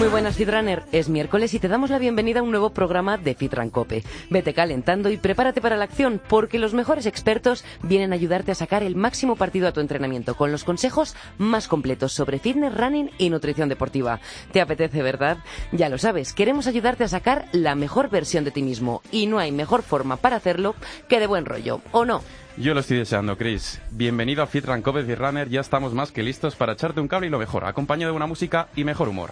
Muy 0.00 0.08
buenas 0.08 0.36
Fitrunner, 0.36 0.82
es 0.92 1.10
miércoles 1.10 1.52
y 1.52 1.58
te 1.58 1.68
damos 1.68 1.90
la 1.90 1.98
bienvenida 1.98 2.40
a 2.40 2.42
un 2.42 2.50
nuevo 2.50 2.70
programa 2.70 3.18
de 3.18 3.34
Fitran 3.34 3.68
Cope. 3.68 4.02
Vete 4.30 4.54
calentando 4.54 5.10
y 5.10 5.18
prepárate 5.18 5.60
para 5.60 5.76
la 5.76 5.84
acción 5.84 6.22
porque 6.26 6.58
los 6.58 6.72
mejores 6.72 7.04
expertos 7.04 7.66
vienen 7.82 8.12
a 8.12 8.14
ayudarte 8.14 8.50
a 8.50 8.54
sacar 8.54 8.82
el 8.82 8.96
máximo 8.96 9.36
partido 9.36 9.68
a 9.68 9.72
tu 9.72 9.80
entrenamiento 9.80 10.38
con 10.38 10.52
los 10.52 10.64
consejos 10.64 11.16
más 11.36 11.68
completos 11.68 12.14
sobre 12.14 12.38
fitness, 12.38 12.74
running 12.74 13.10
y 13.18 13.28
nutrición 13.28 13.68
deportiva. 13.68 14.20
¿Te 14.52 14.62
apetece, 14.62 15.02
verdad? 15.02 15.36
Ya 15.70 15.90
lo 15.90 15.98
sabes, 15.98 16.32
queremos 16.32 16.66
ayudarte 16.66 17.04
a 17.04 17.08
sacar 17.08 17.44
la 17.52 17.74
mejor 17.74 18.08
versión 18.08 18.44
de 18.44 18.52
ti 18.52 18.62
mismo 18.62 19.02
y 19.12 19.26
no 19.26 19.38
hay 19.38 19.52
mejor 19.52 19.82
forma 19.82 20.16
para 20.16 20.36
hacerlo 20.36 20.76
que 21.10 21.20
de 21.20 21.26
buen 21.26 21.44
rollo, 21.44 21.82
¿o 21.92 22.06
no? 22.06 22.22
Yo 22.56 22.74
lo 22.74 22.80
estoy 22.80 22.98
deseando, 22.98 23.38
Chris. 23.38 23.80
Bienvenido 23.90 24.42
a 24.42 24.46
Fit 24.46 24.66
Run 24.66 24.82
Cope 24.82 25.02
Runner. 25.14 25.48
Ya 25.48 25.60
estamos 25.60 25.94
más 25.94 26.12
que 26.12 26.22
listos 26.22 26.56
para 26.56 26.72
echarte 26.72 27.00
un 27.00 27.08
cable 27.08 27.28
y 27.28 27.30
lo 27.30 27.38
mejor, 27.38 27.64
acompañado 27.64 28.12
de 28.12 28.16
una 28.16 28.26
música 28.26 28.68
y 28.74 28.84
mejor 28.84 29.08
humor. 29.08 29.30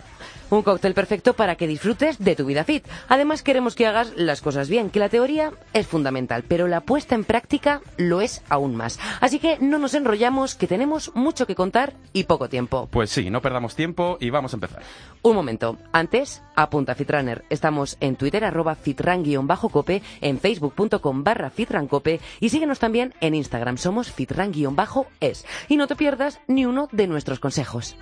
Un 0.50 0.62
cóctel 0.62 0.94
perfecto 0.94 1.34
para 1.34 1.56
que 1.56 1.66
disfrutes 1.66 2.18
de 2.18 2.34
tu 2.34 2.46
vida 2.46 2.64
fit. 2.64 2.86
Además, 3.08 3.42
queremos 3.42 3.74
que 3.74 3.86
hagas 3.86 4.12
las 4.16 4.41
cosas 4.41 4.70
bien, 4.70 4.88
que 4.88 4.98
la 4.98 5.10
teoría 5.10 5.52
es 5.74 5.86
fundamental, 5.86 6.42
pero 6.48 6.68
la 6.68 6.80
puesta 6.80 7.14
en 7.14 7.24
práctica 7.24 7.82
lo 7.98 8.22
es 8.22 8.42
aún 8.48 8.74
más. 8.74 8.98
Así 9.20 9.41
que 9.41 9.58
no 9.60 9.78
nos 9.78 9.92
enrollamos, 9.92 10.55
que 10.55 10.66
tenemos 10.66 11.12
mucho 11.14 11.46
que 11.46 11.55
contar 11.55 11.92
y 12.14 12.24
poco 12.24 12.48
tiempo. 12.48 12.88
Pues 12.91 13.10
sí, 13.10 13.28
no 13.28 13.42
perdamos 13.42 13.74
tiempo 13.74 14.16
y 14.20 14.30
vamos 14.30 14.55
a 14.55 14.56
empezar. 14.56 14.83
Un 15.20 15.36
momento. 15.36 15.77
Antes, 15.92 16.42
apunta 16.56 16.94
Fitrunner. 16.94 17.44
Estamos 17.50 17.98
en 18.00 18.16
Twitter, 18.16 18.44
arroba 18.44 18.74
fitran-cope, 18.74 20.02
en 20.22 20.39
facebook.com 20.39 21.24
barra 21.24 21.50
fitrancope 21.50 22.20
y 22.41 22.48
síguenos 22.48 22.78
también 22.78 23.08
en 23.20 23.34
Instagram. 23.34 23.78
Somos 23.78 24.11
fitran-es. 24.12 25.45
Y 25.69 25.77
no 25.77 25.87
te 25.87 25.97
pierdas 25.97 26.41
ni 26.47 26.67
uno 26.67 26.89
de 26.92 27.06
nuestros 27.06 27.41
consejos. 27.41 27.97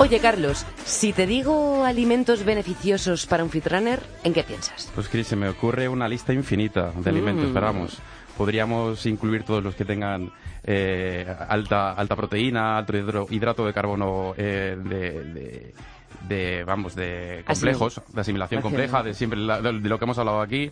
Oye, 0.00 0.20
Carlos, 0.20 0.64
si 0.84 1.12
te 1.12 1.26
digo 1.26 1.84
alimentos 1.84 2.44
beneficiosos 2.44 3.26
para 3.26 3.42
un 3.42 3.50
fitrunner, 3.50 4.00
¿en 4.22 4.32
qué 4.32 4.44
piensas? 4.44 4.88
Pues 4.94 5.08
Chris, 5.08 5.26
se 5.26 5.34
me 5.34 5.48
ocurre 5.48 5.88
una 5.88 6.06
lista 6.06 6.32
infinita 6.32 6.92
de 6.92 7.10
alimentos, 7.10 7.50
Mm. 7.50 7.52
pero 7.52 7.66
vamos, 7.66 7.98
podríamos 8.38 9.04
incluir 9.04 9.42
todos 9.42 9.62
los 9.62 9.74
que 9.74 9.84
tengan 9.84 10.30
eh, 10.64 11.26
alta, 11.48 11.92
alta 11.92 12.16
proteína, 12.16 12.78
alto 12.78 12.96
hidro- 12.96 13.26
hidrato 13.28 13.66
de 13.66 13.72
carbono 13.74 14.32
eh, 14.38 14.76
de, 14.82 15.24
de- 15.24 15.74
de, 16.28 16.64
vamos, 16.64 16.94
de 16.94 17.42
complejos, 17.46 18.00
de 18.14 18.20
asimilación 18.20 18.60
compleja, 18.62 19.02
de 19.02 19.14
siempre 19.14 19.38
la- 19.38 19.60
de, 19.60 19.72
de 19.80 19.88
lo 19.88 19.98
que 19.98 20.04
hemos 20.04 20.18
hablado 20.18 20.40
aquí, 20.40 20.70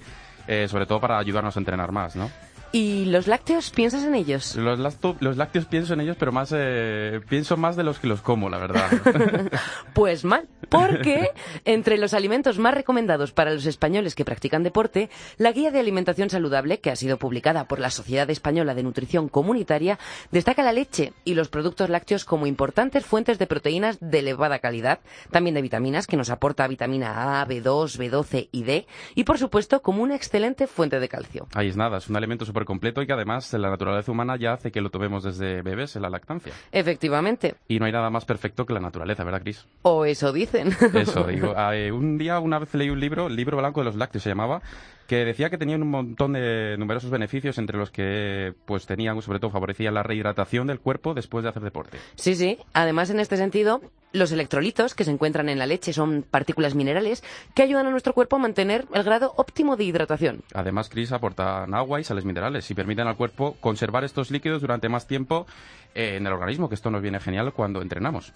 eh, 0.49 0.67
sobre 0.69 0.87
todo 0.87 1.01
para 1.01 1.19
ayudarnos 1.19 1.57
a 1.57 1.61
entrenar 1.61 1.93
más, 1.93 2.15
¿no? 2.17 2.31
¿Y 2.77 3.07
los 3.07 3.27
lácteos? 3.27 3.71
¿Piensas 3.71 4.05
en 4.05 4.15
ellos? 4.15 4.55
Los, 4.55 4.79
lacto- 4.79 5.17
los 5.21 5.39
lácteos 5.39 5.65
pienso 5.65 5.95
en 5.95 6.03
ellos, 6.03 6.17
pero 6.19 6.31
más 6.31 6.53
eh, 6.55 7.23
pienso 7.27 7.57
más 7.57 7.75
de 7.75 7.85
los 7.85 7.99
que 7.99 8.07
los 8.07 8.21
como, 8.21 8.51
la 8.51 8.59
verdad. 8.59 8.91
Pues 9.95 10.25
mal, 10.27 10.47
porque 10.69 11.31
entre 11.65 11.97
los 11.97 12.13
alimentos 12.13 12.59
más 12.59 12.75
recomendados 12.75 13.33
para 13.33 13.55
los 13.55 13.65
españoles 13.65 14.15
que 14.15 14.27
practican 14.27 14.63
deporte, 14.63 15.09
la 15.39 15.53
guía 15.53 15.71
de 15.71 15.81
alimentación 15.81 16.29
saludable, 16.29 16.81
que 16.81 16.91
ha 16.91 16.97
sido 16.97 17.17
publicada 17.17 17.65
por 17.67 17.79
la 17.79 17.89
Sociedad 17.91 18.29
Española 18.29 18.75
de 18.75 18.83
Nutrición 18.83 19.29
Comunitaria, 19.31 19.99
destaca 20.33 20.63
la 20.63 20.75
leche 20.75 21.15
y 21.25 21.33
los 21.33 21.49
productos 21.49 21.89
lácteos 21.89 22.27
como 22.27 22.47
importantes 22.47 23.07
fuentes 23.07 23.39
de 23.39 23.47
proteínas 23.47 23.97
de 24.03 24.19
elevada 24.19 24.59
calidad, 24.59 25.01
también 25.31 25.55
de 25.55 25.63
vitaminas, 25.63 26.07
que 26.07 26.19
nos 26.19 26.29
aporta 26.29 26.69
vitamina 26.69 27.41
A, 27.41 27.47
B2, 27.49 27.97
B12 27.99 28.49
y 28.53 28.65
D, 28.65 28.87
y 29.15 29.25
por 29.25 29.39
supuesto 29.39 29.81
como 29.81 30.03
una 30.03 30.15
excelente 30.15 30.67
fuente 30.67 31.01
de 31.01 31.09
calcio. 31.09 31.49
Ahí 31.55 31.69
es 31.69 31.77
nada, 31.79 31.97
es 31.97 32.09
un 32.11 32.17
alimento 32.17 32.45
súper 32.45 32.66
completo 32.67 33.01
y 33.01 33.07
que 33.07 33.15
además 33.15 33.51
la 33.55 33.71
naturaleza 33.71 34.13
humana 34.13 34.37
ya 34.37 34.53
hace 34.53 34.71
que 34.71 34.83
lo 34.83 34.91
tomemos 34.91 35.23
desde 35.25 35.63
bebés 35.63 35.97
en 35.97 36.03
la 36.03 36.11
lactancia. 36.11 36.53
Efectivamente, 36.73 37.55
Y 37.69 37.79
no 37.79 37.87
hay 37.87 37.93
nada 37.93 38.11
más 38.11 38.27
perfecto 38.27 38.67
que 38.67 38.75
la 38.75 38.81
naturaleza, 38.81 39.25
¿verdad, 39.25 39.41
Cris? 39.43 39.67
o 39.83 40.05
eso 40.05 40.33
dicen. 40.33 40.69
Eso, 40.93 41.25
digo. 41.29 41.55
eh, 41.73 41.91
un 41.91 42.19
día, 42.19 42.39
una 42.41 42.59
vez 42.59 42.75
leí 42.75 42.91
un 42.91 43.01
libro, 43.01 43.29
el 43.29 43.37
libro 43.37 43.57
blanco 43.57 43.81
de 43.81 43.85
los 43.87 43.97
lácteos 43.97 44.23
se 44.25 44.29
llamaba, 44.31 44.61
que 45.07 45.25
decía 45.25 45.51
que 45.51 45.59
tenían 45.59 45.83
un 45.83 45.91
montón 45.91 46.33
de 46.33 46.77
numerosos 46.79 47.11
beneficios, 47.11 47.59
entre 47.59 47.79
los 47.79 47.91
que, 47.91 48.55
pues, 48.65 48.87
tenían, 48.87 49.21
sobre 49.23 49.39
todo, 49.39 49.51
favorecían 49.51 49.95
la 49.95 50.03
rehidratación 50.03 50.67
del 50.67 50.81
cuerpo 50.81 51.15
después 51.15 51.43
de 51.43 51.51
hacer 51.51 51.63
deporte. 51.63 51.99
Sí, 52.17 52.35
sí. 52.35 52.59
Además, 52.73 53.11
en 53.11 53.21
este 53.21 53.37
sentido, 53.37 53.81
los 54.13 54.33
electrolitos 54.33 54.95
que 54.95 55.05
se 55.05 55.11
encuentran 55.11 55.49
en 55.49 55.59
la 55.59 55.67
leche 55.67 55.93
son 55.93 56.25
partículas 56.29 56.75
minerales 56.75 57.23
que 57.55 57.63
ayudan 57.63 57.87
a 57.87 57.91
nuestro 57.91 58.15
cuerpo 58.15 58.37
a 58.37 58.39
mantener 58.39 58.87
el 58.93 59.03
grado 59.03 59.33
óptimo 59.37 59.77
de 59.77 59.85
hidratación. 59.85 60.43
Además, 60.55 60.89
Cris 60.89 61.13
aportan 61.13 61.75
agua 61.75 62.01
y 62.01 62.05
sales 62.05 62.25
minerales 62.25 62.71
y 62.71 62.75
permiten 62.75 63.07
al 63.07 63.17
cuerpo 63.17 63.57
conservar 63.61 64.05
estos 64.05 64.31
líquidos 64.31 64.61
durante 64.61 64.89
más 64.89 65.07
tiempo 65.07 65.47
eh, 65.95 66.17
en 66.17 66.27
el 66.27 66.33
organismo, 66.33 66.69
que 66.69 66.75
esto 66.75 66.91
nos 66.91 67.03
viene 67.03 67.21
genial 67.21 67.53
cuando 67.53 67.83
entrenamos. 67.83 68.33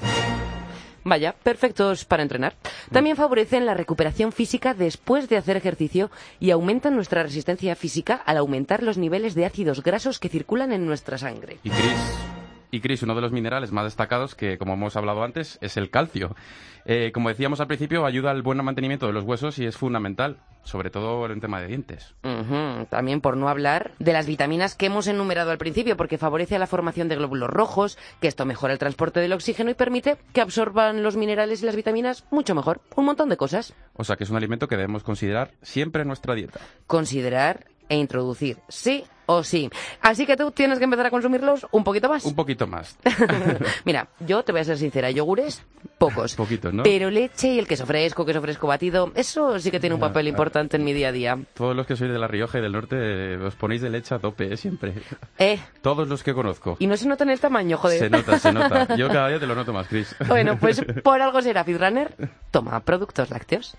Vaya, 1.04 1.34
perfectos 1.42 2.04
para 2.04 2.22
entrenar. 2.22 2.54
También 2.92 3.16
favorecen 3.16 3.66
la 3.66 3.74
recuperación 3.74 4.32
física 4.32 4.74
después 4.74 5.28
de 5.28 5.36
hacer 5.36 5.56
ejercicio 5.56 6.10
y 6.38 6.50
aumentan 6.50 6.94
nuestra 6.94 7.22
resistencia 7.22 7.74
física 7.76 8.14
al 8.14 8.36
aumentar 8.36 8.82
los 8.82 8.98
niveles 8.98 9.34
de 9.34 9.46
ácidos 9.46 9.82
grasos 9.82 10.18
que 10.18 10.28
circulan 10.28 10.72
en 10.72 10.86
nuestra 10.86 11.18
sangre. 11.18 11.58
Y 12.70 12.80
Cris, 12.80 13.02
uno 13.02 13.14
de 13.14 13.20
los 13.20 13.32
minerales 13.32 13.72
más 13.72 13.84
destacados, 13.84 14.34
que 14.34 14.58
como 14.58 14.74
hemos 14.74 14.96
hablado 14.96 15.22
antes, 15.22 15.58
es 15.60 15.76
el 15.76 15.90
calcio. 15.90 16.34
Eh, 16.84 17.10
como 17.12 17.28
decíamos 17.28 17.60
al 17.60 17.66
principio, 17.66 18.06
ayuda 18.06 18.30
al 18.30 18.42
buen 18.42 18.62
mantenimiento 18.64 19.06
de 19.06 19.12
los 19.12 19.24
huesos 19.24 19.58
y 19.58 19.66
es 19.66 19.76
fundamental, 19.76 20.38
sobre 20.62 20.90
todo 20.90 21.24
en 21.26 21.32
el 21.32 21.40
tema 21.40 21.60
de 21.60 21.66
dientes. 21.66 22.14
También 22.88 23.20
por 23.20 23.36
no 23.36 23.48
hablar 23.48 23.92
de 23.98 24.12
las 24.12 24.26
vitaminas 24.26 24.74
que 24.74 24.86
hemos 24.86 25.06
enumerado 25.06 25.50
al 25.50 25.58
principio, 25.58 25.96
porque 25.96 26.18
favorece 26.18 26.58
la 26.58 26.66
formación 26.66 27.08
de 27.08 27.16
glóbulos 27.16 27.50
rojos, 27.50 27.98
que 28.20 28.28
esto 28.28 28.46
mejora 28.46 28.72
el 28.72 28.78
transporte 28.78 29.20
del 29.20 29.32
oxígeno 29.32 29.70
y 29.70 29.74
permite 29.74 30.16
que 30.32 30.40
absorban 30.40 31.02
los 31.02 31.16
minerales 31.16 31.62
y 31.62 31.66
las 31.66 31.76
vitaminas 31.76 32.24
mucho 32.30 32.54
mejor. 32.54 32.80
Un 32.96 33.04
montón 33.04 33.28
de 33.28 33.36
cosas. 33.36 33.74
O 33.94 34.04
sea 34.04 34.16
que 34.16 34.24
es 34.24 34.30
un 34.30 34.36
alimento 34.36 34.68
que 34.68 34.76
debemos 34.76 35.02
considerar 35.02 35.52
siempre 35.62 36.02
en 36.02 36.08
nuestra 36.08 36.34
dieta. 36.34 36.60
Considerar 36.86 37.66
e 37.90 37.96
introducir, 37.96 38.56
sí 38.68 39.04
o 39.26 39.44
sí. 39.44 39.70
Así 40.00 40.26
que 40.26 40.36
tú 40.36 40.50
tienes 40.50 40.78
que 40.78 40.84
empezar 40.84 41.06
a 41.06 41.10
consumirlos 41.10 41.66
un 41.70 41.84
poquito 41.84 42.08
más. 42.08 42.24
Un 42.24 42.34
poquito 42.34 42.66
más. 42.66 42.96
Mira, 43.84 44.08
yo 44.20 44.42
te 44.42 44.52
voy 44.52 44.60
a 44.60 44.64
ser 44.64 44.78
sincera, 44.78 45.10
yogures, 45.10 45.64
pocos. 45.98 46.34
Poquitos, 46.34 46.72
¿no? 46.72 46.82
Pero 46.82 47.10
leche 47.10 47.48
y 47.52 47.58
el 47.58 47.66
queso 47.68 47.86
fresco, 47.86 48.24
queso 48.24 48.40
fresco 48.40 48.66
batido, 48.66 49.12
eso 49.14 49.58
sí 49.58 49.70
que 49.70 49.78
tiene 49.78 49.94
un 49.94 50.00
papel 50.00 50.26
importante 50.28 50.76
en 50.76 50.84
mi 50.84 50.92
día 50.92 51.08
a 51.08 51.12
día. 51.12 51.38
Todos 51.54 51.76
los 51.76 51.86
que 51.86 51.96
sois 51.96 52.10
de 52.10 52.18
La 52.18 52.26
Rioja 52.26 52.58
y 52.58 52.62
del 52.62 52.72
Norte 52.72 52.96
eh, 52.98 53.36
os 53.36 53.54
ponéis 53.54 53.82
de 53.82 53.90
leche 53.90 54.14
a 54.14 54.18
tope, 54.18 54.52
eh, 54.52 54.56
siempre. 54.56 54.94
Eh, 55.38 55.58
Todos 55.82 56.08
los 56.08 56.22
que 56.22 56.34
conozco. 56.34 56.76
y 56.78 56.86
no 56.86 56.96
se 56.96 57.06
nota 57.08 57.24
en 57.24 57.30
el 57.30 57.40
tamaño, 57.40 57.76
joder. 57.76 57.98
Se 57.98 58.10
nota, 58.10 58.38
se 58.38 58.52
nota. 58.52 58.94
Yo 58.96 59.08
cada 59.08 59.28
día 59.28 59.38
te 59.38 59.46
lo 59.46 59.54
noto 59.54 59.72
más, 59.72 59.86
Chris. 59.86 60.14
Bueno, 60.26 60.58
pues 60.58 60.84
por 61.02 61.20
algo 61.22 61.40
será 61.42 61.64
Fitrunner. 61.64 62.14
Toma 62.50 62.80
productos 62.80 63.30
lácteos. 63.30 63.76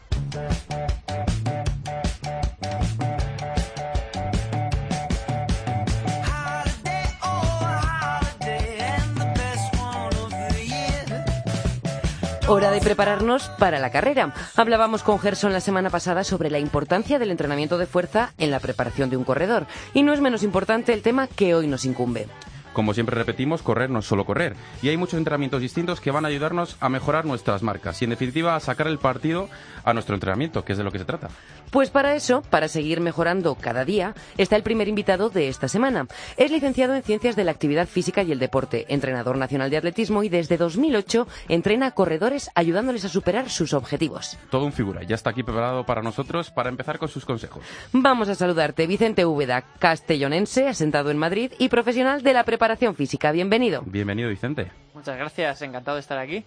Hora 12.52 12.70
de 12.70 12.82
prepararnos 12.82 13.48
para 13.60 13.80
la 13.80 13.92
carrera. 13.92 14.34
Hablábamos 14.58 15.04
con 15.04 15.20
Gerson 15.20 15.54
la 15.54 15.62
semana 15.62 15.90
pasada 15.90 16.26
sobre 16.26 16.50
la 16.50 16.60
importancia 16.60 17.18
del 17.18 17.32
entrenamiento 17.32 17.78
de 17.78 17.86
fuerza 17.86 18.34
en 18.38 18.52
la 18.52 18.60
preparación 18.60 19.10
de 19.10 19.16
un 19.16 19.24
corredor. 19.24 19.68
Y 19.94 20.04
no 20.04 20.12
es 20.12 20.20
menos 20.20 20.44
importante 20.44 20.92
el 20.92 21.02
tema 21.02 21.28
que 21.28 21.56
hoy 21.56 21.68
nos 21.68 21.86
incumbe. 21.86 22.28
Como 22.74 22.94
siempre 22.94 23.18
repetimos, 23.18 23.62
correr 23.62 23.90
no 23.90 24.00
es 24.00 24.06
solo 24.06 24.26
correr. 24.26 24.56
Y 24.82 24.90
hay 24.90 24.98
muchos 24.98 25.18
entrenamientos 25.18 25.62
distintos 25.62 26.00
que 26.00 26.12
van 26.12 26.24
a 26.24 26.30
ayudarnos 26.30 26.78
a 26.80 26.88
mejorar 26.88 27.26
nuestras 27.26 27.64
marcas 27.64 28.02
y, 28.02 28.06
en 28.06 28.12
definitiva, 28.12 28.56
a 28.56 28.60
sacar 28.60 28.88
el 28.88 28.98
partido 28.98 29.50
a 29.84 29.94
nuestro 29.94 30.16
entrenamiento, 30.16 30.64
que 30.64 30.72
es 30.72 30.78
de 30.78 30.84
lo 30.84 30.92
que 30.92 31.00
se 31.00 31.06
trata. 31.06 31.30
Pues 31.70 31.90
para 31.90 32.16
eso, 32.16 32.44
para 32.50 32.68
seguir 32.68 33.02
mejorando 33.02 33.56
cada 33.56 33.84
día, 33.84 34.14
está 34.38 34.56
el 34.56 34.64
primer 34.64 34.88
invitado 34.88 35.30
de 35.30 35.48
esta 35.48 35.68
semana. 35.68 36.08
Es 36.38 36.52
licenciado 36.52 36.96
en 36.96 37.04
Ciencias 37.04 37.36
de 37.36 37.44
la 37.44 37.52
Actividad 37.52 37.88
Física 37.88 38.24
y 38.24 38.32
el 38.32 38.40
Deporte, 38.40 38.86
entrenador 38.90 39.38
nacional 39.38 39.70
de 39.70 39.78
atletismo 39.78 40.24
y 40.24 40.30
desde 40.30 40.58
2008 40.58 41.28
entrena 41.50 41.88
a 41.88 41.92
corredores 41.92 42.52
ayudándoles 42.56 43.06
a 43.06 43.10
superar 43.10 43.50
sus 43.50 43.74
objetivos. 43.74 44.38
Todo 44.50 44.66
un 44.66 44.74
figura. 44.74 45.04
Ya 45.04 45.16
está 45.16 45.32
aquí 45.32 45.44
preparado 45.44 45.86
para 45.86 46.02
nosotros 46.02 46.52
para 46.52 46.70
empezar 46.70 47.00
con 47.00 47.10
sus 47.10 47.26
consejos. 47.26 47.64
Vamos 47.92 48.30
a 48.30 48.36
saludarte, 48.36 48.88
Vicente 48.88 49.26
Úbeda, 49.26 49.64
castellonense, 49.80 50.68
asentado 50.68 51.10
en 51.10 51.18
Madrid 51.18 51.52
y 51.58 51.70
profesional 51.70 52.22
de 52.22 52.34
la 52.34 52.44
preparación 52.44 52.61
física. 52.96 53.32
Bienvenido. 53.32 53.82
Bienvenido, 53.86 54.30
Vicente. 54.30 54.72
Muchas 54.94 55.18
gracias, 55.18 55.62
encantado 55.64 55.96
de 55.96 56.02
estar 56.02 56.20
aquí. 56.20 56.46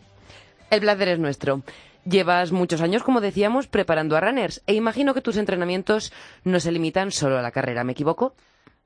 El 0.71 0.81
placer 0.81 1.09
es 1.09 1.19
nuestro. 1.19 1.63
Llevas 2.05 2.53
muchos 2.53 2.81
años, 2.83 3.03
como 3.03 3.21
decíamos, 3.21 3.67
preparando 3.67 4.17
a 4.17 4.21
runners 4.21 4.63
e 4.67 4.75
imagino 4.75 5.13
que 5.13 5.23
tus 5.23 5.37
entrenamientos 5.37 6.13
no 6.45 6.61
se 6.61 6.71
limitan 6.71 7.11
solo 7.11 7.39
a 7.39 7.43
la 7.43 7.51
carrera, 7.51 7.83
¿me 7.83 7.93
equivoco? 7.93 8.35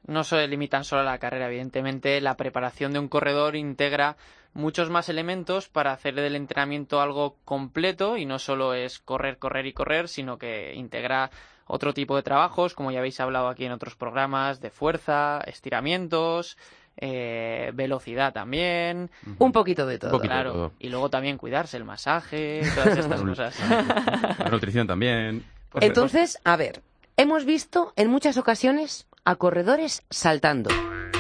No 0.07 0.25
se 0.25 0.47
limitan 0.49 0.85
solo 0.85 1.03
a 1.03 1.05
la 1.05 1.19
carrera, 1.19 1.49
evidentemente 1.49 2.21
la 2.23 2.37
preparación 2.37 2.93
de 2.93 2.99
un 2.99 3.09
corredor 3.09 3.57
integra 3.57 4.17
muchos 4.55 4.89
más 4.89 5.11
elementos 5.11 5.69
para 5.69 5.93
hacer 5.93 6.15
del 6.15 6.35
entrenamiento 6.35 7.03
algo 7.03 7.37
completo 7.45 8.17
y 8.17 8.25
no 8.25 8.39
solo 8.39 8.73
es 8.73 9.01
correr, 9.01 9.39
correr 9.39 9.67
y 9.67 9.75
correr, 9.75 10.09
sino 10.09 10.39
que 10.39 10.73
integra 10.75 11.31
otro 11.67 11.93
tipo 11.93 12.17
de 12.17 12.23
trabajos, 12.23 12.75
como 12.75 12.91
ya 12.91 13.01
habéis 13.01 13.21
hablado 13.21 13.49
aquí 13.49 13.67
en 13.67 13.73
otros 13.73 13.97
programas, 13.97 14.61
de 14.61 14.71
fuerza, 14.71 15.41
estiramientos, 15.47 16.57
eh, 17.01 17.71
velocidad 17.75 18.33
también. 18.33 19.11
Un 19.39 19.53
poquito 19.53 19.87
de 19.87 19.99
todo. 19.99 20.21
claro. 20.21 20.73
Y 20.79 20.89
luego 20.89 21.11
también 21.11 21.39
cuidarse, 21.39 21.77
el 21.77 21.85
masaje, 21.85 22.63
todas 22.75 22.99
estas 22.99 23.23
cosas. 23.23 23.57
La 24.39 24.49
nutrición 24.51 24.87
también. 24.87 25.45
Pues, 25.71 25.85
Entonces, 25.85 26.39
a 26.45 26.57
ver, 26.57 26.83
hemos 27.17 27.45
visto 27.45 27.93
en 27.97 28.11
muchas 28.11 28.37
ocasiones 28.37 29.07
a 29.25 29.37
corredores 29.37 30.03
saltando. 30.11 30.71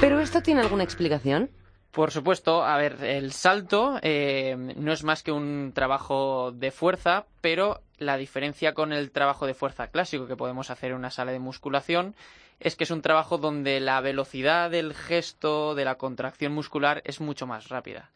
¿Pero 0.00 0.20
esto 0.20 0.42
tiene 0.42 0.60
alguna 0.60 0.84
explicación? 0.84 1.50
Por 1.90 2.10
supuesto, 2.10 2.64
a 2.64 2.76
ver, 2.76 3.02
el 3.02 3.32
salto 3.32 3.98
eh, 4.02 4.54
no 4.76 4.92
es 4.92 5.04
más 5.04 5.22
que 5.22 5.32
un 5.32 5.72
trabajo 5.74 6.52
de 6.52 6.70
fuerza, 6.70 7.26
pero 7.40 7.80
la 7.98 8.16
diferencia 8.16 8.74
con 8.74 8.92
el 8.92 9.10
trabajo 9.10 9.46
de 9.46 9.54
fuerza 9.54 9.88
clásico 9.88 10.26
que 10.26 10.36
podemos 10.36 10.70
hacer 10.70 10.90
en 10.90 10.98
una 10.98 11.10
sala 11.10 11.32
de 11.32 11.38
musculación 11.38 12.14
es 12.60 12.76
que 12.76 12.84
es 12.84 12.90
un 12.90 13.02
trabajo 13.02 13.38
donde 13.38 13.80
la 13.80 14.00
velocidad 14.00 14.70
del 14.70 14.94
gesto, 14.94 15.74
de 15.74 15.84
la 15.84 15.96
contracción 15.96 16.52
muscular, 16.52 17.02
es 17.04 17.20
mucho 17.20 17.46
más 17.46 17.68
rápida. 17.68 18.10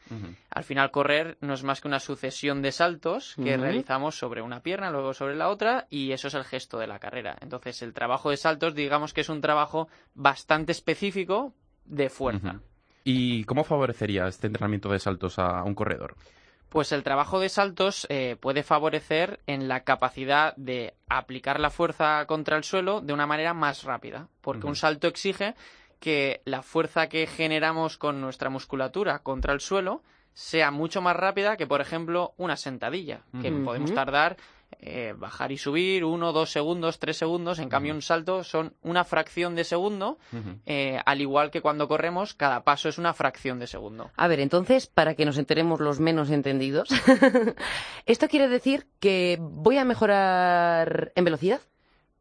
Al 0.51 0.65
final, 0.65 0.91
correr 0.91 1.39
no 1.41 1.55
es 1.55 1.63
más 1.63 1.81
que 1.81 1.89
una 1.89 2.01
sucesión 2.01 2.63
de 2.63 2.73
saltos 2.73 3.35
que 3.43 3.57
realizamos 3.57 4.19
sobre 4.19 4.43
una 4.43 4.63
pierna, 4.63 4.91
luego 4.91 5.15
sobre 5.15 5.37
la 5.37 5.49
otra, 5.49 5.87
y 5.91 6.13
eso 6.13 6.29
es 6.29 6.35
el 6.35 6.45
gesto 6.45 6.79
de 6.79 6.87
la 6.87 6.99
carrera. 6.99 7.37
Entonces, 7.41 7.83
el 7.83 7.93
trabajo 7.93 8.31
de 8.31 8.37
saltos, 8.37 8.75
digamos 8.75 9.13
que 9.13 9.21
es 9.21 9.29
un 9.29 9.41
trabajo 9.41 9.89
bastante 10.15 10.73
específico 10.73 11.55
de 11.85 12.11
fuerza. 12.11 12.61
¿Y 13.05 13.45
cómo 13.45 13.65
favorecería 13.65 14.27
este 14.27 14.47
entrenamiento 14.47 14.89
de 14.89 14.99
saltos 14.99 15.39
a 15.39 15.63
un 15.65 15.75
corredor? 15.75 16.15
Pues 16.73 16.91
el 16.91 17.03
trabajo 17.03 17.39
de 17.39 17.51
saltos 17.51 18.07
eh, 18.09 18.37
puede 18.41 18.63
favorecer 18.63 19.41
en 19.47 19.69
la 19.69 19.85
capacidad 19.85 20.57
de 20.57 20.95
aplicar 21.07 21.61
la 21.61 21.69
fuerza 21.69 22.25
contra 22.25 22.57
el 22.57 22.65
suelo 22.65 23.03
de 23.03 23.13
una 23.13 23.27
manera 23.27 23.53
más 23.53 23.85
rápida, 23.85 24.29
porque 24.41 24.67
un 24.67 24.75
salto 24.75 25.07
exige 25.07 25.55
que 26.01 26.41
la 26.47 26.63
fuerza 26.63 27.11
que 27.11 27.27
generamos 27.27 27.99
con 27.99 28.23
nuestra 28.23 28.49
musculatura 28.49 29.19
contra 29.19 29.53
el 29.53 29.61
suelo 29.61 30.03
sea 30.33 30.71
mucho 30.71 31.03
más 31.03 31.15
rápida 31.15 31.59
que, 31.59 31.67
por 31.67 31.83
ejemplo, 31.83 32.33
una 32.39 32.57
sentadilla, 32.57 33.21
que 33.43 33.53
podemos 33.53 33.93
tardar 33.93 34.39
eh, 34.81 35.15
bajar 35.17 35.53
y 35.53 35.59
subir, 35.59 36.05
uno, 36.05 36.33
dos 36.33 36.51
segundos, 36.51 36.99
tres 36.99 37.17
segundos. 37.17 37.59
En 37.59 37.69
cambio, 37.69 37.95
un 37.95 38.03
salto 38.03 38.45
son 38.45 38.75
una 38.83 39.05
fracción 39.05 39.55
de 39.55 39.65
segundo, 39.65 40.19
eh, 40.67 41.01
al 41.05 41.21
igual 41.21 41.51
que 41.51 41.61
cuando 41.61 41.89
corremos, 41.89 42.35
cada 42.35 42.65
paso 42.65 42.89
es 42.89 42.99
una 42.99 43.15
fracción 43.15 43.59
de 43.59 43.67
segundo. 43.67 44.11
A 44.17 44.29
ver, 44.29 44.41
entonces, 44.41 44.87
para 44.87 45.15
que 45.15 45.25
nos 45.25 45.39
enteremos 45.39 45.81
los 45.81 46.01
menos 46.01 46.31
entendidos, 46.31 46.89
¿esto 48.07 48.29
quiere 48.29 48.49
decir 48.49 48.87
que 49.01 49.39
voy 49.41 49.79
a 49.79 49.85
mejorar 49.85 51.13
en 51.15 51.25
velocidad? 51.25 51.61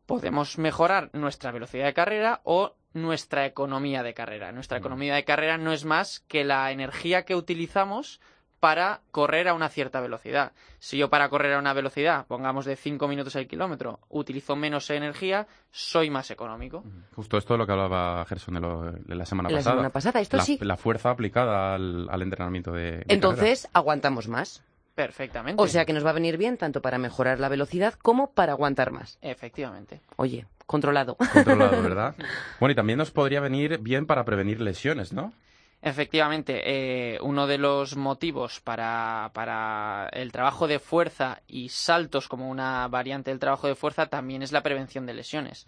Podemos 0.05 0.57
mejorar 0.57 1.09
nuestra 1.13 1.51
velocidad 1.51 1.85
de 1.85 1.93
carrera 1.93 2.41
o 2.43 2.75
nuestra 2.93 3.45
economía 3.45 4.03
de 4.03 4.13
carrera. 4.13 4.51
Nuestra 4.51 4.77
economía 4.77 5.15
de 5.15 5.23
carrera 5.23 5.57
no 5.57 5.71
es 5.71 5.85
más 5.85 6.19
que 6.27 6.43
la 6.43 6.71
energía 6.71 7.23
que 7.23 7.35
utilizamos 7.35 8.19
para 8.61 9.01
correr 9.09 9.47
a 9.47 9.55
una 9.55 9.69
cierta 9.69 9.99
velocidad. 9.99 10.51
Si 10.77 10.95
yo 10.95 11.09
para 11.09 11.27
correr 11.29 11.55
a 11.55 11.59
una 11.59 11.73
velocidad, 11.73 12.27
pongamos 12.27 12.63
de 12.65 12.75
5 12.75 13.07
minutos 13.07 13.35
al 13.35 13.47
kilómetro, 13.47 13.99
utilizo 14.07 14.55
menos 14.55 14.87
energía, 14.91 15.47
soy 15.71 16.11
más 16.11 16.29
económico. 16.29 16.83
Justo 17.15 17.39
esto 17.39 17.55
es 17.55 17.57
lo 17.57 17.65
que 17.65 17.71
hablaba 17.71 18.23
Gerson 18.25 18.53
de, 18.53 19.15
la 19.15 19.25
semana 19.25 19.49
pasada. 19.49 19.63
La 19.63 19.71
semana 19.71 19.89
pasada, 19.89 20.21
esto 20.21 20.37
la, 20.37 20.43
sí. 20.43 20.59
La 20.61 20.77
fuerza 20.77 21.09
aplicada 21.09 21.73
al, 21.73 22.21
entrenamiento 22.21 22.71
de, 22.71 23.03
Entonces, 23.07 23.67
aguantamos 23.73 24.27
más. 24.27 24.63
Perfectamente. 24.93 25.61
O 25.61 25.67
sea 25.67 25.85
que 25.85 25.93
nos 25.93 26.05
va 26.05 26.11
a 26.11 26.13
venir 26.13 26.37
bien 26.37 26.57
tanto 26.57 26.83
para 26.83 26.99
mejorar 26.99 27.39
la 27.39 27.49
velocidad 27.49 27.95
como 27.95 28.31
para 28.31 28.51
aguantar 28.51 28.91
más. 28.91 29.17
Efectivamente. 29.23 30.01
Oye, 30.17 30.45
controlado. 30.67 31.15
Controlado, 31.15 31.81
¿verdad? 31.81 32.15
bueno, 32.59 32.73
y 32.73 32.75
también 32.75 32.99
nos 32.99 33.09
podría 33.09 33.39
venir 33.39 33.79
bien 33.79 34.05
para 34.05 34.23
prevenir 34.23 34.61
lesiones, 34.61 35.13
¿no? 35.13 35.33
Efectivamente, 35.83 36.61
eh, 36.63 37.19
uno 37.21 37.47
de 37.47 37.57
los 37.57 37.97
motivos 37.97 38.59
para, 38.59 39.31
para, 39.33 40.09
el 40.11 40.31
trabajo 40.31 40.67
de 40.67 40.77
fuerza 40.77 41.41
y 41.47 41.69
saltos 41.69 42.27
como 42.27 42.49
una 42.49 42.87
variante 42.87 43.31
del 43.31 43.39
trabajo 43.39 43.67
de 43.67 43.73
fuerza 43.73 44.05
también 44.05 44.43
es 44.43 44.51
la 44.51 44.61
prevención 44.61 45.07
de 45.07 45.15
lesiones. 45.15 45.65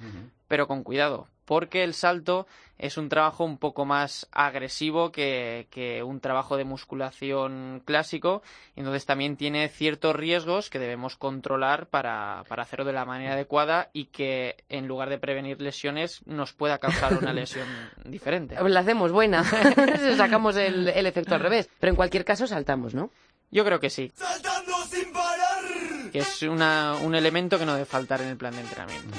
Pero 0.47 0.67
con 0.67 0.83
cuidado, 0.83 1.29
porque 1.45 1.83
el 1.83 1.93
salto 1.93 2.47
es 2.77 2.97
un 2.97 3.07
trabajo 3.07 3.45
un 3.45 3.57
poco 3.57 3.85
más 3.85 4.27
agresivo 4.31 5.11
que, 5.11 6.03
un 6.05 6.19
trabajo 6.19 6.57
de 6.57 6.65
musculación 6.65 7.81
clásico, 7.85 8.41
entonces 8.75 9.05
también 9.05 9.37
tiene 9.37 9.69
ciertos 9.69 10.15
riesgos 10.15 10.69
que 10.69 10.79
debemos 10.79 11.15
controlar 11.15 11.87
para, 11.87 12.41
hacerlo 12.41 12.85
de 12.85 12.93
la 12.93 13.05
manera 13.05 13.33
adecuada 13.33 13.89
y 13.93 14.05
que 14.05 14.65
en 14.69 14.87
lugar 14.87 15.09
de 15.09 15.17
prevenir 15.17 15.61
lesiones 15.61 16.25
nos 16.25 16.53
pueda 16.53 16.79
causar 16.79 17.17
una 17.17 17.31
lesión 17.33 17.67
diferente. 18.03 18.57
La 18.61 18.79
hacemos 18.81 19.11
buena, 19.11 19.43
sacamos 20.17 20.57
el, 20.57 20.87
efecto 20.89 21.35
al 21.35 21.41
revés, 21.41 21.69
pero 21.79 21.91
en 21.91 21.95
cualquier 21.95 22.25
caso 22.25 22.47
saltamos, 22.47 22.93
¿no? 22.93 23.11
Yo 23.51 23.63
creo 23.63 23.79
que 23.79 23.91
sí. 23.91 24.11
¡Saltando 24.15 24.73
sin 24.89 25.13
parar! 25.13 25.63
Que 26.11 26.19
es 26.19 26.41
un 26.41 27.15
elemento 27.15 27.59
que 27.59 27.65
no 27.65 27.73
debe 27.73 27.85
faltar 27.85 28.21
en 28.21 28.29
el 28.29 28.37
plan 28.37 28.53
de 28.53 28.61
entrenamiento. 28.61 29.15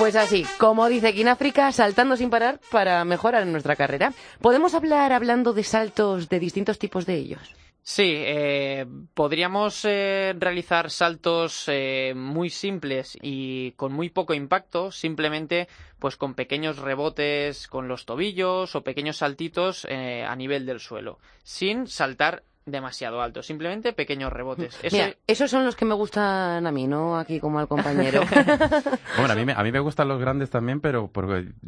Pues 0.00 0.16
así, 0.16 0.46
como 0.58 0.88
dice 0.88 1.12
África, 1.28 1.70
saltando 1.72 2.16
sin 2.16 2.30
parar 2.30 2.58
para 2.70 3.04
mejorar 3.04 3.46
nuestra 3.46 3.76
carrera. 3.76 4.14
¿Podemos 4.40 4.74
hablar 4.74 5.12
hablando 5.12 5.52
de 5.52 5.62
saltos 5.62 6.30
de 6.30 6.40
distintos 6.40 6.78
tipos 6.78 7.04
de 7.04 7.16
ellos? 7.16 7.54
Sí, 7.82 8.14
eh, 8.16 8.86
podríamos 9.12 9.84
eh, 9.84 10.34
realizar 10.38 10.90
saltos 10.90 11.64
eh, 11.66 12.14
muy 12.16 12.48
simples 12.48 13.18
y 13.20 13.72
con 13.72 13.92
muy 13.92 14.08
poco 14.08 14.32
impacto, 14.32 14.90
simplemente 14.90 15.68
pues 15.98 16.16
con 16.16 16.32
pequeños 16.32 16.78
rebotes 16.78 17.68
con 17.68 17.86
los 17.86 18.06
tobillos 18.06 18.74
o 18.74 18.82
pequeños 18.82 19.18
saltitos 19.18 19.84
a 19.84 20.34
nivel 20.34 20.64
del 20.64 20.80
suelo, 20.80 21.18
sin 21.42 21.86
saltar 21.86 22.42
demasiado 22.70 23.20
alto, 23.20 23.42
simplemente 23.42 23.92
pequeños 23.92 24.32
rebotes. 24.32 24.78
esos 25.26 25.50
son 25.50 25.64
los 25.64 25.76
que 25.76 25.84
me 25.84 25.94
gustan 25.94 26.66
a 26.66 26.72
mí, 26.72 26.86
no 26.86 27.18
aquí 27.18 27.40
como 27.40 27.58
al 27.58 27.68
compañero. 27.68 28.22
bueno, 29.16 29.32
a 29.32 29.36
mí, 29.36 29.44
me, 29.44 29.52
a 29.52 29.62
mí 29.62 29.72
me 29.72 29.80
gustan 29.80 30.08
los 30.08 30.20
grandes 30.20 30.50
también, 30.50 30.80
pero 30.80 31.10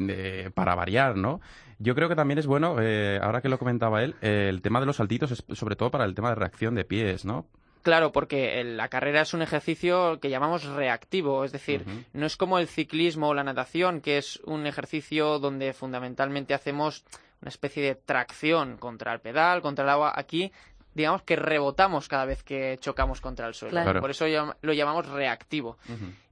eh, 0.07 0.49
para 0.53 0.75
variar, 0.75 1.15
¿no? 1.15 1.41
Yo 1.79 1.95
creo 1.95 2.07
que 2.07 2.15
también 2.15 2.37
es 2.37 2.47
bueno, 2.47 2.77
eh, 2.79 3.19
ahora 3.21 3.41
que 3.41 3.49
lo 3.49 3.59
comentaba 3.59 4.03
él, 4.03 4.15
eh, 4.21 4.47
el 4.49 4.61
tema 4.61 4.79
de 4.79 4.85
los 4.85 4.97
saltitos 4.97 5.31
es 5.31 5.43
sobre 5.57 5.75
todo 5.75 5.91
para 5.91 6.05
el 6.05 6.15
tema 6.15 6.29
de 6.29 6.35
reacción 6.35 6.75
de 6.75 6.85
pies, 6.85 7.25
¿no? 7.25 7.47
Claro, 7.83 8.13
porque 8.13 8.63
la 8.63 8.87
carrera 8.87 9.21
es 9.21 9.33
un 9.33 9.41
ejercicio 9.41 10.19
que 10.21 10.29
llamamos 10.29 10.63
reactivo, 10.63 11.43
es 11.43 11.51
decir, 11.51 11.83
no 12.13 12.25
es 12.25 12.37
como 12.37 12.57
el 12.57 12.69
ciclismo 12.69 13.27
o 13.27 13.33
la 13.33 13.43
natación, 13.43 13.99
que 13.99 14.17
es 14.17 14.39
un 14.45 14.65
ejercicio 14.65 15.37
donde 15.37 15.73
fundamentalmente 15.73 16.53
hacemos 16.53 17.03
una 17.43 17.49
especie 17.49 17.83
de 17.83 17.95
tracción 17.95 18.77
contra 18.77 19.13
el 19.13 19.19
pedal, 19.19 19.61
contra 19.61 19.83
el 19.83 19.89
agua. 19.89 20.13
Aquí 20.15 20.53
digamos 20.93 21.23
que 21.23 21.35
rebotamos 21.35 22.07
cada 22.07 22.25
vez 22.25 22.43
que 22.43 22.77
chocamos 22.79 23.21
contra 23.21 23.47
el 23.47 23.53
suelo. 23.53 23.99
Por 23.99 24.11
eso 24.11 24.25
lo 24.61 24.73
llamamos 24.73 25.07
reactivo. 25.07 25.77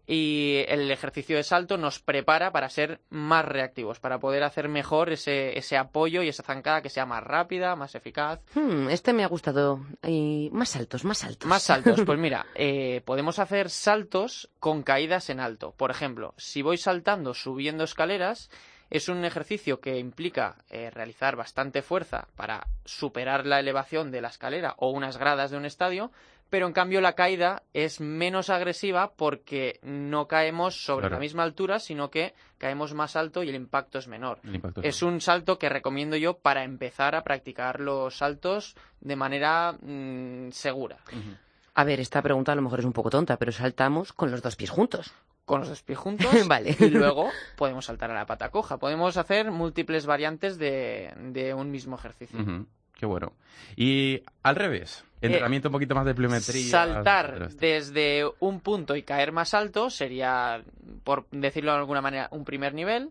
Y 0.07 0.65
el 0.67 0.91
ejercicio 0.91 1.37
de 1.37 1.43
salto 1.43 1.77
nos 1.77 1.99
prepara 1.99 2.51
para 2.51 2.67
ser 2.69 2.99
más 3.09 3.45
reactivos, 3.45 3.99
para 3.99 4.19
poder 4.19 4.43
hacer 4.43 4.67
mejor 4.67 5.09
ese, 5.11 5.57
ese 5.57 5.77
apoyo 5.77 6.21
y 6.21 6.27
esa 6.27 6.43
zancada 6.43 6.81
que 6.81 6.89
sea 6.89 7.05
más 7.05 7.23
rápida, 7.23 7.77
más 7.77 7.95
eficaz. 7.95 8.41
Hmm, 8.53 8.89
este 8.89 9.13
me 9.13 9.23
ha 9.23 9.27
gustado. 9.27 9.85
Y 10.05 10.49
más 10.51 10.69
saltos, 10.69 11.05
más 11.05 11.19
saltos. 11.19 11.47
Más 11.47 11.63
saltos. 11.63 12.01
Pues 12.05 12.19
mira, 12.19 12.45
eh, 12.55 13.01
podemos 13.05 13.39
hacer 13.39 13.69
saltos 13.69 14.49
con 14.59 14.83
caídas 14.83 15.29
en 15.29 15.39
alto. 15.39 15.73
Por 15.77 15.91
ejemplo, 15.91 16.33
si 16.35 16.61
voy 16.61 16.77
saltando, 16.77 17.33
subiendo 17.33 17.85
escaleras, 17.85 18.49
es 18.91 19.07
un 19.07 19.23
ejercicio 19.23 19.79
que 19.79 19.97
implica 19.97 20.57
eh, 20.69 20.91
realizar 20.91 21.37
bastante 21.37 21.81
fuerza 21.81 22.27
para 22.35 22.67
superar 22.83 23.45
la 23.45 23.59
elevación 23.59 24.11
de 24.11 24.21
la 24.21 24.27
escalera 24.27 24.75
o 24.77 24.91
unas 24.91 25.17
gradas 25.17 25.49
de 25.49 25.57
un 25.57 25.65
estadio, 25.65 26.11
pero 26.49 26.67
en 26.67 26.73
cambio 26.73 26.99
la 26.99 27.13
caída 27.13 27.63
es 27.73 28.01
menos 28.01 28.49
agresiva 28.49 29.13
porque 29.15 29.79
no 29.81 30.27
caemos 30.27 30.83
sobre 30.83 31.09
la 31.09 31.19
misma 31.19 31.43
altura, 31.43 31.79
sino 31.79 32.11
que 32.11 32.33
caemos 32.57 32.93
más 32.93 33.15
alto 33.15 33.43
y 33.43 33.49
el 33.49 33.55
impacto 33.55 33.97
es 33.97 34.09
menor. 34.09 34.39
es 34.83 35.01
un 35.01 35.21
salto 35.21 35.57
que 35.57 35.69
recomiendo 35.69 36.17
yo 36.17 36.37
para 36.37 36.65
empezar 36.65 37.15
a 37.15 37.23
practicar 37.23 37.79
los 37.79 38.17
saltos 38.17 38.75
de 38.99 39.15
manera 39.15 39.71
mm, 39.71 40.51
segura. 40.51 40.97
A 41.73 41.85
ver, 41.85 42.01
esta 42.01 42.21
pregunta 42.21 42.51
a 42.51 42.55
lo 42.55 42.61
mejor 42.61 42.79
es 42.79 42.85
un 42.85 42.91
poco 42.91 43.09
tonta, 43.09 43.37
pero 43.37 43.53
saltamos 43.53 44.11
con 44.11 44.29
los 44.29 44.41
dos 44.41 44.57
pies 44.57 44.69
juntos 44.69 45.13
con 45.51 45.59
los 45.59 45.67
dos 45.67 45.83
pies 45.83 45.99
juntos 45.99 46.33
y 46.79 46.89
luego 46.91 47.29
podemos 47.57 47.83
saltar 47.83 48.09
a 48.09 48.13
la 48.13 48.25
pata 48.25 48.51
coja. 48.51 48.77
Podemos 48.77 49.17
hacer 49.17 49.51
múltiples 49.51 50.05
variantes 50.05 50.57
de, 50.57 51.53
un 51.57 51.69
mismo 51.69 51.97
ejercicio. 51.97 52.39
Qué 52.95 53.05
bueno. 53.05 53.33
Y 53.75 54.23
al 54.43 54.55
revés, 54.55 55.03
entrenamiento 55.19 55.67
un 55.67 55.73
poquito 55.73 55.93
más 55.93 56.05
de 56.05 56.15
pliometría. 56.15 56.71
Saltar 56.71 57.49
desde 57.49 58.23
un 58.39 58.61
punto 58.61 58.95
y 58.95 59.03
caer 59.03 59.33
más 59.33 59.53
alto 59.53 59.89
sería, 59.89 60.63
por 61.03 61.27
decirlo 61.31 61.73
de 61.73 61.79
alguna 61.79 61.99
manera, 61.99 62.29
un 62.31 62.45
primer 62.45 62.73
nivel. 62.73 63.09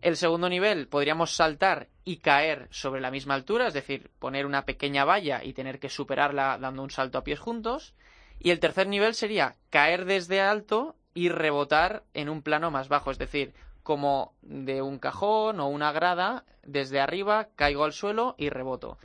El 0.00 0.16
segundo 0.16 0.48
nivel 0.48 0.88
podríamos 0.88 1.36
saltar 1.36 1.88
y 2.06 2.16
caer 2.16 2.68
sobre 2.70 3.02
la 3.02 3.10
misma 3.10 3.34
altura, 3.34 3.66
es 3.66 3.74
decir, 3.74 4.10
poner 4.18 4.46
una 4.46 4.64
pequeña 4.64 5.04
valla 5.04 5.44
y 5.44 5.52
tener 5.52 5.78
que 5.78 5.90
superarla 5.90 6.56
dando 6.56 6.82
un 6.84 6.90
salto 6.90 7.18
a 7.18 7.24
pies 7.24 7.38
juntos. 7.38 7.92
Y 8.38 8.48
el 8.48 8.60
tercer 8.60 8.86
nivel 8.86 9.12
sería 9.12 9.56
caer 9.68 10.06
desde 10.06 10.40
alto 10.40 10.96
y 11.14 11.28
rebotar 11.28 12.04
en 12.14 12.28
un 12.28 12.42
plano 12.42 12.70
más 12.70 12.88
bajo, 12.88 13.10
es 13.10 13.18
decir, 13.18 13.52
como 13.82 14.34
de 14.42 14.82
un 14.82 14.98
cajón 14.98 15.60
o 15.60 15.68
una 15.68 15.92
grada, 15.92 16.44
desde 16.64 17.00
arriba 17.00 17.48
caigo 17.56 17.84
al 17.84 17.92
suelo 17.92 18.34
y 18.38 18.48
reboto. 18.48 18.98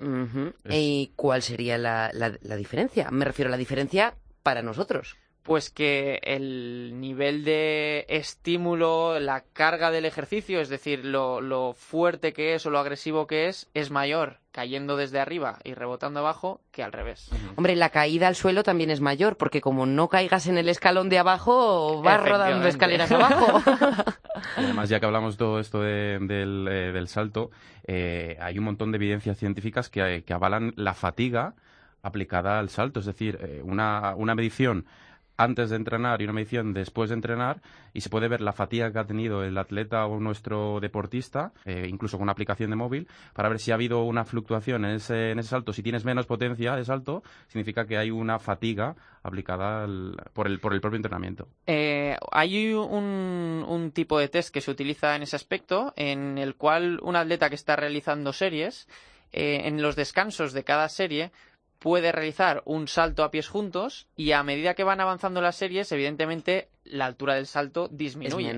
¿Y 0.70 1.12
cuál 1.16 1.42
sería 1.42 1.78
la, 1.78 2.12
la 2.14 2.56
diferencia? 2.56 3.10
Me 3.12 3.26
refiero 3.26 3.50
a 3.50 3.52
la 3.52 3.58
diferencia 3.58 4.16
para 4.44 4.62
nosotros 4.62 5.18
pues 5.48 5.70
que 5.70 6.20
el 6.24 7.00
nivel 7.00 7.46
de 7.46 8.06
estímulo, 8.10 9.18
la 9.18 9.46
carga 9.54 9.92
del 9.92 10.04
ejercicio, 10.04 10.60
es 10.60 10.68
decir, 10.68 11.06
lo, 11.06 11.74
fuerte 11.74 12.34
que 12.34 12.54
es 12.54 12.66
o 12.66 12.70
lo 12.70 12.80
agresivo 12.80 13.28
que 13.28 13.48
es, 13.48 13.70
es 13.74 13.90
mayor 13.90 14.40
cayendo 14.52 14.98
desde 14.98 15.22
arriba 15.22 15.60
y 15.64 15.74
rebotando 15.74 16.20
abajo 16.20 16.60
que 16.72 16.84
al 16.84 16.92
revés. 16.92 17.32
Hombre, 17.56 17.78
la 17.78 17.92
caída 17.92 18.28
al 18.28 18.36
suelo 18.36 18.64
también 18.64 18.90
es 18.90 19.00
mayor, 19.00 19.38
porque 19.38 19.62
como 19.62 19.86
no 19.86 20.10
caigas 20.10 20.48
en 20.48 20.58
el 20.58 20.68
escalón 20.68 21.08
de 21.08 21.20
abajo, 21.20 22.02
vas 22.02 22.28
rodando 22.28 22.68
escaleras 22.68 23.10
abajo. 23.10 23.64
además, 24.58 24.90
ya 24.90 25.00
que 25.00 25.06
hablamos 25.06 25.38
todo 25.38 25.62
esto 25.62 25.80
del, 25.82 26.68
eh, 26.70 27.08
salto, 27.08 27.52
eh, 27.86 28.38
hay 28.42 28.60
un 28.60 28.66
montón 28.66 28.92
de 28.92 28.98
evidencias 28.98 29.38
científicas 29.38 29.90
que, 29.90 30.26
avalan 30.30 30.74
la 30.76 30.94
fatiga 30.94 31.54
aplicada 32.04 32.60
al 32.60 32.68
salto. 32.68 33.00
Es 33.00 33.06
decir, 33.06 33.40
eh, 33.42 33.62
una, 33.64 34.14
una 34.18 34.36
medición 34.36 34.86
antes 35.38 35.70
de 35.70 35.76
entrenar 35.76 36.22
y 36.22 36.26
una 36.26 36.34
medición 36.34 36.74
después 36.74 37.10
de 37.10 37.16
entrenar 37.16 37.62
y 37.94 38.02
se 38.02 38.10
puede 38.10 38.28
ver 38.28 38.42
la 38.42 38.54
fatiga 38.54 38.92
que 38.92 39.00
ha 39.00 39.06
tenido 39.06 39.44
el 39.44 39.58
atleta 39.58 40.06
o 40.08 40.20
nuestro 40.20 40.80
deportista, 40.80 41.54
eh, 41.66 41.88
incluso 41.88 42.18
con 42.18 42.24
una 42.24 42.32
aplicación 42.32 42.72
de 42.72 42.76
móvil, 42.76 43.08
para 43.34 43.50
ver 43.50 43.60
si 43.60 43.72
ha 43.72 43.76
habido 43.76 44.04
una 44.04 44.26
fluctuación 44.26 44.86
en 44.86 44.96
ese, 44.96 45.32
en 45.32 45.40
ese 45.40 45.50
salto. 45.50 45.74
Si 45.74 45.84
tienes 45.84 46.06
menos 46.06 46.26
potencia 46.26 46.76
de 46.76 46.84
salto, 46.84 47.24
significa 47.48 47.86
que 47.86 47.98
hay 47.98 48.12
una 48.12 48.40
fatiga 48.40 48.96
aplicada 49.24 49.88
por, 50.34 50.48
el, 50.48 50.60
por 50.60 50.74
el 50.74 50.82
propio 50.82 50.98
entrenamiento. 50.98 51.48
Eh, 51.68 52.16
hay 52.32 52.74
un, 52.74 53.66
un 53.68 53.92
tipo 53.92 54.20
de 54.20 54.30
test 54.30 54.54
que 54.54 54.62
se 54.62 54.72
utiliza 54.72 55.16
en 55.16 55.24
ese 55.24 55.36
aspecto, 55.36 55.94
en 55.96 56.38
el 56.38 56.56
cual 56.56 57.00
un 57.04 57.16
atleta 57.16 57.50
que 57.50 57.56
está 57.56 57.76
realizando 57.76 58.34
series, 58.34 58.88
eh, 59.34 59.68
en 59.68 59.82
los 59.82 59.96
descansos 59.96 60.54
de 60.54 60.64
cada 60.64 60.88
serie, 60.88 61.32
puede 61.80 62.12
realizar 62.12 62.64
un 62.66 62.88
salto 62.88 63.24
a 63.24 63.32
pies 63.32 63.48
juntos 63.48 64.08
y 64.16 64.32
a 64.32 64.44
medida 64.44 64.74
que 64.74 64.84
van 64.84 65.00
avanzando 65.00 65.42
las 65.42 65.56
series, 65.56 65.92
evidentemente 65.92 66.70
la 66.84 67.06
altura 67.06 67.36
del 67.36 67.48
salto 67.48 67.88
disminuye. 67.92 68.54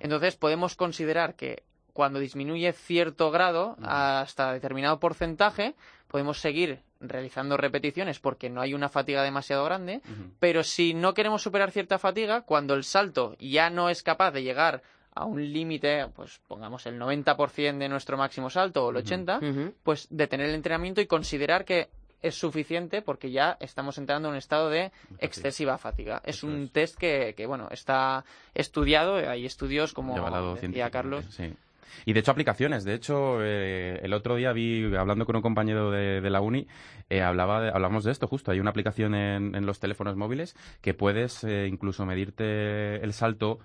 Entonces 0.00 0.36
podemos 0.36 0.74
considerar 0.76 1.34
que 1.34 1.62
cuando 1.92 2.18
disminuye 2.18 2.72
cierto 2.72 3.30
grado 3.30 3.76
hasta 3.82 4.52
determinado 4.52 4.98
porcentaje, 4.98 5.74
podemos 6.08 6.40
seguir 6.40 6.80
realizando 7.00 7.56
repeticiones 7.56 8.18
porque 8.18 8.50
no 8.50 8.60
hay 8.60 8.74
una 8.74 8.88
fatiga 8.88 9.22
demasiado 9.22 9.64
grande, 9.64 10.00
pero 10.40 10.62
si 10.62 10.94
no 10.94 11.14
queremos 11.14 11.42
superar 11.42 11.70
cierta 11.70 11.98
fatiga, 11.98 12.42
cuando 12.42 12.74
el 12.74 12.84
salto 12.84 13.36
ya 13.38 13.70
no 13.70 13.90
es 13.90 14.02
capaz 14.02 14.32
de 14.32 14.42
llegar 14.42 14.82
a 15.14 15.24
un 15.24 15.52
límite, 15.52 16.08
pues 16.16 16.40
pongamos 16.48 16.86
el 16.86 16.98
90% 16.98 17.78
de 17.78 17.88
nuestro 17.88 18.16
máximo 18.16 18.50
salto 18.50 18.86
o 18.86 18.90
el 18.90 18.96
80%, 19.04 19.74
pues 19.82 20.08
detener 20.10 20.48
el 20.48 20.56
entrenamiento 20.56 21.00
y 21.00 21.06
considerar 21.06 21.64
que 21.64 21.88
es 22.24 22.34
suficiente 22.36 23.02
porque 23.02 23.30
ya 23.30 23.56
estamos 23.60 23.98
entrando 23.98 24.28
en 24.28 24.32
un 24.32 24.38
estado 24.38 24.70
de 24.70 24.92
excesiva 25.18 25.76
fatiga. 25.76 26.22
Es 26.24 26.42
un 26.42 26.70
test 26.70 26.96
que, 26.96 27.34
que, 27.36 27.46
bueno, 27.46 27.68
está 27.70 28.24
estudiado, 28.54 29.16
hay 29.16 29.44
estudios 29.44 29.92
como 29.92 30.14
decía 30.60 30.90
Carlos. 30.90 31.24
Y 32.06 32.12
de 32.12 32.20
hecho 32.20 32.32
aplicaciones. 32.32 32.84
De 32.84 32.94
hecho, 32.94 33.38
eh, 33.42 34.00
el 34.02 34.12
otro 34.12 34.36
día 34.36 34.52
vi, 34.52 34.94
hablando 34.96 35.26
con 35.26 35.36
un 35.36 35.42
compañero 35.42 35.90
de, 35.90 36.30
la 36.30 36.40
uni, 36.40 36.66
eh, 37.08 37.22
hablaba 37.22 37.68
hablamos 37.68 38.04
de 38.04 38.12
esto 38.12 38.26
justo. 38.26 38.50
Hay 38.50 38.60
una 38.60 38.70
aplicación 38.70 39.14
en, 39.14 39.66
los 39.66 39.80
teléfonos 39.80 40.16
móviles 40.16 40.56
que 40.80 40.94
puedes 40.94 41.44
eh, 41.44 41.66
incluso 41.68 42.04
medirte 42.04 43.02
el 43.02 43.12
salto 43.12 43.60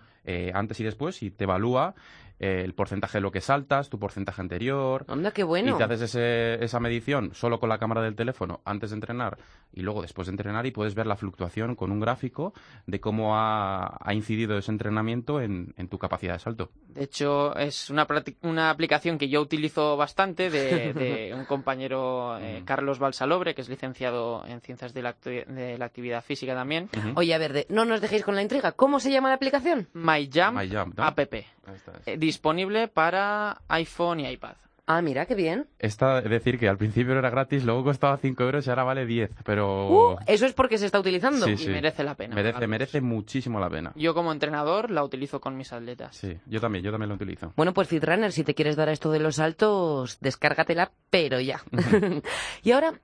antes 0.53 0.79
y 0.79 0.83
después 0.83 1.21
y 1.23 1.31
te 1.31 1.45
evalúa 1.45 1.95
el 2.39 2.73
porcentaje 2.73 3.17
de 3.17 3.21
lo 3.21 3.31
que 3.31 3.41
saltas, 3.41 3.89
tu 3.89 3.99
porcentaje 3.99 4.41
anterior. 4.41 5.05
Onda, 5.09 5.31
qué 5.31 5.43
bueno. 5.43 5.75
Y 5.75 5.77
te 5.77 5.83
haces 5.83 6.15
esa 6.15 6.79
medición 6.79 7.31
solo 7.33 7.59
con 7.59 7.67
la 7.67 7.77
cámara 7.77 8.01
del 8.01 8.15
teléfono 8.15 8.61
antes 8.63 8.91
de 8.91 8.95
entrenar 8.95 9.37
y 9.73 9.81
luego 9.81 10.01
después 10.01 10.27
de 10.27 10.31
entrenar 10.31 10.65
y 10.65 10.71
puedes 10.71 10.95
ver 10.95 11.05
la 11.05 11.15
fluctuación 11.15 11.75
con 11.75 11.91
un 11.91 11.99
gráfico 11.99 12.53
de 12.87 12.99
cómo 12.99 13.37
ha, 13.37 13.97
incidido 14.11 14.57
ese 14.57 14.71
entrenamiento 14.71 15.41
en, 15.41 15.73
tu 15.89 15.97
capacidad 15.97 16.33
de 16.33 16.39
salto. 16.39 16.71
De 16.87 17.03
hecho, 17.03 17.55
es 17.55 17.89
una, 17.89 18.07
una 18.41 18.69
aplicación 18.69 19.17
que 19.17 19.29
yo 19.29 19.41
utilizo 19.41 19.97
bastante 19.97 20.49
de, 20.49 21.33
un 21.37 21.45
compañero, 21.45 22.37
eh, 22.39 22.63
Carlos 22.65 22.99
Balsalobre, 22.99 23.53
que 23.53 23.61
es 23.61 23.69
licenciado 23.69 24.45
en 24.45 24.61
Ciencias 24.61 24.93
de 24.93 25.01
la, 25.01 25.15
de 25.23 25.77
la 25.77 25.85
Actividad 25.85 26.23
Física 26.23 26.53
también. 26.53 26.89
Oye, 27.15 27.33
a 27.33 27.37
ver, 27.37 27.65
no 27.69 27.85
nos 27.85 28.01
dejéis 28.01 28.23
con 28.23 28.35
la 28.35 28.41
intriga. 28.41 28.71
¿Cómo 28.71 28.99
se 28.99 29.11
llama 29.11 29.29
la 29.29 29.35
aplicación? 29.35 29.87
MyJump, 30.19 30.97
My 30.97 31.03
app. 31.03 31.19
Eh, 31.19 32.17
disponible 32.17 32.87
para 32.87 33.61
iPhone 33.67 34.21
y 34.21 34.27
iPad. 34.29 34.55
Ah, 34.91 35.03
mira, 35.03 35.27
qué 35.27 35.35
bien. 35.35 35.67
Esta, 35.77 36.17
es 36.17 36.29
decir, 36.31 36.57
que 36.57 36.67
al 36.67 36.79
principio 36.79 37.13
era 37.13 37.29
gratis, 37.29 37.63
luego 37.63 37.83
costaba 37.83 38.17
5 38.17 38.41
euros 38.41 38.65
y 38.65 38.71
ahora 38.71 38.83
vale 38.83 39.05
10, 39.05 39.29
pero... 39.45 39.87
Uh, 39.87 40.17
eso 40.25 40.47
es 40.47 40.53
porque 40.53 40.79
se 40.79 40.87
está 40.87 40.99
utilizando. 40.99 41.47
y 41.47 41.67
merece 41.67 42.03
la 42.03 42.15
pena. 42.15 42.33
Merece, 42.33 42.65
merece 42.65 42.99
muchísimo 42.99 43.59
la 43.59 43.69
pena. 43.69 43.91
Yo 43.95 44.15
como 44.15 44.31
entrenador 44.31 44.89
la 44.89 45.03
utilizo 45.03 45.39
con 45.39 45.55
mis 45.55 45.71
atletas. 45.73 46.15
Sí, 46.15 46.35
yo 46.47 46.59
también, 46.59 46.83
yo 46.83 46.89
también 46.89 47.09
la 47.09 47.13
utilizo. 47.13 47.53
Bueno, 47.55 47.71
pues 47.71 47.87
Fitrunner, 47.87 48.31
si 48.31 48.43
te 48.43 48.55
quieres 48.55 48.75
dar 48.75 48.89
a 48.89 48.91
esto 48.91 49.11
de 49.11 49.19
los 49.19 49.35
saltos, 49.35 50.17
descárgatela, 50.21 50.91
pero 51.11 51.39
ya. 51.39 51.61
y 52.63 52.71
ahora, 52.71 52.99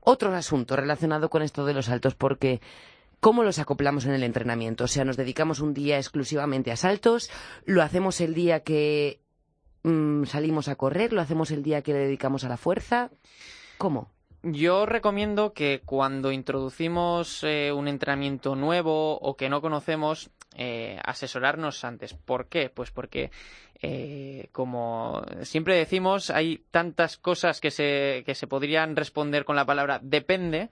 otro 0.00 0.34
asunto 0.34 0.76
relacionado 0.76 1.30
con 1.30 1.40
esto 1.40 1.64
de 1.64 1.72
los 1.72 1.86
saltos, 1.86 2.16
porque... 2.16 2.60
¿Cómo 3.20 3.42
los 3.42 3.58
acoplamos 3.58 4.04
en 4.06 4.12
el 4.12 4.22
entrenamiento? 4.22 4.84
O 4.84 4.88
sea, 4.88 5.04
nos 5.04 5.16
dedicamos 5.16 5.60
un 5.60 5.74
día 5.74 5.96
exclusivamente 5.96 6.70
a 6.70 6.76
saltos, 6.76 7.30
lo 7.64 7.82
hacemos 7.82 8.20
el 8.20 8.34
día 8.34 8.60
que 8.60 9.20
Mm, 9.82 10.24
salimos 10.24 10.68
a 10.68 10.76
correr? 10.76 11.12
¿Lo 11.12 11.20
hacemos 11.20 11.50
el 11.50 11.62
día 11.62 11.82
que 11.82 11.92
le 11.92 12.00
dedicamos 12.00 12.44
a 12.44 12.48
la 12.48 12.56
fuerza? 12.56 13.10
¿Cómo? 13.78 14.10
Yo 14.42 14.86
recomiendo 14.86 15.52
que 15.52 15.82
cuando 15.84 16.30
introducimos 16.30 17.42
eh, 17.42 17.72
un 17.72 17.88
entrenamiento 17.88 18.54
nuevo 18.54 19.18
o 19.18 19.36
que 19.36 19.48
no 19.48 19.60
conocemos, 19.60 20.30
eh, 20.60 20.98
asesorarnos 21.04 21.84
antes. 21.84 22.14
¿Por 22.14 22.48
qué? 22.48 22.68
Pues 22.68 22.90
porque, 22.90 23.30
eh, 23.80 24.48
como 24.50 25.22
siempre 25.42 25.76
decimos, 25.76 26.30
hay 26.30 26.64
tantas 26.72 27.16
cosas 27.16 27.60
que 27.60 27.70
se, 27.70 28.24
que 28.26 28.34
se 28.34 28.48
podrían 28.48 28.96
responder 28.96 29.44
con 29.44 29.54
la 29.54 29.64
palabra 29.64 30.00
depende, 30.02 30.70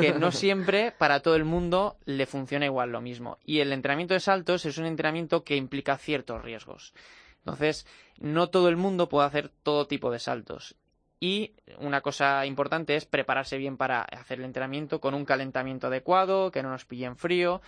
que 0.00 0.12
no 0.18 0.32
siempre 0.32 0.90
para 0.90 1.20
todo 1.20 1.36
el 1.36 1.44
mundo 1.44 1.98
le 2.04 2.26
funciona 2.26 2.66
igual 2.66 2.90
lo 2.90 3.00
mismo. 3.00 3.38
Y 3.44 3.60
el 3.60 3.72
entrenamiento 3.72 4.14
de 4.14 4.20
saltos 4.20 4.66
es 4.66 4.76
un 4.76 4.86
entrenamiento 4.86 5.44
que 5.44 5.54
implica 5.54 5.96
ciertos 5.98 6.42
riesgos. 6.42 6.92
Entonces, 7.38 7.86
no 8.18 8.50
todo 8.50 8.68
el 8.68 8.76
mundo 8.76 9.08
puede 9.08 9.28
hacer 9.28 9.50
todo 9.62 9.86
tipo 9.86 10.10
de 10.10 10.18
saltos. 10.18 10.74
Y 11.20 11.54
una 11.78 12.00
cosa 12.00 12.44
importante 12.44 12.96
es 12.96 13.04
prepararse 13.04 13.56
bien 13.56 13.76
para 13.76 14.02
hacer 14.02 14.40
el 14.40 14.46
entrenamiento 14.46 15.00
con 15.00 15.14
un 15.14 15.24
calentamiento 15.24 15.86
adecuado, 15.86 16.50
que 16.50 16.62
no 16.64 16.70
nos 16.70 16.84
pille 16.84 17.06
en 17.06 17.16
frío. 17.16 17.60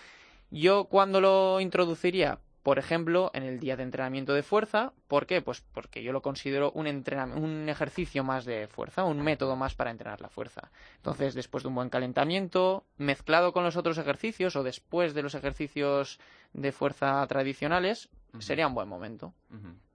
Yo, 0.51 0.85
cuando 0.85 1.19
lo 1.21 1.59
introduciría? 1.59 2.39
por 2.63 2.77
ejemplo, 2.77 3.31
en 3.33 3.43
el 3.43 3.59
día 3.59 3.75
de 3.75 3.83
entrenamiento 3.83 4.33
de 4.33 4.43
fuerza. 4.43 4.93
¿Por 5.07 5.25
qué? 5.25 5.41
Pues 5.41 5.63
porque 5.73 6.03
yo 6.03 6.11
lo 6.11 6.21
considero 6.21 6.71
un, 6.71 6.87
un 6.87 7.69
ejercicio 7.69 8.23
más 8.23 8.45
de 8.45 8.67
fuerza, 8.67 9.03
un 9.03 9.21
método 9.21 9.55
más 9.55 9.73
para 9.73 9.91
entrenar 9.91 10.21
la 10.21 10.29
fuerza. 10.29 10.69
Entonces, 10.97 11.33
después 11.33 11.63
de 11.63 11.69
un 11.69 11.75
buen 11.75 11.89
calentamiento, 11.89 12.85
mezclado 12.97 13.51
con 13.51 13.63
los 13.63 13.77
otros 13.77 13.97
ejercicios 13.97 14.55
o 14.55 14.63
después 14.63 15.13
de 15.13 15.23
los 15.23 15.33
ejercicios 15.33 16.19
de 16.53 16.71
fuerza 16.71 17.25
tradicionales, 17.27 18.09
sería 18.39 18.67
un 18.67 18.75
buen 18.75 18.87
momento. 18.87 19.33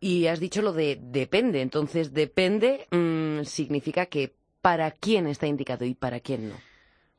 Y 0.00 0.26
has 0.26 0.40
dicho 0.40 0.60
lo 0.60 0.72
de 0.72 0.98
depende. 1.00 1.62
Entonces, 1.62 2.12
depende 2.12 2.88
mm, 2.90 3.44
significa 3.44 4.06
que 4.06 4.34
para 4.60 4.90
quién 4.90 5.28
está 5.28 5.46
indicado 5.46 5.84
y 5.84 5.94
para 5.94 6.18
quién 6.18 6.48
no. 6.48 6.56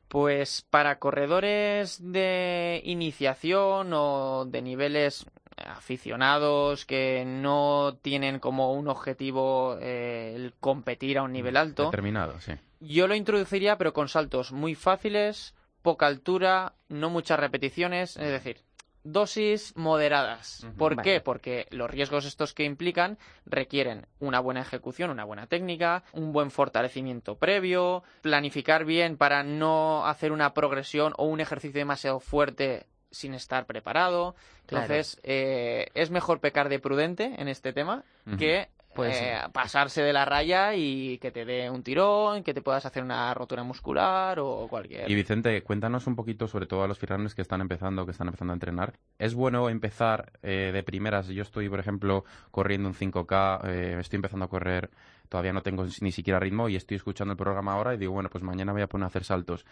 Pues 0.08 0.64
para 0.70 0.98
corredores 0.98 1.98
de 2.00 2.80
iniciación 2.84 3.92
o 3.92 4.46
de 4.46 4.62
niveles 4.62 5.26
aficionados 5.66 6.86
que 6.86 7.24
no 7.26 7.98
tienen 8.00 8.38
como 8.38 8.72
un 8.72 8.88
objetivo 8.88 9.76
eh, 9.80 10.32
el 10.34 10.54
competir 10.60 11.18
a 11.18 11.22
un 11.22 11.32
nivel 11.32 11.54
mm, 11.54 11.58
alto. 11.58 11.84
Determinado, 11.86 12.40
sí. 12.40 12.52
Yo 12.80 13.08
lo 13.08 13.14
introduciría, 13.14 13.76
pero 13.76 13.92
con 13.92 14.08
saltos 14.08 14.52
muy 14.52 14.74
fáciles, 14.74 15.54
poca 15.82 16.06
altura, 16.06 16.74
no 16.88 17.10
muchas 17.10 17.40
repeticiones. 17.40 18.16
Es 18.16 18.30
decir, 18.30 18.62
dosis 19.04 19.76
moderadas. 19.76 20.66
¿Por 20.76 20.96
Vale. 20.96 21.08
qué? 21.08 21.20
Porque 21.20 21.66
los 21.70 21.90
riesgos 21.90 22.24
estos 22.24 22.54
que 22.54 22.64
implican 22.64 23.18
requieren 23.46 24.06
una 24.20 24.40
buena 24.40 24.60
ejecución, 24.60 25.10
una 25.10 25.24
buena 25.24 25.46
técnica, 25.46 26.04
un 26.12 26.32
buen 26.32 26.50
fortalecimiento 26.50 27.36
previo, 27.36 28.02
planificar 28.22 28.84
bien 28.84 29.16
para 29.16 29.42
no 29.42 30.06
hacer 30.06 30.32
una 30.32 30.54
progresión 30.54 31.12
o 31.16 31.24
un 31.24 31.40
ejercicio 31.40 31.78
demasiado 31.78 32.20
fuerte 32.20 32.86
sin 33.10 33.34
estar 33.34 33.66
preparado. 33.66 34.34
Claro. 34.66 34.84
Entonces, 34.84 35.20
eh, 35.22 35.88
es 35.94 36.10
mejor 36.10 36.40
pecar 36.40 36.68
de 36.68 36.78
prudente 36.78 37.34
en 37.38 37.48
este 37.48 37.72
tema 37.72 38.04
que 38.38 38.68
Pues 38.94 39.20
eh, 39.20 39.38
pasarse 39.52 40.02
de 40.02 40.12
la 40.12 40.24
raya 40.24 40.74
y 40.74 41.18
que 41.18 41.30
te 41.30 41.44
dé 41.44 41.70
un 41.70 41.82
tirón, 41.82 42.42
que 42.42 42.52
te 42.52 42.62
puedas 42.62 42.84
hacer 42.84 43.02
una 43.02 43.32
rotura 43.32 43.62
muscular 43.62 44.40
o 44.40 44.66
cualquier. 44.68 45.08
Y 45.08 45.14
Vicente, 45.14 45.62
cuéntanos 45.62 46.06
un 46.06 46.16
poquito 46.16 46.48
sobre 46.48 46.66
todo 46.66 46.82
a 46.82 46.88
los 46.88 46.98
firranes 46.98 47.34
que 47.34 47.42
están 47.42 47.60
empezando, 47.60 48.04
que 48.04 48.12
están 48.12 48.28
empezando 48.28 48.52
a 48.52 48.56
entrenar. 48.56 48.94
¿Es 49.18 49.34
bueno 49.34 49.68
empezar 49.68 50.32
eh, 50.42 50.70
de 50.72 50.82
primeras? 50.82 51.28
Yo 51.28 51.42
estoy, 51.42 51.68
por 51.68 51.78
ejemplo, 51.78 52.24
corriendo 52.50 52.88
un 52.88 52.94
5K, 52.94 53.60
eh, 53.68 53.96
estoy 54.00 54.16
empezando 54.16 54.46
a 54.46 54.48
correr, 54.48 54.90
todavía 55.28 55.52
no 55.52 55.62
tengo 55.62 55.86
ni 56.00 56.12
siquiera 56.12 56.38
ritmo 56.40 56.68
y 56.68 56.76
estoy 56.76 56.96
escuchando 56.96 57.32
el 57.32 57.38
programa 57.38 57.72
ahora 57.74 57.94
y 57.94 57.98
digo, 57.98 58.12
bueno, 58.12 58.28
pues 58.30 58.42
mañana 58.44 58.72
voy 58.72 58.82
a 58.82 58.86
poner 58.88 59.04
a 59.04 59.08
hacer 59.08 59.24
saltos. 59.24 59.64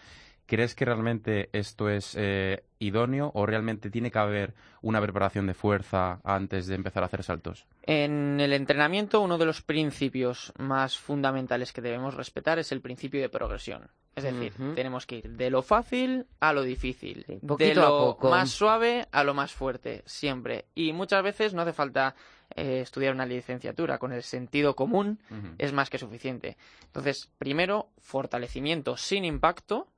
¿Crees 0.47 0.77
que 0.77 0.85
realmente 0.85 1.49
esto 1.53 1.89
es 1.89 2.15
eh, 2.17 2.63
idóneo 2.79 3.33
o 3.35 3.47
realmente 3.47 3.91
tiene 3.91 4.13
que 4.13 4.19
haber 4.21 4.55
una 4.81 5.01
preparación 5.01 5.49
de 5.49 5.55
fuerza 5.55 6.21
antes 6.23 6.69
de 6.69 6.77
empezar 6.77 7.03
a 7.03 7.07
hacer 7.07 7.25
saltos? 7.25 7.67
En 7.83 8.39
el 8.39 8.53
entrenamiento, 8.53 9.21
uno 9.21 9.39
de 9.39 9.45
los 9.47 9.63
principios 9.63 10.53
más 10.57 10.97
fundamentales 10.99 11.73
que 11.73 11.81
debemos 11.81 12.15
respetar 12.15 12.61
es 12.61 12.71
el 12.71 12.81
principio 12.81 13.21
de 13.21 13.29
progresión. 13.29 13.91
Es 14.15 14.25
decir, 14.25 14.53
tenemos 14.75 15.05
que 15.05 15.17
ir 15.19 15.29
de 15.31 15.51
lo 15.51 15.61
fácil 15.63 16.27
a 16.41 16.55
lo 16.55 16.63
difícil, 16.63 17.25
Sí, 17.27 17.39
de 17.59 17.75
lo 17.75 18.15
poco. 18.15 18.31
más 18.31 18.49
suave 18.51 19.07
a 19.13 19.23
lo 19.25 19.35
más 19.35 19.53
fuerte, 19.53 20.03
siempre. 20.07 20.67
Y 20.75 20.95
muchas 20.95 21.23
veces 21.23 21.53
no 21.53 21.61
hace 21.63 21.75
falta 21.75 22.15
eh, 22.55 22.81
estudiar 22.81 23.15
una 23.15 23.27
licenciatura, 23.27 23.99
con 23.99 24.13
el 24.13 24.23
sentido 24.23 24.77
común 24.77 25.19
es 25.59 25.73
más 25.73 25.91
que 25.91 25.99
suficiente. 25.99 26.57
Entonces, 26.85 27.31
primero, 27.39 27.91
fortalecimiento 27.99 28.97
sin 28.97 29.25
impacto, 29.25 29.89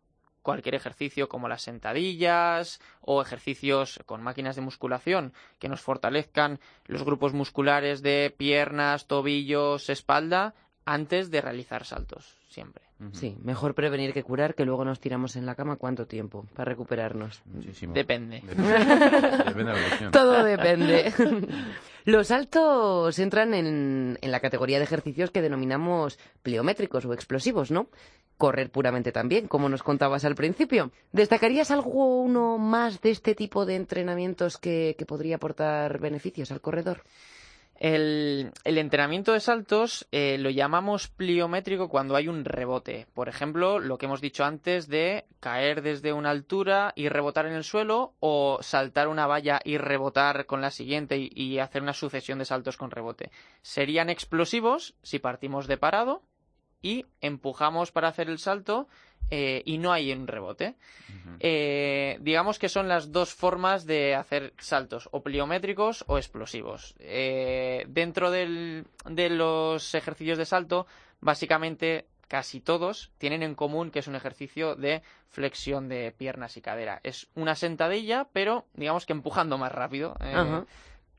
cualquier 0.42 0.74
ejercicio 0.74 1.28
como 1.28 1.48
las 1.48 1.62
sentadillas 1.62 2.80
o 3.00 3.20
ejercicios 3.20 4.00
con 4.06 4.22
máquinas 4.22 4.56
de 4.56 4.62
musculación 4.62 5.34
que 5.58 5.68
nos 5.68 5.82
fortalezcan 5.82 6.58
los 6.86 7.02
grupos 7.04 7.34
musculares 7.34 8.02
de 8.02 8.34
piernas, 8.36 9.06
tobillos, 9.06 9.90
espalda 9.90 10.54
antes 10.86 11.30
de 11.30 11.42
realizar 11.42 11.84
saltos, 11.84 12.38
siempre. 12.48 12.87
Sí, 13.12 13.36
mejor 13.42 13.74
prevenir 13.74 14.12
que 14.12 14.24
curar, 14.24 14.56
que 14.56 14.64
luego 14.64 14.84
nos 14.84 14.98
tiramos 14.98 15.36
en 15.36 15.46
la 15.46 15.54
cama 15.54 15.76
cuánto 15.76 16.06
tiempo 16.06 16.46
para 16.54 16.70
recuperarnos. 16.70 17.42
Muchísimo. 17.46 17.94
Depende. 17.94 18.42
Depende, 18.44 18.72
Depende 19.44 19.54
de 19.54 19.64
la 19.64 19.74
lesión. 19.74 20.10
Todo 20.10 20.42
depende. 20.42 21.12
Los 22.04 22.28
saltos 22.28 23.16
entran 23.18 23.54
en, 23.54 24.18
en 24.20 24.30
la 24.32 24.40
categoría 24.40 24.78
de 24.78 24.84
ejercicios 24.84 25.30
que 25.30 25.42
denominamos 25.42 26.18
pliométricos 26.42 27.04
o 27.04 27.12
explosivos, 27.12 27.70
¿no? 27.70 27.88
Correr 28.36 28.70
puramente 28.70 29.12
también, 29.12 29.46
como 29.46 29.68
nos 29.68 29.82
contabas 29.82 30.24
al 30.24 30.34
principio. 30.34 30.90
¿Destacarías 31.12 31.70
algo 31.70 32.20
uno 32.20 32.58
más 32.58 33.00
de 33.00 33.10
este 33.10 33.34
tipo 33.34 33.64
de 33.64 33.76
entrenamientos 33.76 34.58
que, 34.58 34.96
que 34.98 35.06
podría 35.06 35.36
aportar 35.36 36.00
beneficios 36.00 36.50
al 36.50 36.60
corredor? 36.60 37.02
El, 37.78 38.52
entrenamiento 38.64 39.32
de 39.32 39.38
saltos 39.38 40.08
eh, 40.10 40.36
lo 40.38 40.50
llamamos 40.50 41.06
pliométrico 41.06 41.88
cuando 41.88 42.16
hay 42.16 42.26
un 42.26 42.44
rebote. 42.44 43.06
Por 43.14 43.28
ejemplo, 43.28 43.78
lo 43.78 43.98
que 43.98 44.06
hemos 44.06 44.20
dicho 44.20 44.44
antes 44.44 44.88
de 44.88 45.26
caer 45.38 45.82
desde 45.82 46.12
una 46.12 46.30
altura 46.30 46.92
y 46.96 47.08
rebotar 47.08 47.46
en 47.46 47.52
el 47.52 47.62
suelo 47.62 48.14
o 48.18 48.58
saltar 48.62 49.06
una 49.06 49.28
valla 49.28 49.60
y 49.64 49.78
rebotar 49.78 50.46
con 50.46 50.60
la 50.60 50.72
siguiente 50.72 51.30
y 51.32 51.60
hacer 51.60 51.82
una 51.82 51.92
sucesión 51.92 52.40
de 52.40 52.46
saltos 52.46 52.76
con 52.76 52.90
rebote. 52.90 53.30
Serían 53.62 54.10
explosivos 54.10 54.96
si 55.02 55.20
partimos 55.20 55.68
de 55.68 55.76
parado 55.76 56.22
y 56.82 57.06
empujamos 57.20 57.92
para 57.92 58.08
hacer 58.08 58.28
el 58.28 58.38
salto 58.38 58.88
eh, 59.30 59.62
y 59.64 59.78
no 59.78 59.92
hay 59.92 60.12
un 60.12 60.26
rebote. 60.26 60.74
Eh, 61.40 62.18
digamos 62.20 62.58
que 62.58 62.68
son 62.68 62.88
las 62.88 63.12
dos 63.12 63.32
formas 63.32 63.86
de 63.86 64.14
hacer 64.16 64.54
saltos, 64.58 65.08
o 65.12 65.22
pliométricos 65.22 66.04
o 66.08 66.18
explosivos. 66.18 66.94
Eh, 66.98 67.84
dentro 67.88 68.30
del- 68.30 68.86
de 69.04 69.30
los 69.30 69.94
ejercicios 69.94 70.36
de 70.38 70.46
salto, 70.46 70.86
básicamente 71.20 72.06
casi 72.26 72.60
todos 72.60 73.10
tienen 73.18 73.42
en 73.42 73.54
común 73.54 73.90
que 73.90 74.00
es 74.00 74.06
un 74.08 74.16
ejercicio 74.16 74.74
de 74.74 75.02
flexión 75.30 75.88
de 75.88 76.12
piernas 76.12 76.56
y 76.56 76.60
cadera. 76.60 77.00
Es 77.02 77.28
una 77.34 77.54
sentadilla, 77.54 78.26
pero 78.32 78.66
digamos 78.74 79.06
que 79.06 79.12
empujando 79.12 79.56
más 79.58 79.72
rápido. 79.72 80.16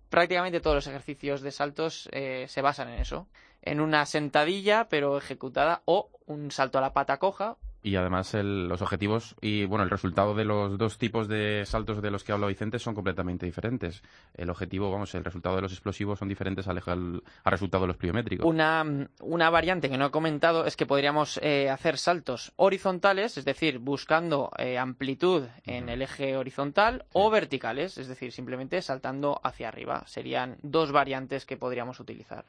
Prácticamente 0.09 0.59
todos 0.59 0.75
los 0.75 0.87
ejercicios 0.87 1.41
de 1.41 1.51
saltos 1.51 2.09
se 2.11 2.61
basan 2.61 2.89
en 2.89 2.99
eso. 2.99 3.27
En 3.61 3.79
una 3.79 4.05
sentadilla, 4.05 4.87
pero 4.89 5.17
ejecutada, 5.17 5.81
o 5.85 6.09
un 6.25 6.51
salto 6.51 6.77
a 6.77 6.81
la 6.81 6.93
pata 6.93 7.17
coja, 7.17 7.57
Y 7.81 7.95
además 7.95 8.33
el- 8.33 8.67
los 8.67 8.81
objetivos 8.81 9.35
y 9.39 9.63
bueno 9.63 9.85
el 9.85 9.89
resultado 9.89 10.35
de 10.35 10.43
los 10.43 10.77
dos 10.77 10.97
tipos 10.97 11.29
de 11.29 11.63
saltos 11.65 12.01
de 12.01 12.11
los 12.11 12.25
que 12.25 12.33
habla 12.33 12.47
Vicente 12.47 12.77
son 12.77 12.93
completamente 12.93 13.45
diferentes. 13.45 14.03
El 14.33 14.49
objetivo, 14.49 14.91
vamos, 14.91 15.15
el 15.15 15.23
resultado 15.23 15.55
de 15.55 15.61
los 15.61 15.71
explosivos 15.71 16.19
son 16.19 16.27
diferentes 16.27 16.67
al, 16.67 16.81
al- 16.85 17.23
al 17.43 17.51
resultado 17.51 17.83
de 17.83 17.87
los 17.87 17.95
pliométricos. 17.97 18.45
Una, 18.45 18.85
una 19.21 19.49
variante 19.49 19.89
que 19.89 19.97
no 19.97 20.07
he 20.07 20.11
comentado 20.11 20.65
es 20.65 20.75
que 20.75 20.85
podríamos 20.85 21.39
eh, 21.41 21.69
hacer 21.69 21.97
saltos 21.97 22.51
horizontales, 22.57 23.37
es 23.37 23.45
decir, 23.45 23.79
buscando 23.79 24.51
eh, 24.57 24.77
amplitud 24.77 25.43
en 25.65 25.87
el 25.87 26.01
eje 26.01 26.35
horizontal, 26.35 27.05
o 27.13 27.29
verticales, 27.29 27.97
es 27.97 28.09
decir, 28.09 28.33
simplemente 28.33 28.81
saltando 28.81 29.39
hacia 29.43 29.69
arriba. 29.69 30.03
Serían 30.05 30.57
dos 30.63 30.91
variantes 30.91 31.45
que 31.45 31.55
podríamos 31.55 31.99
utilizar. 32.01 32.43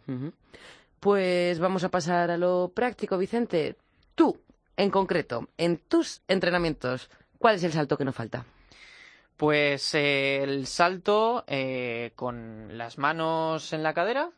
Pues 0.99 1.59
vamos 1.61 1.85
a 1.85 1.89
pasar 1.89 2.31
a 2.31 2.37
lo 2.37 2.73
práctico, 2.75 3.17
Vicente. 3.17 3.77
Tú, 4.15 4.37
en 4.81 4.91
concreto, 4.91 5.47
en 5.59 5.77
tus 5.77 6.23
entrenamientos, 6.27 7.11
¿cuál 7.39 7.57
es 7.57 7.65
el 7.65 7.73
salto 7.73 7.99
que 7.99 8.07
no 8.07 8.15
falta? 8.15 8.47
Pues 9.37 9.95
eh, 9.95 10.43
el 10.43 10.67
salto 10.67 11.45
eh, 11.47 12.13
con 12.17 12.79
las 12.79 12.97
manos 12.97 13.75
en 13.75 13.83
la 13.83 13.93
cadera, 13.93 14.31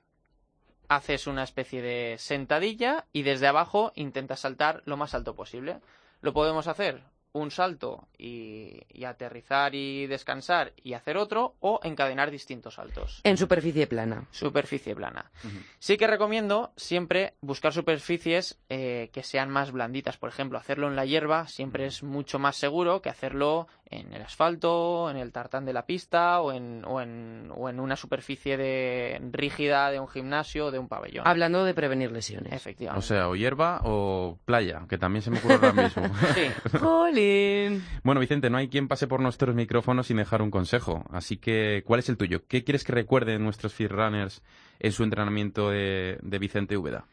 haces 0.88 1.28
una 1.28 1.44
especie 1.44 1.81
de 1.81 2.16
sentadilla 2.18 3.07
y 3.12 3.22
desde 3.22 3.46
abajo 3.46 3.92
intentas 3.94 4.40
saltar 4.40 4.83
lo 4.85 4.96
más 4.96 5.14
alto 5.14 5.37
posible. 5.37 5.78
Lo 6.22 6.33
podemos 6.33 6.66
hacer 6.66 7.05
un 7.32 7.50
salto 7.50 8.08
y, 8.18 8.80
y 8.92 9.04
aterrizar 9.04 9.74
y 9.74 10.06
descansar 10.06 10.72
y 10.82 10.94
hacer 10.94 11.16
otro 11.16 11.54
o 11.60 11.80
encadenar 11.82 12.30
distintos 12.30 12.74
saltos. 12.74 13.20
En 13.24 13.36
superficie 13.36 13.86
plana. 13.86 14.26
Superficie 14.30 14.94
plana. 14.94 15.30
Sí 15.78 15.96
que 15.96 16.06
recomiendo 16.06 16.72
siempre 16.76 17.34
buscar 17.40 17.72
superficies 17.72 18.58
eh, 18.68 19.10
que 19.12 19.22
sean 19.22 19.50
más 19.50 19.72
blanditas. 19.72 20.16
Por 20.16 20.28
ejemplo, 20.28 20.58
hacerlo 20.58 20.88
en 20.88 20.96
la 20.96 21.04
hierba 21.04 21.48
siempre 21.48 21.86
es 21.86 22.02
mucho 22.02 22.38
más 22.38 22.56
seguro 22.56 23.02
que 23.02 23.10
hacerlo 23.10 23.66
en 23.92 24.12
el 24.12 24.22
asfalto, 24.22 25.11
en 25.11 25.16
el 25.16 25.33
tartán 25.33 25.64
de 25.64 25.72
la 25.72 25.85
pista 25.87 26.40
o 26.40 26.52
en, 26.52 26.85
o 26.87 27.00
en, 27.00 27.50
o 27.55 27.68
en 27.68 27.78
una 27.78 27.96
superficie 27.96 28.57
de, 28.57 29.20
rígida 29.31 29.90
de 29.90 30.00
un 30.00 30.09
gimnasio 30.09 30.66
o 30.66 30.70
de 30.70 30.78
un 30.78 30.88
pabellón. 30.88 31.26
Hablando 31.26 31.64
de 31.64 31.74
prevenir 31.74 32.11
lesiones. 32.11 32.52
O 32.52 32.57
Efectivamente. 32.57 33.07
sea, 33.07 33.28
o 33.28 33.37
hierba 33.37 33.81
o 33.85 34.38
playa, 34.44 34.87
que 34.88 34.98
también 34.98 35.22
se 35.22 35.31
me 35.31 35.38
ocurre 35.38 35.55
ahora 35.55 35.72
mismo. 35.72 36.02
Sí. 36.35 36.48
¡Jolín! 36.78 37.85
Bueno, 38.02 38.20
Vicente, 38.20 38.48
no 38.48 38.57
hay 38.59 38.68
quien 38.68 38.88
pase 38.88 39.07
por 39.07 39.20
nuestros 39.20 39.55
micrófonos 39.55 40.07
sin 40.07 40.16
dejar 40.16 40.40
un 40.40 40.50
consejo. 40.50 41.05
Así 41.11 41.37
que, 41.37 41.83
¿cuál 41.87 42.00
es 42.00 42.09
el 42.09 42.16
tuyo? 42.16 42.46
¿Qué 42.46 42.64
quieres 42.64 42.85
que 42.85 42.92
recuerden 42.92 43.42
nuestros 43.44 43.74
fit 43.74 43.90
runners 43.90 44.42
en 44.78 44.92
su 44.92 45.05
entrenamiento 45.05 45.70
de, 45.70 46.18
de 46.22 46.38
Vicente 46.38 46.76
Úbeda? 46.76 47.07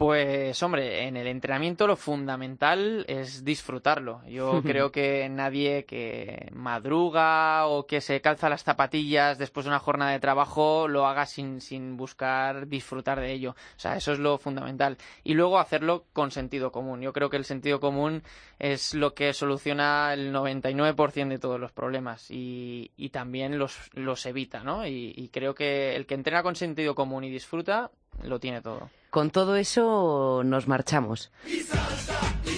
Pues 0.00 0.62
hombre, 0.62 1.08
en 1.08 1.18
el 1.18 1.26
entrenamiento 1.26 1.86
lo 1.86 1.94
fundamental 1.94 3.04
es 3.06 3.44
disfrutarlo. 3.44 4.22
Yo 4.26 4.62
creo 4.64 4.90
que 4.90 5.28
nadie 5.28 5.84
que 5.84 6.48
madruga 6.54 7.66
o 7.66 7.86
que 7.86 8.00
se 8.00 8.22
calza 8.22 8.48
las 8.48 8.64
zapatillas 8.64 9.36
después 9.36 9.64
de 9.64 9.68
una 9.68 9.78
jornada 9.78 10.12
de 10.12 10.18
trabajo 10.18 10.88
lo 10.88 11.06
haga 11.06 11.26
sin, 11.26 11.60
sin 11.60 11.98
buscar 11.98 12.66
disfrutar 12.66 13.20
de 13.20 13.30
ello. 13.30 13.50
O 13.50 13.78
sea, 13.78 13.94
eso 13.94 14.12
es 14.12 14.18
lo 14.18 14.38
fundamental. 14.38 14.96
Y 15.22 15.34
luego 15.34 15.58
hacerlo 15.58 16.06
con 16.14 16.30
sentido 16.30 16.72
común. 16.72 17.02
Yo 17.02 17.12
creo 17.12 17.28
que 17.28 17.36
el 17.36 17.44
sentido 17.44 17.78
común 17.78 18.22
es 18.58 18.94
lo 18.94 19.12
que 19.12 19.34
soluciona 19.34 20.14
el 20.14 20.32
99% 20.32 21.28
de 21.28 21.38
todos 21.38 21.60
los 21.60 21.72
problemas 21.72 22.30
y, 22.30 22.90
y 22.96 23.10
también 23.10 23.58
los, 23.58 23.90
los 23.92 24.24
evita, 24.24 24.64
¿no? 24.64 24.86
Y, 24.86 25.12
y 25.14 25.28
creo 25.28 25.54
que 25.54 25.94
el 25.94 26.06
que 26.06 26.14
entrena 26.14 26.42
con 26.42 26.56
sentido 26.56 26.94
común 26.94 27.24
y 27.24 27.28
disfruta 27.28 27.90
lo 28.22 28.40
tiene 28.40 28.62
todo. 28.62 28.88
Con 29.10 29.30
todo 29.30 29.56
eso 29.56 30.42
nos 30.44 30.68
marchamos. 30.68 31.30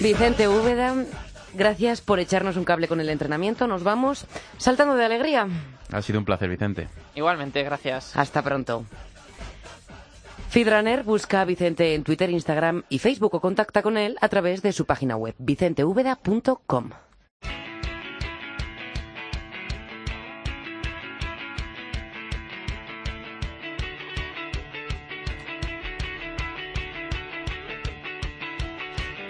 Vicente 0.01 0.47
Úbeda, 0.47 0.95
gracias 1.53 2.01
por 2.01 2.19
echarnos 2.19 2.57
un 2.57 2.63
cable 2.63 2.87
con 2.87 2.99
el 2.99 3.09
entrenamiento. 3.09 3.67
Nos 3.67 3.83
vamos 3.83 4.25
saltando 4.57 4.95
de 4.95 5.05
alegría. 5.05 5.47
Ha 5.91 6.01
sido 6.01 6.19
un 6.19 6.25
placer, 6.25 6.49
Vicente. 6.49 6.87
Igualmente, 7.15 7.63
gracias. 7.63 8.15
Hasta 8.15 8.41
pronto. 8.41 8.85
Feedrunner 10.49 11.03
busca 11.03 11.41
a 11.41 11.45
Vicente 11.45 11.95
en 11.95 12.03
Twitter, 12.03 12.29
Instagram 12.29 12.83
y 12.87 12.99
Facebook 12.99 13.33
o 13.33 13.41
contacta 13.41 13.81
con 13.81 13.97
él 13.97 14.17
a 14.21 14.29
través 14.29 14.61
de 14.61 14.71
su 14.71 14.85
página 14.85 15.15
web 15.15 15.33
vicenteúbeda.com. 15.39 16.91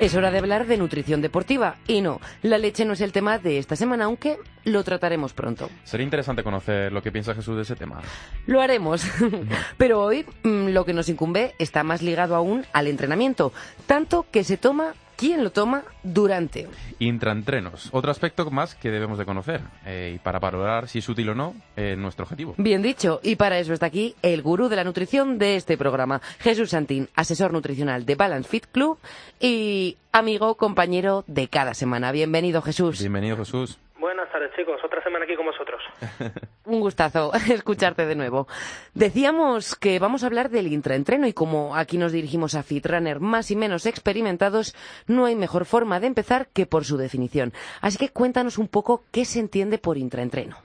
Es 0.03 0.15
hora 0.15 0.31
de 0.31 0.37
hablar 0.37 0.67
de 0.67 0.75
nutrición 0.75 1.21
deportiva. 1.21 1.77
Y 1.87 2.01
no, 2.01 2.19
la 2.41 2.57
leche 2.57 2.83
no 2.83 2.91
es 2.91 2.99
el 2.99 3.13
tema 3.13 3.39
de 3.39 3.57
esta 3.57 3.77
semana, 3.77 4.03
aunque 4.03 4.37
lo 4.65 4.83
trataremos 4.83 5.31
pronto. 5.31 5.69
Sería 5.85 6.03
interesante 6.03 6.43
conocer 6.43 6.91
lo 6.91 7.01
que 7.01 7.09
piensa 7.09 7.33
Jesús 7.33 7.55
de 7.55 7.61
ese 7.61 7.77
tema. 7.77 8.01
Lo 8.45 8.59
haremos. 8.59 9.05
Pero 9.77 10.01
hoy 10.01 10.25
mm, 10.43 10.71
lo 10.71 10.83
que 10.83 10.91
nos 10.91 11.07
incumbe 11.07 11.55
está 11.57 11.85
más 11.85 12.01
ligado 12.01 12.35
aún 12.35 12.65
al 12.73 12.87
entrenamiento, 12.87 13.53
tanto 13.87 14.25
que 14.29 14.43
se 14.43 14.57
toma 14.57 14.93
¿Quién 15.23 15.41
lo 15.41 15.51
toma 15.51 15.85
durante? 16.03 16.67
Intraentrenos, 16.99 17.87
otro 17.93 18.11
aspecto 18.11 18.51
más 18.51 18.75
que 18.75 18.91
debemos 18.91 19.17
de 19.17 19.23
conocer 19.23 19.61
eh, 19.85 20.15
y 20.15 20.19
para 20.19 20.37
valorar 20.39 20.89
si 20.89 20.99
es 20.99 21.07
útil 21.07 21.29
o 21.29 21.33
no 21.33 21.55
eh, 21.77 21.95
nuestro 21.97 22.25
objetivo. 22.25 22.55
Bien 22.57 22.81
dicho, 22.81 23.21
y 23.23 23.37
para 23.37 23.57
eso 23.57 23.71
está 23.71 23.85
aquí 23.85 24.15
el 24.21 24.41
gurú 24.41 24.67
de 24.67 24.75
la 24.75 24.83
nutrición 24.83 25.39
de 25.39 25.55
este 25.55 25.77
programa, 25.77 26.19
Jesús 26.39 26.71
Santín, 26.71 27.07
asesor 27.15 27.53
nutricional 27.53 28.05
de 28.05 28.15
Balance 28.15 28.49
Fit 28.49 28.65
Club 28.65 28.99
y 29.39 29.95
amigo, 30.11 30.55
compañero 30.55 31.23
de 31.25 31.47
cada 31.47 31.73
semana. 31.73 32.11
Bienvenido 32.11 32.61
Jesús. 32.61 32.99
Bienvenido 32.99 33.37
Jesús. 33.37 33.79
Buenas 33.97 34.29
tardes, 34.29 34.51
chicos. 34.57 34.81
Otra 34.83 35.01
semana 35.03 35.23
aquí 35.23 35.37
con 35.37 35.45
vosotros. 35.45 35.72
Un 36.65 36.79
gustazo 36.79 37.31
escucharte 37.51 38.05
de 38.05 38.15
nuevo. 38.15 38.47
Decíamos 38.93 39.75
que 39.75 39.99
vamos 39.99 40.23
a 40.23 40.27
hablar 40.27 40.49
del 40.49 40.67
intraentreno 40.67 41.27
y 41.27 41.33
como 41.33 41.75
aquí 41.75 41.97
nos 41.97 42.11
dirigimos 42.11 42.55
a 42.55 42.63
fitrunner 42.63 43.19
más 43.19 43.51
y 43.51 43.55
menos 43.55 43.85
experimentados, 43.85 44.75
no 45.07 45.25
hay 45.25 45.35
mejor 45.35 45.65
forma 45.65 45.99
de 45.99 46.07
empezar 46.07 46.47
que 46.53 46.65
por 46.65 46.85
su 46.85 46.97
definición. 46.97 47.53
Así 47.81 47.97
que 47.97 48.11
cuéntanos 48.11 48.57
un 48.57 48.67
poco 48.67 49.03
qué 49.11 49.25
se 49.25 49.39
entiende 49.39 49.77
por 49.77 49.97
intraentreno. 49.97 50.57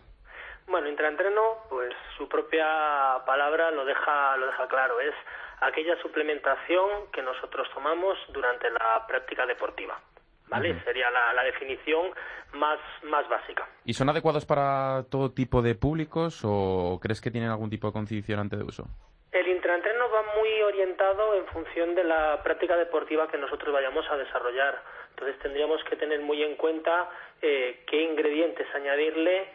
Bueno, 0.66 0.88
intraentreno, 0.88 1.40
pues 1.70 1.94
su 2.16 2.29
propia 2.29 2.66
palabra 3.27 3.70
lo 3.70 3.85
deja, 3.85 4.37
lo 4.37 4.46
deja 4.46 4.68
claro. 4.68 5.01
Es 5.01 5.14
aquella 5.61 6.01
suplementación 6.03 7.11
que 7.12 7.22
nosotros 7.22 7.66
tomamos 7.74 8.18
durante 8.33 8.70
la 8.70 9.07
práctica 9.07 9.46
deportiva. 9.46 9.98
¿vale? 10.48 10.81
Sería 10.85 11.11
la, 11.11 11.42
definición 11.44 12.11
más, 12.52 12.78
más 13.04 13.28
básica. 13.28 13.68
¿Y 13.84 13.94
son 13.94 14.08
adecuados 14.08 14.46
para 14.46 15.04
todo 15.11 15.32
tipo 15.32 15.62
de 15.62 15.74
públicos 15.74 16.40
o 16.44 16.98
crees 17.00 17.20
que 17.20 17.30
tienen 17.30 17.50
algún 17.50 17.70
tipo 17.70 17.87
de 17.87 17.92
condicionante 17.92 18.56
de 18.56 18.64
uso? 18.64 18.84
El 19.32 19.46
intraentreno 19.48 20.11
va 20.11 20.22
muy 20.40 20.62
orientado 20.62 21.34
en 21.34 21.46
función 21.46 21.94
de 21.94 22.04
la 22.04 22.42
práctica 22.42 22.76
deportiva 22.76 23.28
que 23.28 23.38
nosotros 23.38 23.72
vayamos 23.72 24.06
a 24.11 24.16
desarrollar. 24.16 24.82
Entonces 25.11 25.38
tendríamos 25.40 25.82
que 25.84 25.96
tener 25.96 26.20
muy 26.20 26.42
en 26.42 26.56
cuenta 26.56 27.11
eh, 27.42 27.82
qué 27.87 28.02
ingredientes 28.02 28.66
añadirle 28.74 29.48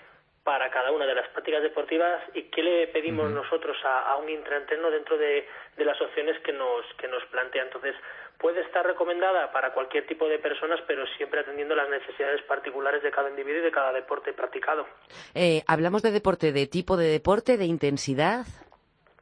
para 0.44 0.70
cada 0.70 0.92
una 0.92 1.06
de 1.06 1.16
las 1.16 1.28
prácticas 1.30 1.64
deportivas 1.64 2.22
y 2.34 2.44
qué 2.44 2.62
le 2.62 2.88
pedimos 2.88 3.32
nosotros 3.32 3.78
a, 3.86 4.16
un 4.18 4.30
intraentreno 4.30 4.92
dentro 4.92 5.18
de, 5.18 5.48
de, 5.78 5.86
las 5.86 6.00
opciones 6.02 6.38
que 6.42 6.52
nos, 6.52 6.86
que 6.98 7.08
nos 7.08 7.24
plantea. 7.28 7.64
Entonces, 7.64 7.96
puede 8.44 8.60
estar 8.60 8.86
recomendada 8.86 9.54
para 9.54 9.74
cualquier 9.74 10.06
tipo 10.06 10.28
de 10.28 10.38
personas, 10.38 10.82
pero 10.86 11.08
siempre 11.16 11.40
atendiendo 11.40 11.76
las 11.76 11.90
necesidades 11.90 12.42
particulares 12.42 13.02
de 13.02 13.10
cada 13.10 13.30
individuo 13.30 13.62
y 13.62 13.64
de 13.64 13.72
cada 13.72 13.94
deporte 13.94 14.34
practicado. 14.34 14.86
Eh, 15.34 15.64
¿Hablamos 15.66 16.02
de 16.02 16.12
deporte, 16.12 16.52
de 16.52 16.68
tipo 16.68 16.98
de 16.98 17.08
deporte, 17.08 17.58
de 17.58 17.64
intensidad? 17.64 18.46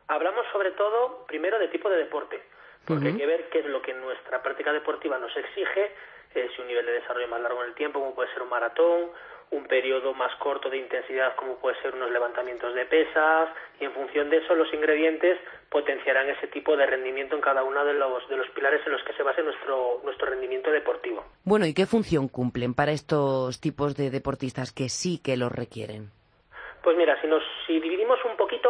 Hablamos 0.07 0.43
sobre 0.51 0.71
todo, 0.71 1.23
primero, 1.27 1.59
de 1.59 1.67
tipo 1.67 1.87
de 1.87 1.97
deporte, 1.97 2.41
porque 2.83 3.09
hay 3.09 3.17
que 3.17 3.27
ver 3.27 3.47
qué 3.51 3.59
es 3.59 3.65
lo 3.67 3.79
que 3.83 3.93
nuestra 3.93 4.41
práctica 4.41 4.73
deportiva 4.73 5.19
nos 5.19 5.37
exige, 5.37 5.93
eh, 6.33 6.49
si 6.55 6.61
un 6.63 6.67
nivel 6.67 6.87
de 6.87 6.93
desarrollo 6.93 7.27
más 7.27 7.41
largo 7.41 7.61
en 7.61 7.69
el 7.69 7.75
tiempo, 7.75 7.99
como 7.99 8.15
puede 8.15 8.33
ser 8.33 8.41
un 8.41 8.49
maratón, 8.49 9.11
un 9.51 9.65
periodo 9.65 10.13
más 10.13 10.33
corto 10.37 10.69
de 10.69 10.77
intensidad 10.77 11.35
como 11.35 11.57
puede 11.57 11.79
ser 11.81 11.93
unos 11.93 12.09
levantamientos 12.09 12.73
de 12.73 12.85
pesas 12.85 13.49
y 13.79 13.85
en 13.85 13.91
función 13.91 14.29
de 14.29 14.37
eso 14.37 14.55
los 14.55 14.73
ingredientes 14.73 15.37
potenciarán 15.69 16.29
ese 16.29 16.47
tipo 16.47 16.75
de 16.77 16.85
rendimiento 16.85 17.35
en 17.35 17.41
cada 17.41 17.63
uno 17.63 17.83
de 17.83 17.93
los, 17.93 18.27
de 18.29 18.37
los 18.37 18.49
pilares 18.49 18.81
en 18.85 18.93
los 18.93 19.03
que 19.03 19.13
se 19.13 19.23
base 19.23 19.43
nuestro, 19.43 19.99
nuestro 20.03 20.27
rendimiento 20.27 20.71
deportivo. 20.71 21.25
Bueno, 21.43 21.65
¿y 21.65 21.73
qué 21.73 21.85
función 21.85 22.29
cumplen 22.29 22.73
para 22.73 22.91
estos 22.91 23.59
tipos 23.59 23.95
de 23.95 24.09
deportistas 24.09 24.71
que 24.71 24.87
sí 24.87 25.21
que 25.23 25.35
los 25.35 25.51
requieren? 25.51 26.11
Pues 26.81 26.95
mira, 26.95 27.19
si, 27.21 27.27
nos, 27.27 27.43
si 27.67 27.79
dividimos 27.79 28.19
un 28.23 28.37
poquito, 28.37 28.69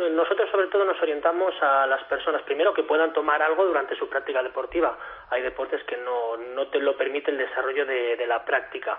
eh, 0.00 0.08
nosotros 0.10 0.50
sobre 0.50 0.68
todo 0.68 0.86
nos 0.86 1.00
orientamos 1.02 1.54
a 1.60 1.86
las 1.86 2.02
personas, 2.04 2.42
primero 2.42 2.72
que 2.72 2.82
puedan 2.82 3.12
tomar 3.12 3.42
algo 3.42 3.64
durante 3.66 3.94
su 3.96 4.08
práctica 4.08 4.42
deportiva. 4.42 4.98
Hay 5.30 5.42
deportes 5.42 5.84
que 5.84 5.98
no, 5.98 6.36
no 6.54 6.68
te 6.68 6.78
lo 6.80 6.96
permite 6.96 7.30
el 7.30 7.38
desarrollo 7.38 7.84
de, 7.84 8.16
de 8.16 8.26
la 8.26 8.44
práctica 8.44 8.98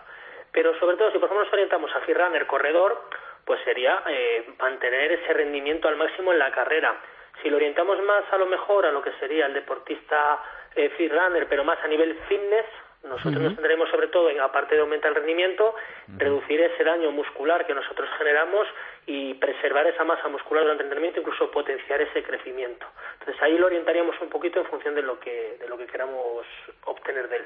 pero 0.56 0.74
sobre 0.80 0.96
todo, 0.96 1.12
si 1.12 1.20
por 1.20 1.28
ejemplo 1.28 1.44
nos 1.44 1.54
orientamos 1.54 1.92
a 1.94 2.28
el 2.34 2.48
corredor, 2.48 3.10
pues 3.44 3.60
sería 3.66 4.02
eh, 4.08 4.54
mantener 4.58 5.12
ese 5.12 5.34
rendimiento 5.34 5.90
al 5.90 5.98
máximo 5.98 6.32
en 6.32 6.40
la 6.40 6.50
carrera. 6.52 6.96
Si 7.44 7.50
lo 7.50 7.58
orientamos 7.58 8.02
más 8.04 8.24
a 8.32 8.38
lo 8.38 8.46
mejor 8.46 8.86
a 8.86 8.92
lo 8.94 9.02
que 9.02 9.12
sería 9.20 9.48
el 9.48 9.54
deportista 9.54 10.42
eh, 10.74 10.90
runner, 11.12 11.48
pero 11.50 11.66
más 11.66 11.78
a 11.84 11.88
nivel 11.90 12.18
fitness, 12.30 12.66
nosotros 13.04 13.36
nos 13.36 13.54
tendremos 13.56 13.90
sobre 13.90 14.08
todo 14.08 14.30
en, 14.30 14.40
aparte 14.40 14.76
de 14.76 14.82
aumentar 14.82 15.10
el 15.10 15.16
rendimiento, 15.18 15.76
reducir 16.18 16.62
ese 16.62 16.86
daño 16.86 17.12
muscular 17.12 17.68
que 17.68 17.76
nosotros 17.76 18.10
generamos 18.18 18.66
y 19.06 19.34
preservar 19.36 19.86
esa 19.88 20.06
masa 20.06 20.30
muscular 20.30 20.64
durante 20.64 20.84
el 20.84 20.88
entrenamiento, 20.88 21.20
incluso 21.20 21.52
potenciar 21.52 22.02
ese 22.02 22.24
crecimiento. 22.24 22.88
Entonces 23.20 23.44
ahí 23.44 23.58
lo 23.58 23.68
orientaríamos 23.68 24.16
un 24.22 24.30
poquito 24.30 24.62
en 24.62 24.66
función 24.68 24.96
de 24.96 25.04
lo 25.04 25.20
que, 25.20 25.58
de 25.60 25.68
lo 25.68 25.78
que 25.78 25.86
queramos 25.86 26.48
obtener 26.86 27.28
de 27.28 27.36
él. 27.36 27.46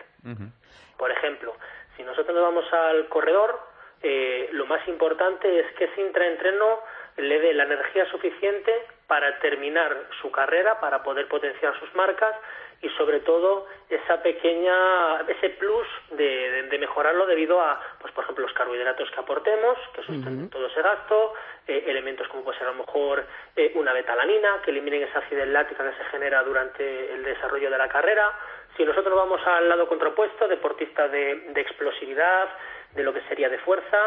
Por 0.96 1.12
ejemplo, 1.12 1.56
si 2.00 2.06
nosotros 2.06 2.34
nos 2.34 2.46
vamos 2.46 2.72
al 2.72 3.10
corredor, 3.10 3.60
eh, 4.02 4.48
lo 4.54 4.66
más 4.66 4.88
importante 4.88 5.60
es 5.60 5.70
que 5.74 5.84
ese 5.84 6.00
intraentreno 6.00 6.80
le 7.18 7.40
dé 7.42 7.54
la 7.54 7.64
energía 7.64 8.10
suficiente 8.10 8.72
para 9.06 9.38
terminar 9.40 10.06
su 10.22 10.32
carrera, 10.32 10.80
para 10.80 11.04
poder 11.04 11.28
potenciar 11.28 11.78
sus 11.78 11.94
marcas 11.96 12.34
y 12.82 12.88
sobre 12.92 13.20
todo 13.20 13.68
esa 13.90 14.24
pequeña 14.24 15.20
ese 15.28 15.50
plus 15.50 15.86
de, 16.12 16.78
mejorarlo 16.80 17.26
debido 17.26 17.60
a 17.60 17.78
pues 18.00 18.14
por 18.14 18.24
ejemplo 18.24 18.46
los 18.46 18.54
carbohidratos 18.54 19.12
que 19.12 19.20
aportemos 19.20 19.78
que 19.94 20.02
sustenten 20.04 20.50
todo 20.50 20.68
ese 20.68 20.82
gasto 20.82 21.34
eh, 21.68 21.84
elementos 21.88 22.26
como 22.30 22.46
puede 22.46 22.58
ser 22.58 22.68
a 22.68 22.72
lo 22.72 22.78
mejor 22.78 23.26
eh, 23.58 23.74
una 23.76 23.92
betalanina 23.92 24.62
que 24.64 24.72
eliminen 24.72 25.04
esa 25.04 25.20
acidez 25.20 25.50
láctica 25.50 25.84
que 25.84 25.98
se 25.98 26.06
genera 26.06 26.42
durante 26.44 27.14
el 27.14 27.22
desarrollo 27.24 27.70
de 27.70 27.78
la 27.78 27.90
carrera 27.90 28.32
si 28.80 28.86
nosotros 28.86 29.14
vamos 29.14 29.42
al 29.46 29.68
lado 29.68 29.90
contrapuesto, 29.90 30.48
deportista 30.48 31.10
de, 31.10 31.52
explosividad, 31.54 32.48
de 32.96 33.04
lo 33.04 33.14
que 33.14 33.20
sería 33.24 33.50
de 33.50 33.58
fuerza, 33.58 33.98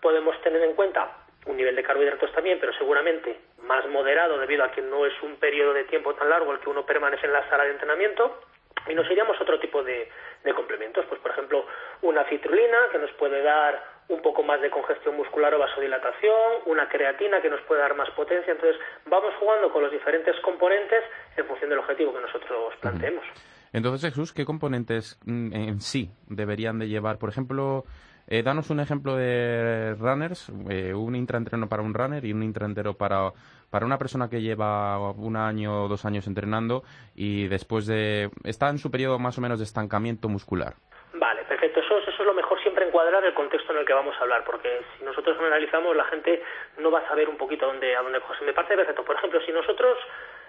podemos 0.00 0.40
tener 0.40 0.62
en 0.62 0.72
cuenta 0.72 1.18
un 1.44 1.58
nivel 1.58 1.76
de 1.76 1.82
carbohidratos 1.82 2.32
también, 2.32 2.58
pero 2.58 2.72
seguramente 2.72 3.38
más 3.58 3.86
moderado 3.88 4.38
debido 4.38 4.64
a 4.64 4.70
que 4.70 4.80
no 4.80 5.04
es 5.04 5.12
un 5.22 5.36
periodo 5.36 5.74
de 5.74 5.84
tiempo 5.84 6.14
tan 6.14 6.30
largo 6.30 6.50
el 6.50 6.60
que 6.60 6.70
uno 6.70 6.86
permanece 6.86 7.26
en 7.26 7.34
la 7.34 7.46
sala 7.50 7.64
de 7.64 7.72
entrenamiento. 7.72 8.40
Y 8.88 8.94
nos 8.94 9.04
iríamos 9.10 9.38
a 9.38 9.42
otro 9.42 9.60
tipo 9.60 9.82
de, 9.82 10.08
complementos, 10.54 11.04
pues 11.10 11.20
por 11.20 11.32
ejemplo 11.32 11.66
una 12.00 12.24
citrulina 12.24 12.88
que 12.90 12.98
nos 12.98 13.12
puede 13.12 13.42
dar 13.42 13.84
un 14.08 14.22
poco 14.22 14.42
más 14.42 14.62
de 14.62 14.70
congestión 14.70 15.14
muscular 15.14 15.54
o 15.54 15.58
vasodilatación, 15.58 16.62
una 16.64 16.88
creatina 16.88 17.42
que 17.42 17.50
nos 17.50 17.60
puede 17.62 17.82
dar 17.82 17.94
más 17.94 18.08
potencia. 18.12 18.50
Entonces 18.50 18.80
vamos 19.04 19.34
jugando 19.38 19.70
con 19.70 19.82
los 19.82 19.92
diferentes 19.92 20.40
componentes 20.40 21.04
en 21.36 21.44
función 21.44 21.68
del 21.68 21.80
objetivo 21.80 22.14
que 22.14 22.20
nosotros 22.20 22.74
planteemos. 22.80 23.26
Entonces, 23.72 24.10
Jesús, 24.10 24.32
¿qué 24.32 24.44
componentes 24.44 25.18
mm, 25.24 25.54
en 25.54 25.80
sí 25.80 26.10
deberían 26.28 26.78
de 26.78 26.88
llevar? 26.88 27.18
Por 27.18 27.30
ejemplo, 27.30 27.84
eh, 28.28 28.42
danos 28.42 28.70
un 28.70 28.80
ejemplo 28.80 29.16
de 29.16 29.94
runners, 29.98 30.50
eh, 30.70 30.94
un 30.94 31.16
intraentreno 31.16 31.68
para 31.68 31.82
un 31.82 31.94
runner 31.94 32.24
y 32.24 32.32
un 32.32 32.42
intraentreno 32.42 32.94
para, 32.94 33.32
para 33.70 33.86
una 33.86 33.98
persona 33.98 34.28
que 34.28 34.40
lleva 34.40 35.10
un 35.12 35.36
año 35.36 35.84
o 35.84 35.88
dos 35.88 36.04
años 36.04 36.26
entrenando 36.26 36.82
y 37.14 37.48
después 37.48 37.86
de... 37.86 38.30
está 38.44 38.68
en 38.68 38.78
su 38.78 38.90
periodo 38.90 39.18
más 39.18 39.38
o 39.38 39.40
menos 39.40 39.58
de 39.58 39.64
estancamiento 39.64 40.28
muscular. 40.28 40.74
Vale, 41.14 41.42
perfecto. 41.44 41.80
Eso, 41.80 41.98
eso 41.98 42.10
es 42.10 42.26
lo 42.26 42.34
mejor 42.34 42.60
siempre 42.62 42.86
encuadrar 42.86 43.24
el 43.24 43.34
contexto 43.34 43.72
en 43.72 43.78
el 43.78 43.86
que 43.86 43.92
vamos 43.92 44.14
a 44.18 44.22
hablar, 44.22 44.44
porque 44.44 44.82
si 44.98 45.04
nosotros 45.04 45.36
analizamos, 45.40 45.96
la 45.96 46.04
gente 46.04 46.42
no 46.78 46.90
va 46.90 47.00
a 47.00 47.08
saber 47.08 47.28
un 47.28 47.36
poquito 47.36 47.64
a 47.64 47.68
dónde, 47.68 47.96
a 47.96 48.02
dónde 48.02 48.20
cogerse. 48.20 48.44
Me 48.44 48.52
parece 48.52 48.76
perfecto. 48.76 49.04
Por 49.04 49.16
ejemplo, 49.16 49.40
si 49.44 49.52
nosotros 49.52 49.98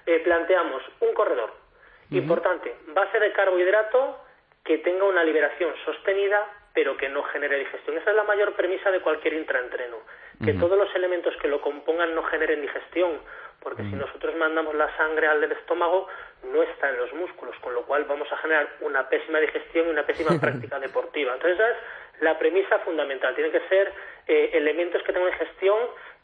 eh, 0.06 0.20
planteamos 0.20 0.84
un 1.00 1.14
corredor 1.14 1.63
Importante, 2.12 2.76
base 2.88 3.20
de 3.20 3.32
carbohidrato 3.32 4.20
que 4.64 4.78
tenga 4.80 5.06
una 5.06 5.24
liberación 5.24 5.74
sostenida 5.86 6.48
pero 6.74 6.98
que 6.98 7.08
no 7.08 7.24
genere 7.24 7.60
digestión. 7.60 7.98
Esa 7.98 8.10
es 8.10 8.16
la 8.16 8.24
mayor 8.24 8.54
premisa 8.56 8.90
de 8.90 9.00
cualquier 9.00 9.34
intraentreno, 9.36 9.98
que 10.44 10.54
todos 10.54 10.78
los 10.78 10.94
elementos 10.96 11.36
que 11.38 11.48
lo 11.48 11.62
compongan 11.62 12.16
no 12.16 12.24
generen 12.24 12.62
digestión, 12.62 13.20
porque 13.60 13.84
si 13.84 13.96
nosotros 13.96 14.36
mandamos 14.36 14.74
la 14.76 14.96
sangre 14.98 15.28
al 15.28 15.44
estómago, 15.52 16.08
no 16.52 16.64
está 16.64 16.90
en 16.90 16.98
los 16.98 17.14
músculos, 17.14 17.56
con 17.60 17.74
lo 17.74 17.84
cual 17.84 18.06
vamos 18.06 18.30
a 18.32 18.38
generar 18.38 18.68
una 18.82 19.08
pésima 19.08 19.40
digestión 19.40 19.88
y 19.88 19.92
una 19.92 20.06
pésima 20.06 20.38
práctica 20.42 20.80
deportiva. 20.80 21.34
Entonces 21.34 21.60
esa 21.60 21.70
es 21.70 21.78
la 22.22 22.38
premisa 22.40 22.80
fundamental, 22.80 23.36
tienen 23.36 23.52
que 23.52 23.68
ser 23.70 23.94
eh, 24.28 24.50
elementos 24.54 25.02
que 25.04 25.14
tengan 25.14 25.32
digestión, 25.32 25.78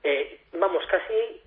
eh, 0.04 0.42
vamos, 0.54 0.84
casi 0.88 1.42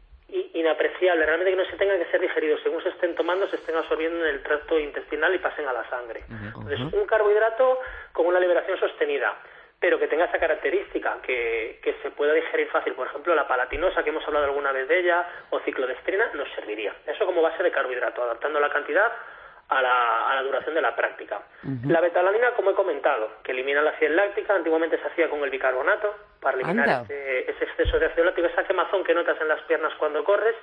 inapreciable, 0.55 1.27
realmente 1.27 1.53
que 1.53 1.57
no 1.57 1.65
se 1.65 1.77
tengan 1.77 1.99
que 1.99 2.11
ser 2.11 2.21
digeridos, 2.21 2.61
según 2.63 2.83
se 2.83 2.89
estén 2.89 3.15
tomando, 3.15 3.47
se 3.49 3.57
estén 3.57 3.77
absorbiendo 3.77 4.25
en 4.25 4.35
el 4.35 4.43
tracto 4.43 4.79
intestinal 4.79 5.35
y 5.35 5.39
pasen 5.39 5.67
a 5.67 5.73
la 5.73 5.89
sangre. 5.91 6.25
Entonces, 6.29 6.81
un 6.81 7.07
carbohidrato 7.07 7.81
con 8.13 8.27
una 8.27 8.41
liberación 8.41 8.79
sostenida, 8.79 9.37
pero 9.79 9.99
que 9.99 10.07
tenga 10.07 10.27
esa 10.27 10.39
característica, 10.39 11.19
que, 11.23 11.81
que 11.83 11.95
se 12.03 12.11
pueda 12.13 12.33
digerir 12.33 12.69
fácil. 12.69 12.95
Por 12.95 13.09
ejemplo, 13.09 13.35
la 13.35 13.49
palatinosa, 13.49 14.03
que 14.03 14.11
hemos 14.11 14.27
hablado 14.27 14.47
alguna 14.47 14.73
vez 14.73 14.89
de 14.89 15.01
ella, 15.01 15.27
o 15.51 15.59
ciclodestrina, 15.61 16.31
nos 16.35 16.49
serviría. 16.53 16.95
Eso 17.07 17.27
como 17.27 17.43
base 17.43 17.63
de 17.63 17.73
carbohidrato, 17.73 18.23
adaptando 18.23 18.61
la 18.61 18.71
cantidad 18.71 19.13
a 19.79 20.35
la, 20.35 20.43
duración 20.43 20.75
de 20.75 20.83
la 20.83 20.95
práctica. 20.95 21.41
La 21.87 22.01
betalanina, 22.01 22.51
como 22.53 22.71
he 22.71 22.75
comentado, 22.75 23.31
que 23.43 23.53
elimina 23.53 23.81
la 23.81 23.91
acidez 23.91 24.13
láctica, 24.13 24.55
antiguamente 24.55 24.99
se 24.99 25.07
hacía 25.07 25.31
con 25.31 25.43
el 25.45 25.51
bicarbonato 25.51 26.15
para 26.41 26.57
eliminar 26.57 27.05
ese, 27.09 27.65
exceso 27.65 27.99
de 27.99 28.07
ácido 28.07 28.25
láctico, 28.25 28.49
esa 28.49 28.65
quemazón 28.65 29.05
que 29.05 29.15
notas 29.15 29.41
en 29.41 29.49
las 29.49 29.61
piernas 29.63 29.93
cuando 29.99 30.25
corres, 30.25 30.57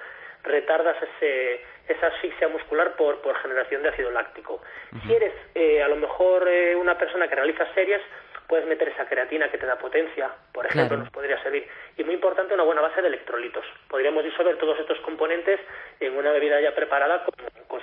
retardas 0.44 0.98
ese, 1.02 1.62
esa 1.88 2.08
asfixia 2.08 2.48
muscular 2.48 2.96
por, 2.96 3.22
por 3.22 3.36
generación 3.38 3.84
de 3.84 3.90
ácido 3.90 4.12
láctico. 4.12 4.62
Si 5.06 5.14
eres 5.14 5.34
eh, 5.56 5.82
a 5.82 5.88
lo 5.88 5.96
mejor 5.96 6.48
eh, 6.48 6.76
una 6.76 6.98
persona 6.98 7.28
que 7.28 7.36
realiza 7.36 7.66
series, 7.74 8.02
puedes 8.50 8.66
meter 8.66 8.90
esa 8.90 9.06
creatina 9.06 9.48
que 9.50 9.60
te 9.60 9.68
da 9.68 9.78
potencia, 9.78 10.32
por 10.52 10.66
ejemplo, 10.66 10.98
nos 10.98 11.12
podría 11.12 11.42
servir. 11.44 11.68
Y 11.98 12.04
muy 12.04 12.16
importante, 12.16 12.56
una 12.56 12.64
buena 12.64 12.82
base 12.82 13.00
de 13.00 13.08
electrolitos. 13.08 13.64
Podríamos 13.88 14.24
disolver 14.24 14.58
todos 14.58 14.80
estos 14.80 15.00
componentes 15.02 15.60
en 16.00 16.18
una 16.18 16.32
bebida 16.32 16.60
ya 16.60 16.74
preparada 16.74 17.24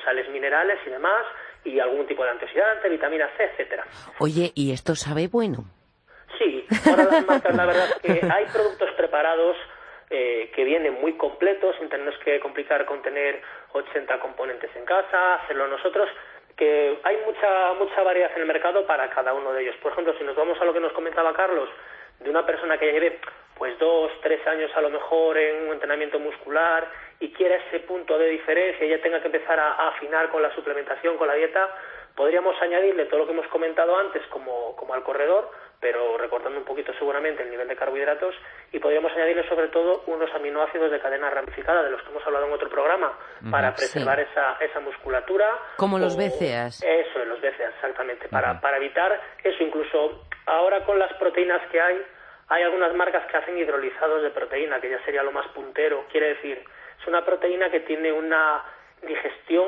sales 0.06 0.30
minerales 0.30 0.78
y 0.86 0.90
demás, 0.90 1.26
y 1.64 1.78
algún 1.80 2.06
tipo 2.06 2.24
de 2.24 2.30
antioxidante, 2.30 2.88
vitamina 2.88 3.28
C, 3.36 3.44
etcétera. 3.44 3.84
Oye, 4.20 4.52
¿y 4.54 4.72
esto 4.72 4.94
sabe 4.94 5.28
bueno? 5.28 5.64
Sí, 6.38 6.64
ahora 6.88 7.04
las 7.04 7.26
marcas, 7.26 7.54
la 7.54 7.66
verdad 7.66 7.88
es 7.90 7.98
que 8.02 8.26
hay 8.32 8.46
productos 8.46 8.90
preparados 8.96 9.56
eh, 10.08 10.50
que 10.54 10.64
vienen 10.64 11.00
muy 11.00 11.14
completos, 11.14 11.76
sin 11.78 11.88
tenernos 11.88 12.16
que 12.24 12.40
complicar 12.40 12.86
con 12.86 13.02
tener 13.02 13.42
80 13.72 14.20
componentes 14.20 14.70
en 14.76 14.84
casa, 14.84 15.34
hacerlo 15.34 15.66
nosotros 15.66 16.08
que 16.56 16.98
hay 17.02 17.18
mucha 17.26 17.74
mucha 17.74 18.02
variedad 18.02 18.32
en 18.34 18.40
el 18.40 18.46
mercado 18.46 18.86
para 18.86 19.10
cada 19.10 19.34
uno 19.34 19.52
de 19.52 19.62
ellos. 19.62 19.76
Por 19.82 19.92
ejemplo, 19.92 20.14
si 20.16 20.24
nos 20.24 20.36
vamos 20.36 20.58
a 20.60 20.64
lo 20.64 20.72
que 20.72 20.80
nos 20.80 20.92
comentaba 20.92 21.34
Carlos, 21.34 21.68
de 22.20 22.30
una 22.30 22.46
persona 22.46 22.78
que 22.78 22.92
lleve 22.92 23.20
pues 23.56 23.78
dos, 23.78 24.12
tres 24.22 24.46
años 24.46 24.70
a 24.76 24.80
lo 24.80 24.90
mejor 24.90 25.38
en 25.38 25.66
un 25.66 25.72
entrenamiento 25.72 26.18
muscular 26.18 26.88
y 27.20 27.32
quiera 27.32 27.56
ese 27.56 27.80
punto 27.80 28.18
de 28.18 28.28
diferencia 28.28 28.84
y 28.84 28.90
ya 28.90 29.00
tenga 29.00 29.20
que 29.20 29.26
empezar 29.26 29.58
a 29.58 29.88
afinar 29.88 30.30
con 30.30 30.42
la 30.42 30.54
suplementación, 30.54 31.16
con 31.16 31.28
la 31.28 31.34
dieta, 31.34 31.74
podríamos 32.14 32.60
añadirle 32.60 33.06
todo 33.06 33.20
lo 33.20 33.26
que 33.26 33.32
hemos 33.32 33.46
comentado 33.48 33.96
antes 33.96 34.22
como, 34.28 34.76
como 34.76 34.94
al 34.94 35.02
corredor, 35.02 35.50
pero 35.80 36.16
recortando 36.18 36.58
un 36.58 36.64
poquito 36.64 36.92
seguramente 36.94 37.42
el 37.42 37.50
nivel 37.50 37.68
de 37.68 37.76
carbohidratos 37.76 38.34
y 38.72 38.78
podríamos 38.78 39.12
añadirle 39.12 39.46
sobre 39.48 39.68
todo 39.68 40.02
unos 40.06 40.30
aminoácidos 40.34 40.90
de 40.90 41.00
cadena 41.00 41.30
ramificada 41.30 41.82
de 41.82 41.90
los 41.90 42.02
que 42.02 42.10
hemos 42.10 42.26
hablado 42.26 42.46
en 42.46 42.52
otro 42.52 42.68
programa 42.68 43.12
para 43.50 43.74
preservar 43.74 44.20
esa, 44.20 44.56
esa 44.60 44.80
musculatura. 44.80 45.46
Como 45.76 45.98
los 45.98 46.16
BCAAs. 46.16 46.82
Eso, 46.82 47.24
los 47.24 47.40
BCAAs, 47.40 47.74
exactamente, 47.74 48.28
para, 48.28 48.60
para 48.60 48.78
evitar 48.78 49.20
eso. 49.42 49.62
Incluso 49.62 50.24
ahora 50.46 50.84
con 50.84 50.98
las 50.98 51.12
proteínas 51.14 51.60
que 51.70 51.80
hay, 51.80 52.02
hay 52.48 52.62
algunas 52.62 52.94
marcas 52.94 53.26
que 53.30 53.36
hacen 53.36 53.58
hidrolizados 53.58 54.22
de 54.22 54.30
proteína, 54.30 54.80
que 54.80 54.90
ya 54.90 55.04
sería 55.04 55.22
lo 55.22 55.32
más 55.32 55.48
puntero. 55.48 56.06
Quiere 56.10 56.34
decir, 56.34 56.62
es 57.00 57.06
una 57.06 57.24
proteína 57.24 57.70
que 57.70 57.80
tiene 57.80 58.12
una 58.12 58.62
digestión 59.06 59.66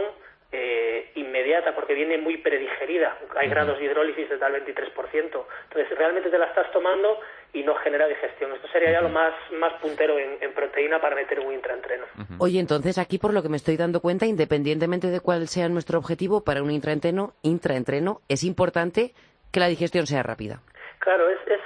eh, 0.51 1.11
inmediata 1.17 1.75
porque 1.75 1.93
viene 1.93 2.17
muy 2.17 2.39
predigerida. 2.39 3.19
Hay 3.37 3.49
grados 3.49 3.79
de 3.79 3.85
hidrólisis 3.85 4.31
de 4.31 4.39
tal 4.39 4.55
23%. 4.55 4.95
Entonces, 5.15 5.99
realmente 5.99 6.31
te 6.31 6.39
la 6.39 6.47
estás 6.47 6.71
tomando 6.73 7.21
y 7.53 7.63
no 7.63 7.75
genera 7.77 8.07
digestión. 8.07 8.53
Esto 8.53 8.69
sería 8.69 8.93
ya 8.93 9.01
lo 9.01 9.11
más, 9.11 9.35
más 9.53 9.75
puntero 9.81 10.19
en, 10.19 10.39
proteína 10.55 11.01
para 11.01 11.17
meter 11.17 11.41
un 11.41 11.53
intraentreno. 11.53 12.07
Oye, 12.39 12.61
entonces 12.61 12.97
aquí 12.99 13.19
por 13.19 13.35
lo 13.35 13.43
que 13.43 13.49
me 13.49 13.57
estoy 13.57 13.77
dando 13.77 14.01
cuenta, 14.01 14.27
independientemente 14.27 15.09
de 15.09 15.21
cuál 15.21 15.49
sea 15.49 15.69
nuestro 15.69 15.99
objetivo 15.99 16.43
para 16.45 16.63
un 16.63 16.71
intraentreno, 16.71 17.35
intraentreno 17.43 18.21
es 18.29 18.43
importante 18.43 19.13
que 19.53 19.61
la 19.61 19.69
digestión 19.69 20.07
sea 20.07 20.23
rápida. 20.23 20.61
Claro, 20.99 21.29
es, 21.29 21.39
es 21.47 21.61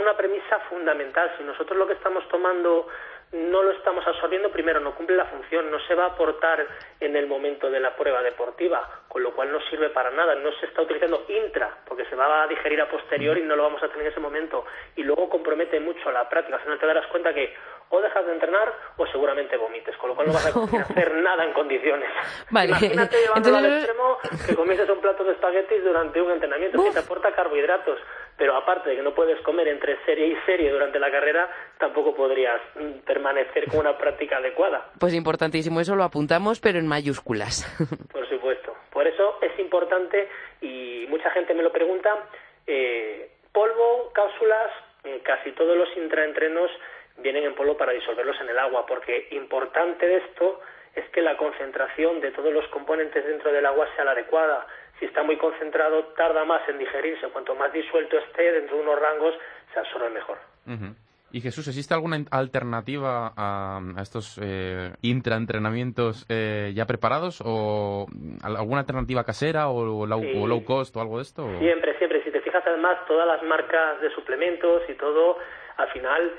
una, 0.00 0.16
premisa 0.16 0.58
fundamental. 0.68 1.32
Si 1.38 1.44
nosotros 1.44 1.78
lo 1.78 1.86
que 1.86 1.94
estamos 1.94 2.26
tomando 2.28 2.88
no 3.32 3.62
lo 3.62 3.70
estamos 3.70 4.04
absorbiendo, 4.06 4.50
primero 4.50 4.80
no 4.80 4.94
cumple 4.96 5.16
la 5.16 5.26
función, 5.26 5.70
no 5.70 5.78
se 5.86 5.94
va 5.94 6.04
a 6.04 6.08
aportar 6.08 6.66
en 6.98 7.14
el 7.14 7.28
momento 7.28 7.70
de 7.70 7.78
la 7.78 7.94
prueba 7.94 8.22
deportiva, 8.22 9.02
con 9.06 9.22
lo 9.22 9.32
cual 9.32 9.52
no 9.52 9.60
sirve 9.70 9.90
para 9.90 10.10
nada, 10.10 10.34
no 10.34 10.50
se 10.58 10.66
está 10.66 10.82
utilizando 10.82 11.24
intra, 11.28 11.78
porque 11.86 12.04
se 12.06 12.16
va 12.16 12.42
a 12.42 12.48
digerir 12.48 12.80
a 12.80 12.88
posteriori 12.88 13.40
y 13.40 13.44
no 13.44 13.54
lo 13.54 13.62
vamos 13.62 13.82
a 13.84 13.88
tener 13.88 14.06
en 14.06 14.12
ese 14.12 14.20
momento, 14.20 14.64
y 14.96 15.04
luego 15.04 15.28
compromete 15.28 15.78
mucho 15.78 16.10
la 16.10 16.28
práctica, 16.28 16.56
al 16.56 16.62
final 16.62 16.80
te 16.80 16.86
darás 16.86 17.06
cuenta 17.06 17.32
que 17.32 17.54
o 17.90 18.00
dejas 18.00 18.24
de 18.24 18.32
entrenar 18.32 18.72
o 18.96 19.06
seguramente 19.08 19.56
vomites, 19.56 19.96
con 19.96 20.10
lo 20.10 20.16
cual 20.16 20.28
no 20.28 20.32
vas 20.32 20.46
a 20.46 20.80
hacer 20.82 21.14
nada 21.16 21.44
en 21.44 21.52
condiciones. 21.52 22.08
Imagínate 22.50 23.16
llevándolo 23.20 23.56
al 23.56 23.66
extremo 23.66 24.18
que 24.46 24.54
comieses 24.54 24.88
un 24.88 25.00
plato 25.00 25.24
de 25.24 25.32
espaguetis 25.32 25.84
durante 25.84 26.22
un 26.22 26.30
entrenamiento 26.30 26.82
que 26.82 26.90
te 26.90 26.98
aporta 27.00 27.32
carbohidratos, 27.32 27.98
pero 28.40 28.56
aparte 28.56 28.88
de 28.88 28.96
que 28.96 29.02
no 29.02 29.14
puedes 29.14 29.38
comer 29.42 29.68
entre 29.68 30.02
serie 30.06 30.28
y 30.28 30.36
serie 30.46 30.70
durante 30.70 30.98
la 30.98 31.10
carrera, 31.10 31.46
tampoco 31.76 32.14
podrías 32.14 32.58
mm, 32.74 33.00
permanecer 33.04 33.68
con 33.68 33.80
una 33.80 33.98
práctica 33.98 34.38
adecuada. 34.38 34.92
Pues 34.98 35.12
importantísimo, 35.12 35.78
eso 35.78 35.94
lo 35.94 36.04
apuntamos, 36.04 36.58
pero 36.58 36.78
en 36.78 36.86
mayúsculas. 36.86 37.68
Por 38.12 38.26
supuesto. 38.30 38.74
Por 38.90 39.06
eso 39.06 39.36
es 39.42 39.58
importante, 39.58 40.26
y 40.62 41.04
mucha 41.10 41.30
gente 41.32 41.52
me 41.52 41.62
lo 41.62 41.70
pregunta, 41.70 42.16
eh, 42.66 43.30
polvo, 43.52 44.10
cápsulas, 44.14 44.72
eh, 45.04 45.20
casi 45.22 45.52
todos 45.52 45.76
los 45.76 45.94
intraentrenos 45.98 46.70
vienen 47.18 47.44
en 47.44 47.54
polvo 47.54 47.76
para 47.76 47.92
disolverlos 47.92 48.40
en 48.40 48.48
el 48.48 48.58
agua, 48.58 48.86
porque 48.86 49.28
importante 49.32 50.06
de 50.06 50.16
esto 50.16 50.60
es 50.94 51.04
que 51.10 51.20
la 51.20 51.36
concentración 51.36 52.22
de 52.22 52.30
todos 52.30 52.54
los 52.54 52.66
componentes 52.68 53.22
dentro 53.22 53.52
del 53.52 53.66
agua 53.66 53.86
sea 53.94 54.06
la 54.06 54.12
adecuada. 54.12 54.66
Si 55.00 55.06
está 55.06 55.22
muy 55.22 55.38
concentrado, 55.38 56.04
tarda 56.16 56.44
más 56.44 56.60
en 56.68 56.78
digerirse. 56.78 57.26
Cuanto 57.28 57.54
más 57.54 57.72
disuelto 57.72 58.18
esté 58.18 58.52
dentro 58.52 58.76
de 58.76 58.82
unos 58.82 59.00
rangos, 59.00 59.34
se 59.72 59.80
absorbe 59.80 60.10
mejor. 60.10 60.38
Y 61.32 61.40
Jesús, 61.40 61.66
¿existe 61.68 61.94
alguna 61.94 62.18
alternativa 62.30 63.32
a, 63.36 63.80
estos 64.02 64.38
eh, 64.42 64.92
intraentrenamientos 65.00 66.26
eh, 66.28 66.72
ya 66.74 66.86
preparados 66.86 67.40
o 67.44 68.06
alguna 68.42 68.80
alternativa 68.80 69.24
casera 69.24 69.68
o, 69.68 70.06
low, 70.06 70.64
cost 70.64 70.94
o 70.96 71.00
algo 71.00 71.16
de 71.16 71.22
esto? 71.22 71.48
Siempre, 71.58 71.96
siempre. 71.98 72.22
Si 72.24 72.30
te 72.30 72.40
fijas 72.40 72.62
además, 72.66 72.98
todas 73.06 73.26
las 73.26 73.42
marcas 73.44 74.00
de 74.00 74.10
suplementos 74.10 74.82
y 74.88 74.94
todo 74.94 75.38
al 75.76 75.88
final 75.88 76.32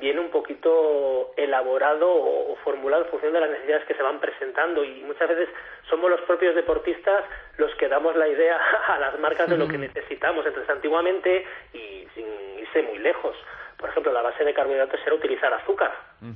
viene 0.00 0.20
un 0.20 0.30
poquito 0.30 1.32
elaborado 1.36 2.08
o, 2.10 2.56
formulado 2.64 3.04
en 3.04 3.10
función 3.10 3.32
de 3.32 3.40
las 3.40 3.50
necesidades 3.50 3.86
que 3.86 3.94
se 3.94 4.02
van 4.02 4.20
presentando. 4.20 4.84
Y 4.84 5.02
muchas 5.02 5.28
veces 5.28 5.48
somos 5.88 6.10
los 6.10 6.20
propios 6.22 6.54
deportistas 6.54 7.24
los 7.56 7.74
que 7.76 7.88
damos 7.88 8.16
la 8.16 8.28
idea 8.28 8.58
a 8.88 8.98
las 8.98 9.18
marcas 9.18 9.48
de 9.48 9.56
lo 9.56 9.68
que 9.68 9.78
necesitamos. 9.78 10.44
Entonces, 10.46 10.70
antiguamente, 10.70 11.46
y 11.72 12.06
sin 12.14 12.26
irse 12.58 12.82
muy 12.82 12.98
lejos, 12.98 13.36
por 13.76 13.90
ejemplo, 13.90 14.12
la 14.12 14.22
base 14.22 14.44
de 14.44 14.52
carbohidratos 14.52 15.00
era 15.06 15.14
utilizar 15.14 15.52
azúcar, 15.54 15.92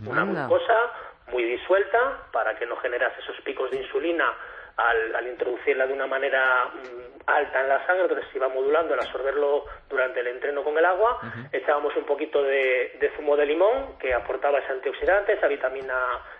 una 0.06 0.24
glucosa 0.24 0.92
muy 1.32 1.42
disuelta 1.44 2.28
para 2.32 2.56
que 2.56 2.66
no 2.66 2.76
generase 2.76 3.20
esos 3.20 3.40
picos 3.40 3.70
de 3.70 3.78
insulina 3.78 4.32
al, 4.76 5.26
introducirla 5.26 5.86
de 5.86 5.92
una 5.92 6.06
manera 6.06 6.66
mm, 6.66 7.22
alta 7.26 7.60
en 7.60 7.68
la 7.68 7.86
sangre, 7.86 8.02
entonces 8.02 8.26
se 8.30 8.38
iba 8.38 8.48
modulando 8.48 8.94
al 8.94 9.00
absorberlo 9.00 9.64
durante 9.88 10.20
el 10.20 10.28
entreno 10.28 10.62
con 10.64 10.76
el 10.76 10.84
agua. 10.84 11.20
Echábamos 11.52 11.94
un 11.96 12.04
poquito 12.04 12.42
de, 12.42 13.10
zumo 13.16 13.36
de 13.36 13.46
limón 13.46 13.98
que 13.98 14.12
aportaba 14.14 14.58
ese 14.58 14.72
antioxidante, 14.72 15.34
esa 15.34 15.46
vitamina, 15.46 15.96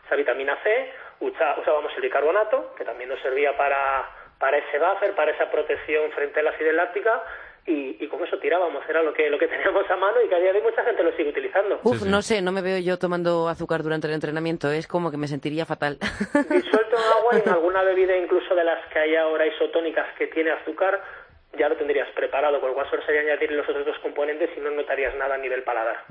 esa 0.06 0.16
vitamina 0.16 0.58
C. 0.62 0.92
usábamos 1.20 1.92
el 1.94 2.02
bicarbonato, 2.02 2.74
que 2.76 2.84
también 2.84 3.10
nos 3.10 3.20
servía 3.20 3.56
para, 3.56 4.08
para 4.38 4.58
ese 4.58 4.78
buffer, 4.78 5.14
para 5.14 5.32
esa 5.32 5.50
protección 5.50 6.10
frente 6.12 6.40
a 6.40 6.42
la 6.42 6.50
acidez 6.50 6.74
láctica 6.74 7.22
y, 7.66 8.06
con 8.08 8.22
eso 8.24 8.38
tirábamos, 8.38 8.82
era 8.88 9.02
lo 9.02 9.14
que, 9.14 9.30
lo 9.30 9.38
que 9.38 9.48
teníamos 9.48 9.88
a 9.88 9.96
mano 9.96 10.16
y 10.24 10.28
que 10.28 10.34
a 10.34 10.38
día 10.38 10.52
de 10.52 10.58
hoy 10.58 10.64
mucha 10.64 10.84
gente 10.84 11.02
lo 11.02 11.12
sigue 11.12 11.30
utilizando. 11.30 11.80
Uf, 11.82 12.02
no 12.02 12.22
sé, 12.22 12.42
no 12.42 12.52
me 12.52 12.62
veo 12.62 12.78
yo 12.78 12.98
tomando 12.98 13.48
azúcar 13.48 13.82
durante 13.82 14.08
el 14.08 14.14
entrenamiento, 14.14 14.70
es 14.70 14.86
como 14.86 15.10
que 15.10 15.16
me 15.16 15.28
sentiría 15.28 15.64
fatal. 15.64 15.98
Disuelto 16.50 16.96
en 16.96 17.02
agua 17.18 17.32
y 17.34 17.40
en 17.40 17.48
alguna 17.48 17.82
bebida 17.82 18.16
incluso 18.16 18.54
de 18.54 18.64
las 18.64 18.86
que 18.92 18.98
hay 18.98 19.16
ahora 19.16 19.46
isotónicas 19.46 20.06
que 20.18 20.26
tiene 20.28 20.50
azúcar, 20.50 21.02
ya 21.58 21.68
lo 21.68 21.76
tendrías 21.76 22.08
preparado, 22.14 22.60
con 22.60 22.70
lo 22.70 22.74
cual 22.74 22.88
solo 22.90 23.04
sería 23.04 23.20
añadir 23.20 23.52
los 23.52 23.68
otros 23.68 23.84
dos 23.86 23.98
componentes 24.00 24.50
y 24.56 24.60
no 24.60 24.70
notarías 24.70 25.14
nada 25.16 25.34
a 25.34 25.38
nivel 25.38 25.62
paladar. 25.62 26.04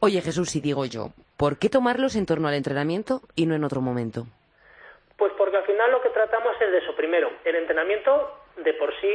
Oye 0.00 0.20
Jesús, 0.22 0.50
si 0.50 0.60
digo 0.60 0.86
yo, 0.86 1.08
¿por 1.36 1.58
qué 1.58 1.68
tomarlos 1.68 2.16
en 2.16 2.26
torno 2.26 2.48
al 2.48 2.54
entrenamiento 2.54 3.20
y 3.34 3.46
no 3.46 3.54
en 3.54 3.64
otro 3.64 3.80
momento? 3.80 4.26
Pues 5.16 5.32
porque 5.36 5.56
al 5.56 5.64
final 5.64 5.90
lo 5.90 6.00
que 6.00 6.10
tratamos 6.10 6.54
es 6.60 6.70
de 6.70 6.78
eso. 6.78 6.94
Primero, 6.96 7.30
el 7.44 7.56
entrenamiento 7.56 8.38
de 8.56 8.74
por 8.74 8.92
sí 9.00 9.08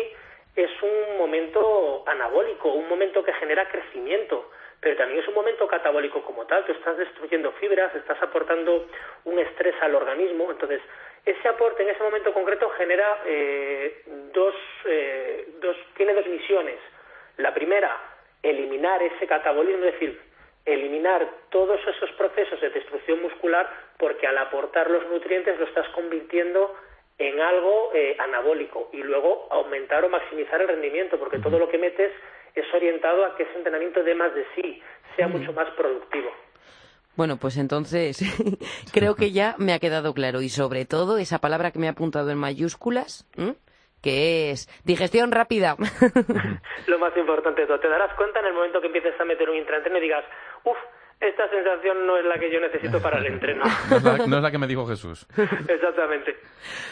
es 0.64 0.72
un 0.82 1.18
momento 1.18 2.04
anabólico, 2.06 2.74
un 2.74 2.88
momento 2.90 3.24
que 3.24 3.34
genera 3.34 3.70
crecimiento, 3.70 4.52
pero 4.80 4.96
también 4.96 5.20
es 5.20 5.28
un 5.28 5.34
momento 5.34 5.68
catabólico 5.68 6.22
como 6.24 6.46
tal, 6.46 6.66
tú 6.66 6.72
estás 6.72 6.98
destruyendo 6.98 7.52
fibras, 7.54 7.94
estás 7.96 8.22
aportando 8.22 8.88
un 9.26 9.40
estrés 9.40 9.76
al 9.82 9.96
organismo, 9.96 10.52
entonces 10.52 10.82
ese 11.26 11.48
aporte 11.48 11.84
en 11.84 11.90
ese 11.90 12.04
momento 12.04 12.34
concreto 12.34 12.70
genera 12.72 13.22
eh, 13.26 14.04
dos, 14.34 14.56
eh, 14.86 15.48
dos, 15.60 15.76
tiene 15.96 16.14
dos 16.14 16.26
misiones. 16.28 16.80
La 17.38 17.54
primera, 17.54 17.96
eliminar 18.42 19.02
ese 19.04 19.28
catabolismo, 19.28 19.86
es 19.86 19.94
decir, 19.94 20.22
eliminar 20.66 21.28
todos 21.50 21.80
esos 21.88 22.12
procesos 22.12 22.60
de 22.62 22.70
destrucción 22.70 23.22
muscular 23.22 23.70
porque 23.98 24.28
al 24.28 24.38
aportar 24.38 24.90
los 24.90 25.06
nutrientes 25.10 25.60
lo 25.60 25.66
estás 25.66 25.88
convirtiendo 25.90 26.76
en 27.20 27.40
algo 27.40 27.92
eh, 27.94 28.16
anabólico 28.18 28.90
y 28.94 29.04
luego 29.04 29.48
aumentar 29.52 30.04
o 30.06 30.10
maximizar 30.10 30.62
el 30.62 30.70
rendimiento, 30.70 31.20
porque 31.20 31.40
todo 31.40 31.60
lo 31.60 31.68
que 31.70 31.78
metes 31.78 32.12
es 32.56 32.66
orientado 32.74 33.26
a 33.26 33.36
que 33.36 33.44
ese 33.44 33.58
entrenamiento 33.58 34.02
dé 34.04 34.16
más 34.16 34.34
de 34.34 34.46
sí, 34.56 34.82
sea 35.16 35.28
mucho 35.28 35.52
más 35.54 35.70
productivo. 35.72 36.32
Bueno, 37.16 37.38
pues 37.38 37.58
entonces 37.58 38.20
creo 38.94 39.16
que 39.16 39.32
ya 39.32 39.56
me 39.58 39.74
ha 39.74 39.80
quedado 39.80 40.14
claro. 40.14 40.42
Y 40.42 40.48
sobre 40.48 40.86
todo 40.86 41.18
esa 41.18 41.40
palabra 41.40 41.72
que 41.72 41.80
me 41.80 41.88
ha 41.88 41.92
apuntado 41.92 42.32
en 42.32 42.38
mayúsculas, 42.38 43.30
que 44.02 44.52
es 44.52 44.70
digestión 44.86 45.32
rápida. 45.32 45.76
Lo 46.88 47.00
más 47.00 47.16
importante 47.18 47.62
de 47.62 47.68
todo, 47.68 47.82
te 47.82 47.90
darás 47.90 48.16
cuenta 48.16 48.40
en 48.40 48.46
el 48.46 48.54
momento 48.54 48.80
que 48.80 48.88
empieces 48.88 49.20
a 49.20 49.26
meter 49.26 49.50
un 49.50 49.58
intraentreno 49.58 49.98
y 49.98 50.02
digas, 50.02 50.24
uff, 50.64 50.78
esta 51.20 51.50
sensación 51.50 52.08
no 52.08 52.18
es 52.18 52.26
la 52.26 52.40
que 52.40 52.52
yo 52.52 52.60
necesito 52.62 53.02
para 53.02 53.20
el 53.20 53.26
entreno. 53.26 53.64
no, 54.28 54.38
es 54.38 54.42
la, 54.42 54.52
que 54.52 54.58
me 54.58 54.68
dijo 54.68 54.86
Jesús. 54.86 55.28
Exactamente. 55.68 56.38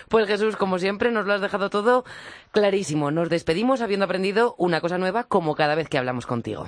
Pues 0.10 0.28
Jesús, 0.28 0.58
como 0.58 0.80
siempre, 0.80 1.12
nos 1.12 1.26
lo 1.26 1.34
has 1.34 1.42
dejado 1.42 1.70
todo 1.70 2.04
clarísimo. 2.52 3.10
Nos 3.12 3.30
despedimos 3.30 3.82
habiendo 3.82 4.06
aprendido 4.06 4.56
una 4.58 4.82
cosa 4.82 4.98
nueva 4.98 5.24
como 5.24 5.56
cada 5.56 5.76
vez 5.76 5.88
que 5.88 5.98
hablamos 5.98 6.26
contigo. 6.26 6.66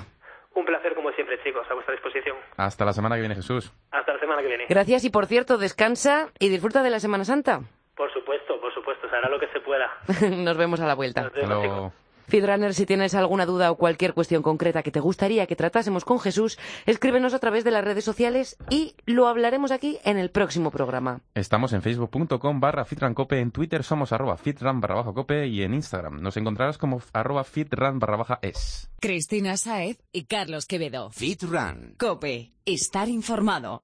Un 0.54 0.64
placer 0.64 0.94
como 0.94 1.10
siempre, 1.12 1.38
chicos, 1.44 1.66
a 1.70 1.74
vuestra 1.74 1.94
disposición. 1.94 2.36
Hasta 2.56 2.84
la 2.84 2.92
semana 2.92 3.16
que 3.16 3.20
viene, 3.20 3.34
Jesús. 3.34 3.72
Hasta 3.90 4.14
la 4.14 4.20
semana 4.20 4.40
que 4.40 4.48
viene. 4.48 4.66
Gracias 4.68 5.04
y 5.04 5.10
por 5.10 5.26
cierto, 5.26 5.58
descansa 5.58 6.28
y 6.38 6.48
disfruta 6.48 6.82
de 6.82 6.90
la 6.90 6.98
Semana 6.98 7.24
Santa. 7.24 7.60
Por 7.94 8.10
supuesto, 8.12 8.58
por 8.60 8.72
supuesto, 8.72 9.08
se 9.08 9.16
hará 9.16 9.28
lo 9.28 9.38
que 9.38 9.48
se 9.48 9.60
pueda. 9.60 9.90
nos 10.44 10.56
vemos 10.56 10.80
a 10.80 10.86
la 10.86 10.94
vuelta. 10.94 11.30
Nos 11.46 11.92
Feedrunner, 12.30 12.74
si 12.74 12.86
tienes 12.86 13.14
alguna 13.14 13.44
duda 13.44 13.70
o 13.70 13.76
cualquier 13.76 14.14
cuestión 14.14 14.42
concreta 14.42 14.82
que 14.82 14.90
te 14.90 15.00
gustaría 15.00 15.46
que 15.46 15.56
tratásemos 15.56 16.04
con 16.04 16.20
Jesús, 16.20 16.58
escríbenos 16.86 17.34
a 17.34 17.38
través 17.38 17.64
de 17.64 17.72
las 17.72 17.84
redes 17.84 18.04
sociales 18.04 18.56
y 18.70 18.94
lo 19.04 19.28
hablaremos 19.28 19.72
aquí 19.72 19.98
en 20.04 20.16
el 20.16 20.30
próximo 20.30 20.70
programa. 20.70 21.20
Estamos 21.34 21.72
en 21.72 21.82
facebook.com 21.82 22.60
barra 22.60 22.84
fitrancope, 22.84 23.40
en 23.40 23.50
Twitter 23.50 23.82
somos 23.82 24.12
arroba 24.12 24.36
fitran 24.36 24.80
barra 24.80 24.94
baja 24.94 25.12
cope 25.12 25.46
y 25.48 25.62
en 25.62 25.74
Instagram 25.74 26.20
nos 26.20 26.36
encontrarás 26.36 26.78
como 26.78 27.02
arroba 27.12 27.44
fitran 27.44 27.98
barra 27.98 28.16
baja 28.16 28.38
es. 28.42 28.90
Cristina 29.00 29.56
Saez 29.56 29.98
y 30.12 30.24
Carlos 30.24 30.66
Quevedo. 30.66 31.10
Fitran. 31.10 31.94
Cope. 31.98 32.52
Estar 32.64 33.08
informado. 33.08 33.82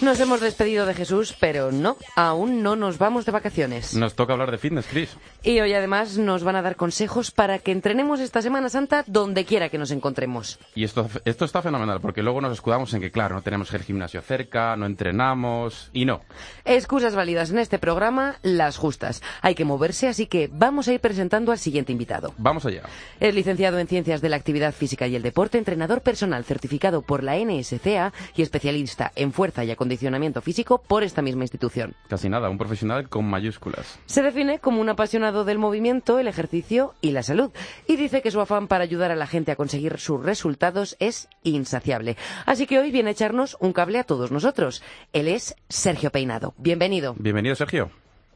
Nos 0.00 0.20
hemos 0.20 0.40
despedido 0.40 0.86
de 0.86 0.94
Jesús, 0.94 1.34
pero 1.38 1.72
no, 1.72 1.96
aún 2.14 2.62
no 2.62 2.76
nos 2.76 2.98
vamos 2.98 3.26
de 3.26 3.32
vacaciones. 3.32 3.94
Nos 3.94 4.14
toca 4.14 4.32
hablar 4.32 4.50
de 4.50 4.58
fitness, 4.58 4.86
Chris. 4.86 5.16
Y 5.42 5.60
hoy 5.60 5.72
además 5.74 6.18
nos 6.18 6.44
van 6.44 6.56
a 6.56 6.62
dar 6.62 6.76
consejos 6.76 7.30
para 7.30 7.58
que 7.58 7.72
entrenemos 7.72 8.20
esta 8.20 8.42
Semana 8.42 8.68
Santa 8.68 9.04
donde 9.06 9.44
quiera 9.44 9.68
que 9.68 9.78
nos 9.78 9.90
encontremos. 9.90 10.58
Y 10.74 10.84
esto, 10.84 11.08
esto 11.24 11.44
está 11.44 11.62
fenomenal, 11.62 12.00
porque 12.00 12.22
luego 12.22 12.40
nos 12.40 12.52
escudamos 12.52 12.92
en 12.94 13.00
que, 13.00 13.10
claro, 13.10 13.34
no 13.34 13.42
tenemos 13.42 13.72
el 13.74 13.82
gimnasio 13.82 14.20
cerca, 14.22 14.76
no 14.76 14.86
entrenamos, 14.86 15.90
y 15.92 16.04
no. 16.04 16.22
Excusas 16.64 17.14
válidas 17.14 17.50
en 17.50 17.58
este 17.58 17.78
programa, 17.78 18.36
las 18.42 18.76
justas. 18.76 19.22
Hay 19.42 19.54
que 19.54 19.64
moverse, 19.64 20.08
así 20.08 20.26
que 20.26 20.48
vamos 20.52 20.88
a 20.88 20.92
ir 20.92 21.00
presentando 21.00 21.52
al 21.52 21.58
siguiente 21.58 21.92
invitado. 21.92 22.34
Vamos 22.38 22.66
allá. 22.66 22.82
Es 23.20 23.34
licenciado 23.34 23.78
en 23.78 23.86
Ciencias 23.86 24.20
de 24.20 24.28
la 24.28 24.36
Actividad 24.36 24.74
Física 24.74 25.06
y 25.06 25.16
el 25.16 25.22
Deporte, 25.22 25.58
entrenador 25.58 26.02
personal 26.02 26.44
certificado 26.44 27.02
por 27.02 27.22
la 27.22 27.36
NSCA 27.36 28.12
y 28.34 28.42
especialista 28.42 29.12
en 29.14 29.32
fuerza 29.32 29.64
y 29.64 29.65
acondicionamiento 29.72 30.40
físico 30.40 30.78
por 30.78 31.02
esta 31.02 31.22
misma 31.22 31.44
institución. 31.44 31.94
Casi 32.08 32.28
nada, 32.28 32.50
un 32.50 32.58
profesional 32.58 33.08
con 33.08 33.24
mayúsculas. 33.24 33.98
Se 34.06 34.22
define 34.22 34.58
como 34.58 34.80
un 34.80 34.88
apasionado 34.88 35.44
del 35.44 35.58
movimiento, 35.58 36.18
el 36.18 36.28
ejercicio 36.28 36.94
y 37.00 37.12
la 37.12 37.22
salud 37.22 37.52
y 37.86 37.96
dice 37.96 38.22
que 38.22 38.30
su 38.30 38.40
afán 38.40 38.68
para 38.68 38.84
ayudar 38.84 39.10
a 39.10 39.16
la 39.16 39.26
gente 39.26 39.52
a 39.52 39.56
conseguir 39.56 39.98
sus 39.98 40.22
resultados 40.22 40.96
es 41.00 41.28
insaciable. 41.42 42.16
Así 42.44 42.66
que 42.66 42.78
hoy 42.78 42.90
viene 42.90 43.10
a 43.10 43.12
echarnos 43.12 43.56
un 43.60 43.72
cable 43.72 43.98
a 43.98 44.04
todos 44.04 44.30
nosotros. 44.30 44.82
Él 45.12 45.28
es 45.28 45.54
Sergio 45.68 46.10
Peinado. 46.10 46.54
Bienvenido. 46.58 47.14
Bienvenido, 47.18 47.54
Sergio. 47.54 47.90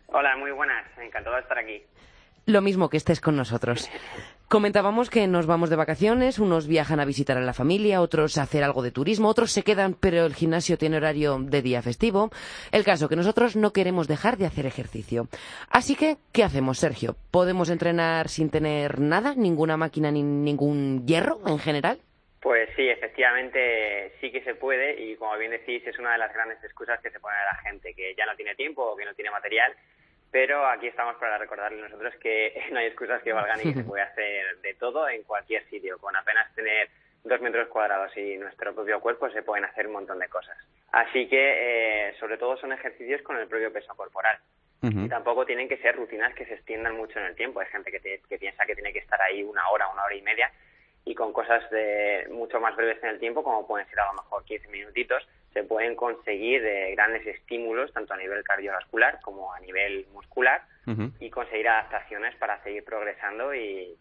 Hola, 0.09 0.37
muy 0.37 0.51
buenas. 0.51 0.85
Encantado 0.99 1.37
de 1.37 1.43
estar 1.43 1.59
aquí. 1.59 1.83
Lo 2.47 2.63
mismo 2.63 2.89
que 2.89 2.97
estés 2.97 3.21
con 3.21 3.37
nosotros. 3.37 3.89
Comentábamos 4.51 5.11
que 5.11 5.29
nos 5.29 5.47
vamos 5.47 5.71
de 5.71 5.77
vacaciones, 5.77 6.41
unos 6.41 6.67
viajan 6.67 6.99
a 6.99 7.05
visitar 7.05 7.37
a 7.37 7.41
la 7.41 7.53
familia, 7.53 8.01
otros 8.01 8.37
a 8.37 8.43
hacer 8.43 8.65
algo 8.65 8.83
de 8.83 8.91
turismo, 8.91 9.29
otros 9.29 9.53
se 9.53 9.63
quedan, 9.63 9.95
pero 9.95 10.27
el 10.27 10.35
gimnasio 10.35 10.77
tiene 10.77 10.97
horario 10.97 11.39
de 11.39 11.63
día 11.63 11.83
festivo. 11.83 12.31
El 12.73 12.83
caso 12.83 13.09
que 13.09 13.15
nosotros 13.15 13.55
no 13.55 13.73
queremos 13.73 14.09
dejar 14.09 14.39
de 14.39 14.47
hacer 14.47 14.67
ejercicio. 14.67 15.29
Así 15.71 15.95
que, 15.95 16.17
¿qué 16.33 16.43
hacemos, 16.43 16.81
Sergio? 16.81 17.15
¿Podemos 17.31 17.71
entrenar 17.71 18.29
sin 18.29 18.51
tener 18.51 18.99
nada, 18.99 19.37
ninguna 19.37 19.77
máquina 19.77 20.11
ni 20.11 20.25
ningún 20.25 21.07
hierro 21.07 21.39
en 21.47 21.61
general? 21.61 22.01
Pues 22.41 22.71
sí, 22.75 22.89
efectivamente 22.89 24.15
sí 24.21 24.33
que 24.33 24.43
se 24.43 24.57
puede 24.57 25.01
y 25.01 25.15
como 25.15 25.39
bien 25.39 25.53
decís 25.53 25.87
es 25.87 25.97
una 26.01 26.15
de 26.15 26.19
las 26.19 26.35
grandes 26.35 26.59
excusas 26.65 26.99
que 27.01 27.11
se 27.11 27.21
pone 27.21 27.37
a 27.37 27.55
la 27.55 27.63
gente, 27.63 27.95
que 27.95 28.17
ya 28.19 28.27
no 28.27 28.35
tiene 28.35 28.57
tiempo 28.57 28.83
o 28.83 28.97
que 28.97 29.05
no 29.05 29.15
tiene 29.15 29.31
material 29.31 29.73
pero 30.31 30.67
aquí 30.67 30.87
estamos 30.87 31.17
para 31.17 31.39
recordarle 31.39 31.83
nosotros 31.83 32.15
que 32.21 32.55
no 32.73 32.79
hay 32.79 32.87
excusas 32.87 33.23
que 33.23 33.33
valgan 33.33 33.61
y 33.61 33.73
que 33.73 33.81
se 33.81 33.85
puede 33.85 34.03
hacer 34.03 34.59
de 34.59 34.75
todo 34.75 35.09
en 35.09 35.23
cualquier 35.25 35.65
sitio. 35.69 35.99
Con 35.99 36.15
apenas 36.17 36.55
tener 36.55 36.89
dos 37.25 37.41
metros 37.41 37.69
cuadrados 37.69 38.17
y 38.17 38.37
nuestro 38.39 38.75
propio 38.75 39.01
cuerpo 39.01 39.31
se 39.31 39.43
pueden 39.43 39.65
hacer 39.65 39.87
un 39.87 39.95
montón 39.95 40.19
de 40.19 40.29
cosas. 40.29 40.57
Así 40.93 41.29
que, 41.29 42.09
eh, 42.09 42.15
sobre 42.19 42.39
todo, 42.39 42.57
son 42.57 42.73
ejercicios 42.73 43.23
con 43.23 43.37
el 43.37 43.47
propio 43.49 43.73
peso 43.73 43.95
corporal. 43.95 44.39
Y 44.83 45.11
tampoco 45.11 45.45
tienen 45.45 45.69
que 45.69 45.77
ser 45.77 45.95
rutinas 45.95 46.35
que 46.35 46.47
se 46.47 46.55
extiendan 46.55 46.97
mucho 46.97 47.19
en 47.19 47.27
el 47.27 47.37
tiempo. 47.37 47.61
Hay 47.61 47.67
gente 47.67 47.93
que, 47.93 48.23
que 48.27 48.39
piensa 48.39 48.65
que 48.65 48.75
tiene 48.75 48.95
que 48.95 49.01
estar 49.01 49.21
ahí 49.21 49.43
una 49.43 49.69
hora, 49.69 49.87
una 49.89 50.05
hora 50.05 50.15
y 50.15 50.23
media, 50.23 50.51
y 51.05 51.15
con 51.15 51.33
cosas 51.33 51.69
de 51.71 52.29
mucho 52.31 52.61
más 52.61 52.77
breves 52.77 53.03
en 53.03 53.11
el 53.11 53.19
tiempo, 53.19 53.43
como 53.43 53.67
pueden 53.67 53.89
ser 53.89 54.01
a 54.01 54.07
lo 54.07 54.23
mejor 54.23 54.45
15 54.45 54.69
minutitos, 54.69 55.23
se 55.53 55.65
pueden 55.65 55.97
conseguir 55.97 56.65
eh, 56.65 56.93
grandes 56.95 57.27
estímulos 57.27 57.93
tanto 57.93 58.15
a 58.15 58.17
nivel 58.17 58.43
cardiovascular 58.45 59.19
como 59.23 59.53
a 59.53 59.61
nivel 59.61 60.07
muscular 60.13 60.63
y 61.21 61.31
conseguir 61.31 61.69
adaptaciones 61.69 62.35
para 62.35 62.61
seguir 62.65 62.83
progresando 62.83 63.55
y, 63.55 63.97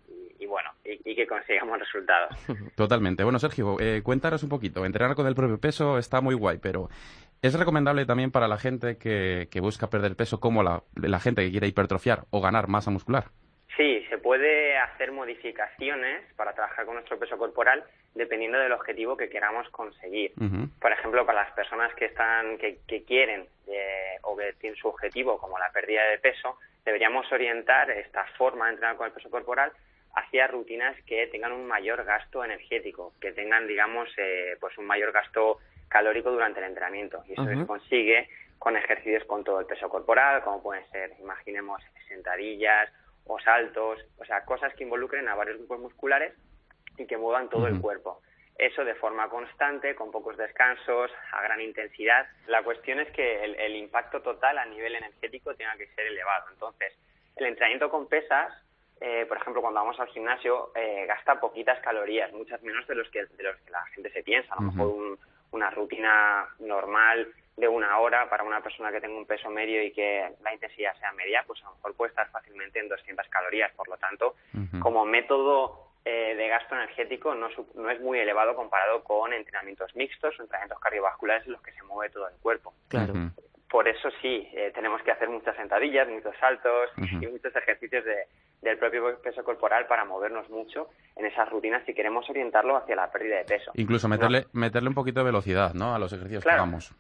bueno 0.47 0.71
y, 0.83 1.15
que 1.15 1.27
consigamos 1.27 1.77
resultados. 1.85 2.35
Totalmente. 2.75 3.23
Bueno, 3.23 3.37
Sergio, 3.37 3.77
eh, 3.79 4.01
cuéntanos 4.03 4.41
un 4.41 4.49
poquito. 4.49 4.83
Entrenar 4.85 5.15
con 5.15 5.27
el 5.27 5.35
propio 5.35 5.59
peso 5.59 5.99
está 5.99 6.19
muy 6.19 6.33
guay, 6.33 6.57
pero 6.57 6.89
¿es 7.43 7.53
recomendable 7.53 8.07
también 8.07 8.31
para 8.31 8.47
la 8.47 8.57
gente 8.57 8.97
que, 8.97 9.47
busca 9.61 9.91
perder 9.91 10.15
peso 10.15 10.39
como 10.39 10.63
la, 10.63 10.81
la 10.95 11.19
gente 11.19 11.43
que 11.43 11.51
quiere 11.51 11.67
hipertrofiar 11.67 12.25
o 12.31 12.41
ganar 12.41 12.67
masa 12.67 12.89
muscular? 12.89 13.25
Sí, 13.77 14.05
se 14.09 14.17
puede 14.17 14.77
hacer 14.77 15.11
modificaciones 15.11 16.23
para 16.35 16.53
trabajar 16.53 16.85
con 16.85 16.95
nuestro 16.95 17.19
peso 17.19 17.37
corporal 17.37 17.83
dependiendo 18.15 18.57
del 18.57 18.71
objetivo 18.71 19.15
que 19.15 19.29
queramos 19.29 19.69
conseguir. 19.69 20.33
Por 20.81 20.91
ejemplo, 20.91 21.25
para 21.25 21.43
las 21.43 21.53
personas 21.53 21.93
que 21.95 22.05
están 22.05 22.57
que, 22.57 23.03
quieren 23.05 23.47
eh, 23.67 24.17
o 24.23 24.35
que 24.35 24.53
tienen 24.53 24.77
su 24.77 24.87
objetivo 24.87 25.37
como 25.37 25.59
la 25.59 25.71
pérdida 25.71 26.03
de 26.05 26.17
peso, 26.17 26.57
deberíamos 26.83 27.31
orientar 27.31 27.91
esta 27.91 28.25
forma 28.37 28.65
de 28.65 28.71
entrenar 28.71 28.97
con 28.97 29.07
el 29.07 29.13
peso 29.13 29.29
corporal 29.29 29.71
hacia 30.15 30.47
rutinas 30.47 30.95
que 31.05 31.27
tengan 31.27 31.51
un 31.51 31.67
mayor 31.67 32.03
gasto 32.03 32.43
energético, 32.43 33.13
que 33.21 33.31
tengan, 33.31 33.67
digamos, 33.67 34.09
eh, 34.17 34.57
pues 34.59 34.77
un 34.77 34.85
mayor 34.85 35.11
gasto 35.11 35.59
calórico 35.87 36.31
durante 36.31 36.59
el 36.59 36.65
entrenamiento. 36.65 37.23
Y 37.27 37.33
eso 37.33 37.45
se 37.45 37.65
consigue 37.65 38.27
con 38.57 38.75
ejercicios 38.75 39.23
con 39.25 39.43
todo 39.43 39.59
el 39.59 39.67
peso 39.67 39.87
corporal, 39.87 40.43
como 40.43 40.61
pueden 40.61 40.89
ser, 40.91 41.13
imaginemos, 41.19 41.81
sentadillas 42.07 42.89
o 43.29 43.39
saltos, 43.39 43.99
o 44.17 44.25
sea, 44.25 44.43
cosas 44.43 44.73
que 44.73 44.83
involucren 44.83 45.27
a 45.29 45.35
varios 45.35 45.57
grupos 45.57 45.79
musculares 45.79 46.33
y 46.97 47.05
que 47.05 47.15
muevan 47.15 47.47
todo 47.47 47.67
el 47.67 47.79
cuerpo. 47.79 48.21
Eso 48.57 48.83
de 48.83 48.95
forma 48.95 49.29
constante, 49.29 49.95
con 49.95 50.11
pocos 50.11 50.35
descansos, 50.35 51.11
a 51.31 51.41
gran 51.43 51.61
intensidad. 51.61 52.27
La 52.47 52.63
cuestión 52.63 52.99
es 52.99 53.09
que 53.11 53.43
el, 53.45 53.75
impacto 53.75 54.21
total 54.21 54.57
a 54.57 54.65
nivel 54.65 54.95
energético 54.95 55.53
tenga 55.55 55.77
que 55.77 55.87
ser 55.93 56.07
elevado. 56.07 56.45
Entonces, 56.51 56.91
el 57.35 57.45
entrenamiento 57.45 57.89
con 57.89 58.07
pesas, 58.09 58.51
eh, 58.99 59.25
por 59.27 59.37
ejemplo, 59.37 59.61
cuando 59.61 59.79
vamos 59.79 59.99
al 59.99 60.07
gimnasio, 60.07 60.71
eh, 60.75 61.05
gasta 61.07 61.39
poquitas 61.39 61.79
calorías, 61.81 62.33
muchas 62.33 62.61
menos 62.63 62.85
de 62.87 62.95
los 62.95 63.09
que, 63.11 63.25
de 63.27 63.43
los 63.43 63.55
que 63.57 63.71
la 63.71 63.85
gente 63.93 64.11
se 64.11 64.23
piensa. 64.23 64.53
A 64.55 64.61
lo 64.61 64.71
mejor 64.71 65.19
una 65.51 65.69
rutina 65.69 66.47
normal 66.59 67.31
de 67.59 67.67
una 67.67 67.99
hora 67.99 68.29
para 68.29 68.43
una 68.43 68.61
persona 68.61 68.91
que 68.91 69.01
tenga 69.01 69.17
un 69.17 69.25
peso 69.25 69.49
medio 69.49 69.83
y 69.83 69.91
que 69.91 70.31
la 70.41 70.53
intensidad 70.53 70.97
sea 70.97 71.11
media, 71.11 71.43
pues 71.45 71.61
a 71.63 71.65
lo 71.65 71.75
mejor 71.75 71.95
puede 71.95 72.09
estar 72.09 72.29
fácilmente 72.29 72.79
en 72.79 72.87
200 72.87 73.27
calorías. 73.27 73.71
Por 73.75 73.89
lo 73.89 73.97
tanto, 73.97 74.35
como 74.79 75.05
método 75.05 75.89
eh, 76.05 76.35
de 76.35 76.47
gasto 76.47 76.75
energético 76.75 77.35
no, 77.35 77.49
no, 77.75 77.89
es 77.89 77.99
muy 77.99 78.19
elevado 78.19 78.55
comparado 78.55 79.03
con 79.03 79.33
entrenamientos 79.33 79.93
mixtos 79.95 80.39
o 80.39 80.43
entrenamientos 80.43 80.79
cardiovasculares 80.79 81.45
en 81.45 81.51
los 81.53 81.61
que 81.61 81.73
se 81.73 81.83
mueve 81.83 82.11
todo 82.13 82.29
el 82.29 82.35
cuerpo. 82.41 82.73
Claro. 82.87 83.13
Por 83.69 83.87
eso 83.87 84.09
sí, 84.21 84.49
eh, 84.53 84.71
tenemos 84.73 85.01
que 85.03 85.11
hacer 85.11 85.29
muchas 85.29 85.55
sentadillas, 85.55 86.07
muchos 86.07 86.35
saltos 86.39 86.89
y 86.97 87.27
muchos 87.27 87.55
ejercicios 87.55 88.03
de, 88.03 88.25
del 88.61 88.77
propio 88.77 89.21
peso 89.21 89.43
corporal 89.43 89.85
para 89.85 90.05
movernos 90.05 90.49
mucho 90.49 90.87
en 91.15 91.25
esas 91.27 91.47
rutinas 91.49 91.83
si 91.85 91.93
queremos 91.93 92.27
orientarlo 92.29 92.77
hacia 92.77 92.95
la 92.95 93.11
pérdida 93.11 93.37
de 93.37 93.43
peso. 93.43 93.71
Incluso 93.75 94.07
meterle, 94.07 94.45
meterle 94.53 94.89
un 94.89 94.95
poquito 94.95 95.19
de 95.19 95.25
velocidad 95.25 95.73
¿no? 95.75 95.93
a 95.93 95.99
los 95.99 96.11
ejercicios 96.13 96.43
que 96.43 96.49
hagamos. 96.49 96.95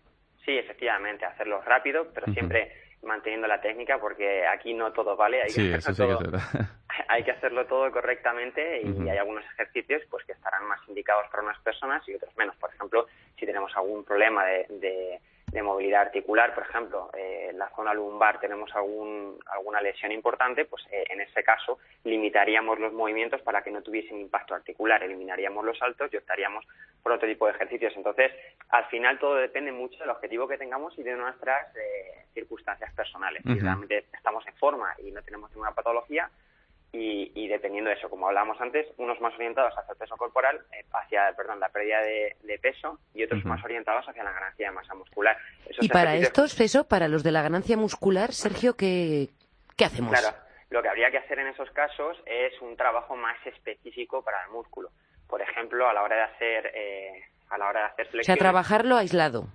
Sí, 0.49 0.57
efectivamente, 0.57 1.25
hacerlo 1.25 1.61
rápido, 1.61 2.07
pero 2.11 2.25
siempre 2.33 2.73
manteniendo 3.03 3.45
la 3.47 3.61
técnica 3.61 3.99
porque 3.99 4.47
aquí 4.47 4.73
no 4.73 4.91
todo 4.93 5.15
vale, 5.15 5.43
hay 5.43 5.53
que, 5.53 5.75
hacerlo, 5.75 6.17
todo, 6.17 6.39
hay 7.07 7.23
que 7.23 7.29
hacerlo 7.29 7.67
todo 7.67 7.91
correctamente 7.91 8.81
y 8.81 9.07
hay 9.07 9.17
algunos 9.19 9.45
ejercicios 9.53 10.01
pues 10.09 10.25
que 10.25 10.31
estarán 10.31 10.65
más 10.65 10.79
indicados 10.87 11.27
para 11.29 11.43
unas 11.43 11.59
personas 11.59 12.01
y 12.09 12.15
otros 12.15 12.35
menos. 12.35 12.55
Por 12.55 12.73
ejemplo, 12.73 13.05
si 13.37 13.45
tenemos 13.45 13.71
algún 13.77 14.03
problema 14.03 14.43
de, 14.43 14.65
de 14.69 15.19
movilidad 15.63 16.01
articular, 16.01 16.53
por 16.53 16.63
ejemplo, 16.63 17.09
eh, 17.17 17.47
en 17.49 17.57
la 17.57 17.69
zona 17.75 17.93
lumbar 17.93 18.39
tenemos 18.39 18.73
algún, 18.75 19.39
alguna 19.47 19.81
lesión 19.81 20.11
importante, 20.11 20.65
pues 20.65 20.83
eh, 20.91 21.05
en 21.09 21.21
ese 21.21 21.43
caso 21.43 21.79
limitaríamos 22.03 22.79
los 22.79 22.93
movimientos 22.93 23.41
para 23.41 23.61
que 23.61 23.71
no 23.71 23.81
tuviesen 23.81 24.19
impacto 24.19 24.55
articular, 24.55 25.03
eliminaríamos 25.03 25.65
los 25.65 25.77
saltos 25.77 26.13
y 26.13 26.17
optaríamos 26.17 26.65
por 27.01 27.11
otro 27.11 27.27
tipo 27.27 27.45
de 27.45 27.53
ejercicios. 27.53 27.93
Entonces, 27.95 28.31
al 28.69 28.85
final 28.85 29.19
todo 29.19 29.35
depende 29.35 29.71
mucho 29.71 29.99
del 29.99 30.09
objetivo 30.09 30.47
que 30.47 30.57
tengamos 30.57 30.97
y 30.97 31.03
de 31.03 31.15
nuestras 31.15 31.75
eh, 31.75 32.25
circunstancias 32.33 32.93
personales. 32.93 33.41
Si 33.43 33.59
realmente 33.59 34.05
estamos 34.13 34.45
en 34.47 34.55
forma 34.55 34.93
y 34.99 35.11
no 35.11 35.21
tenemos 35.21 35.49
ninguna 35.51 35.71
patología, 35.71 36.29
y, 36.91 37.47
dependiendo 37.47 37.89
de 37.89 37.95
eso, 37.95 38.09
como 38.09 38.27
hablábamos 38.27 38.59
antes, 38.59 38.87
unos 38.97 39.19
más 39.21 39.33
orientados 39.35 39.73
hacia 39.77 39.91
el 39.91 39.97
peso 39.97 40.17
corporal, 40.17 40.59
eh, 40.73 40.83
hacia, 40.91 41.31
perdón, 41.35 41.59
la 41.59 41.69
pérdida 41.69 42.01
de, 42.01 42.59
peso 42.59 42.99
y 43.13 43.23
otros 43.23 43.45
más 43.45 43.63
orientados 43.63 44.07
hacia 44.07 44.23
la 44.23 44.31
ganancia 44.31 44.69
de 44.69 44.75
masa 44.75 44.95
muscular. 44.95 45.37
y 45.79 45.87
para 45.87 46.15
estos, 46.15 46.59
eso, 46.59 46.87
para 46.87 47.07
los 47.07 47.23
de 47.23 47.31
la 47.31 47.41
ganancia 47.41 47.77
muscular, 47.77 48.33
Sergio, 48.33 48.75
¿qué, 48.75 49.29
¿qué 49.77 49.85
hacemos? 49.85 50.11
Claro, 50.11 50.35
lo 50.69 50.81
que 50.81 50.89
habría 50.89 51.11
que 51.11 51.19
hacer 51.19 51.39
en 51.39 51.47
esos 51.47 51.69
casos 51.71 52.17
es 52.25 52.59
un 52.61 52.75
trabajo 52.75 53.15
más 53.15 53.37
específico 53.45 54.23
para 54.23 54.43
el 54.45 54.51
músculo. 54.51 54.89
Por 55.27 55.41
ejemplo, 55.41 55.87
a 55.87 55.93
la 55.93 56.03
hora 56.03 56.15
de 56.15 56.21
hacer, 56.23 56.71
eh, 56.73 57.23
a 57.49 57.57
la 57.57 57.69
hora 57.69 57.79
de 57.81 57.85
hacer 57.85 58.07
flexiones. 58.07 58.25
O 58.25 58.33
sea, 58.33 58.35
trabajarlo 58.35 58.97
aislado. 58.97 59.47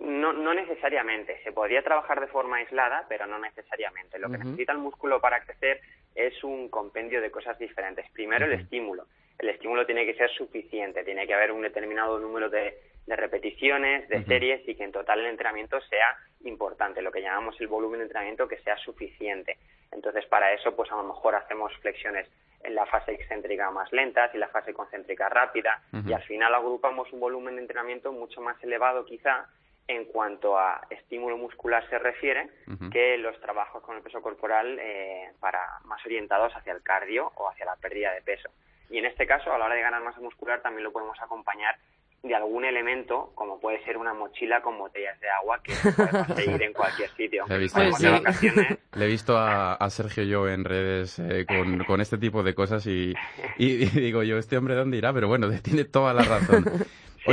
No, 0.00 0.32
no 0.32 0.54
necesariamente. 0.54 1.42
Se 1.42 1.52
podría 1.52 1.82
trabajar 1.82 2.20
de 2.20 2.28
forma 2.28 2.58
aislada, 2.58 3.04
pero 3.08 3.26
no 3.26 3.38
necesariamente. 3.38 4.18
Lo 4.18 4.30
que 4.30 4.38
necesita 4.38 4.72
el 4.72 4.78
músculo 4.78 5.20
para 5.20 5.40
crecer 5.40 5.80
es 6.18 6.42
un 6.42 6.68
compendio 6.68 7.20
de 7.20 7.30
cosas 7.30 7.56
diferentes. 7.58 8.04
Primero, 8.10 8.46
el 8.46 8.52
estímulo. 8.52 9.06
El 9.38 9.50
estímulo 9.50 9.86
tiene 9.86 10.04
que 10.04 10.14
ser 10.14 10.28
suficiente, 10.30 11.04
tiene 11.04 11.26
que 11.26 11.34
haber 11.34 11.52
un 11.52 11.62
determinado 11.62 12.18
número 12.18 12.50
de, 12.50 12.76
repeticiones, 13.06 14.08
de 14.08 14.24
series 14.24 14.68
y 14.68 14.74
que 14.74 14.82
en 14.82 14.92
total 14.92 15.20
el 15.20 15.26
entrenamiento 15.26 15.80
sea 15.82 16.16
importante, 16.44 17.00
lo 17.00 17.12
que 17.12 17.22
llamamos 17.22 17.58
el 17.60 17.68
volumen 17.68 18.00
de 18.00 18.06
entrenamiento 18.06 18.48
que 18.48 18.58
sea 18.58 18.76
suficiente. 18.78 19.56
Entonces, 19.92 20.26
para 20.26 20.52
eso, 20.52 20.74
pues 20.74 20.90
a 20.90 20.96
lo 20.96 21.04
mejor 21.04 21.36
hacemos 21.36 21.72
flexiones 21.76 22.28
en 22.64 22.74
la 22.74 22.84
fase 22.86 23.12
excéntrica 23.12 23.70
más 23.70 23.92
lentas 23.92 24.34
y 24.34 24.38
la 24.38 24.48
fase 24.48 24.74
concéntrica 24.74 25.28
rápida 25.28 25.80
y 26.04 26.12
al 26.12 26.22
final 26.24 26.52
agrupamos 26.54 27.12
un 27.12 27.20
volumen 27.20 27.54
de 27.54 27.62
entrenamiento 27.62 28.10
mucho 28.12 28.40
más 28.40 28.62
elevado 28.64 29.04
quizá 29.04 29.46
en 29.88 30.04
cuanto 30.04 30.58
a 30.58 30.86
estímulo 30.90 31.38
muscular 31.38 31.82
se 31.88 31.98
refiere 31.98 32.50
que 32.92 33.16
los 33.16 33.40
trabajos 33.40 33.82
con 33.82 33.96
el 33.96 34.02
peso 34.02 34.20
corporal 34.20 34.78
eh, 34.78 35.32
para 35.40 35.60
más 35.84 36.04
orientados 36.04 36.52
hacia 36.54 36.74
el 36.74 36.82
cardio 36.82 37.32
o 37.36 37.48
hacia 37.48 37.64
la 37.64 37.76
pérdida 37.76 38.12
de 38.12 38.20
peso. 38.20 38.50
Y 38.90 38.98
en 38.98 39.06
este 39.06 39.26
caso, 39.26 39.52
a 39.52 39.58
la 39.58 39.64
hora 39.64 39.74
de 39.74 39.80
ganar 39.80 40.02
masa 40.02 40.20
muscular, 40.20 40.60
también 40.60 40.84
lo 40.84 40.92
podemos 40.92 41.18
acompañar 41.20 41.74
de 42.22 42.34
algún 42.34 42.64
elemento, 42.64 43.32
como 43.34 43.60
puede 43.60 43.82
ser 43.84 43.96
una 43.96 44.12
mochila 44.12 44.60
con 44.60 44.76
botellas 44.76 45.18
de 45.20 45.30
agua 45.30 45.60
que 45.62 45.72
podemos 45.72 46.26
seguir 46.36 46.62
en 46.62 46.72
cualquier 46.72 47.10
sitio. 47.10 47.44
Le 47.48 47.54
he 47.54 47.58
visto, 47.58 47.80
Le 47.80 49.04
he 49.04 49.08
visto 49.08 49.38
a, 49.38 49.88
Sergio 49.90 50.24
yo 50.24 50.48
en 50.48 50.64
redes 50.64 51.18
eh, 51.18 51.46
con, 51.86 52.00
este 52.00 52.18
tipo 52.18 52.42
de 52.42 52.54
cosas 52.54 52.86
y, 52.86 53.14
y, 53.56 53.86
digo 53.86 54.22
yo, 54.22 54.36
este 54.36 54.58
hombre 54.58 54.74
dónde 54.74 54.98
irá, 54.98 55.12
pero 55.12 55.28
bueno, 55.28 55.48
tiene 55.62 55.84
toda 55.84 56.12
la 56.12 56.24
razón. 56.24 56.64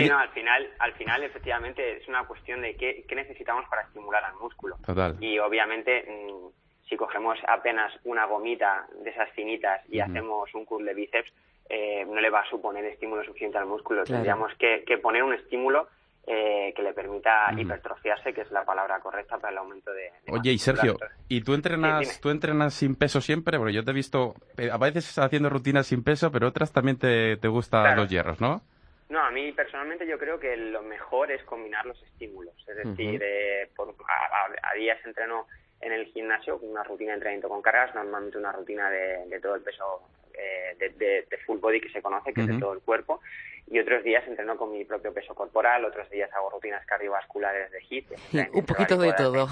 Sí, 0.03 0.09
no, 0.09 0.17
al 0.17 0.29
final, 0.29 0.69
al 0.79 0.93
final 0.93 1.23
efectivamente 1.23 1.97
es 1.97 2.07
una 2.07 2.25
cuestión 2.25 2.61
de 2.61 2.75
qué, 2.75 3.05
necesitamos 3.15 3.65
para 3.69 3.83
estimular 3.83 4.23
al 4.23 4.35
músculo. 4.35 4.77
Total. 4.85 5.15
Y 5.19 5.39
obviamente, 5.39 6.03
mm, 6.07 6.87
si 6.89 6.97
cogemos 6.97 7.37
apenas 7.47 7.93
una 8.03 8.25
gomita 8.25 8.87
de 9.03 9.09
esas 9.09 9.29
finitas 9.31 9.81
y 9.89 9.99
hacemos 9.99 10.53
un 10.53 10.65
curl 10.65 10.85
de 10.85 10.93
bíceps, 10.93 11.31
eh, 11.67 12.05
no 12.05 12.21
le 12.21 12.29
va 12.29 12.41
a 12.41 12.49
suponer 12.49 12.85
estímulo 12.85 13.23
suficiente 13.23 13.57
al 13.57 13.65
músculo. 13.65 14.03
Tendríamos 14.03 14.51
que, 14.59 14.83
poner 15.01 15.23
un 15.23 15.33
estímulo 15.33 15.87
eh, 16.27 16.73
que 16.75 16.83
le 16.83 16.93
permita 16.93 17.51
hipertrofiarse, 17.57 18.33
que 18.33 18.41
es 18.41 18.51
la 18.51 18.63
palabra 18.63 18.99
correcta 18.99 19.37
para 19.37 19.51
el 19.51 19.57
aumento 19.57 19.91
de. 19.91 20.11
Oye, 20.31 20.51
y 20.51 20.57
Sergio, 20.59 20.97
¿y 21.27 21.41
tú 21.41 21.53
entrenas, 21.53 22.19
tú 22.21 22.29
entrenas 22.29 22.73
sin 22.73 22.95
peso 22.95 23.19
siempre? 23.19 23.57
Porque 23.57 23.73
yo 23.73 23.83
te 23.83 23.91
he 23.91 23.93
visto 23.95 24.35
eh, 24.57 24.69
a 24.71 24.77
veces 24.77 25.17
haciendo 25.17 25.49
rutinas 25.49 25.87
sin 25.87 26.03
peso, 26.03 26.31
pero 26.31 26.47
otras 26.47 26.71
también 26.71 26.97
te, 26.97 27.37
te 27.37 27.47
gustan 27.47 27.95
los 27.95 28.09
hierros, 28.09 28.39
¿no? 28.41 28.61
No, 29.09 29.19
a 29.19 29.29
mí 29.29 29.51
personalmente 29.51 30.07
yo 30.07 30.17
creo 30.17 30.39
que 30.39 30.57
lo 30.57 30.81
mejor 30.81 31.31
es 31.31 31.43
combinar 31.43 31.85
los 31.85 32.01
estímulos. 32.03 32.55
Es 32.67 32.75
decir, 32.77 33.21
eh, 33.23 33.69
por, 33.75 33.93
a, 34.07 34.73
días 34.73 34.99
entreno 35.05 35.47
en 35.79 35.91
el 35.91 36.05
gimnasio 36.07 36.59
con 36.59 36.69
una 36.69 36.83
rutina 36.83 37.11
de 37.11 37.15
entrenamiento 37.15 37.49
con 37.49 37.61
cargas, 37.61 37.93
normalmente 37.93 38.37
una 38.37 38.51
rutina 38.51 38.89
de, 38.89 39.39
todo 39.41 39.55
el 39.55 39.61
peso 39.61 40.01
eh, 40.33 40.75
de, 40.97 41.37
full 41.45 41.59
body 41.59 41.81
que 41.81 41.91
se 41.91 42.01
conoce, 42.01 42.33
que 42.33 42.41
es 42.41 42.47
de 42.47 42.59
todo 42.59 42.73
el 42.73 42.79
cuerpo. 42.79 43.21
Y 43.67 43.79
otros 43.79 44.03
días 44.03 44.27
entreno 44.27 44.57
con 44.57 44.71
mi 44.71 44.85
propio 44.85 45.13
peso 45.13 45.35
corporal, 45.35 45.85
otros 45.85 46.09
días 46.09 46.31
hago 46.33 46.49
rutinas 46.49 46.85
cardiovasculares 46.85 47.71
de 47.71 47.83
HIIT. 47.83 48.07
Un 48.53 48.65
poquito 48.65 48.97
de 48.97 49.13
todo. 49.13 49.47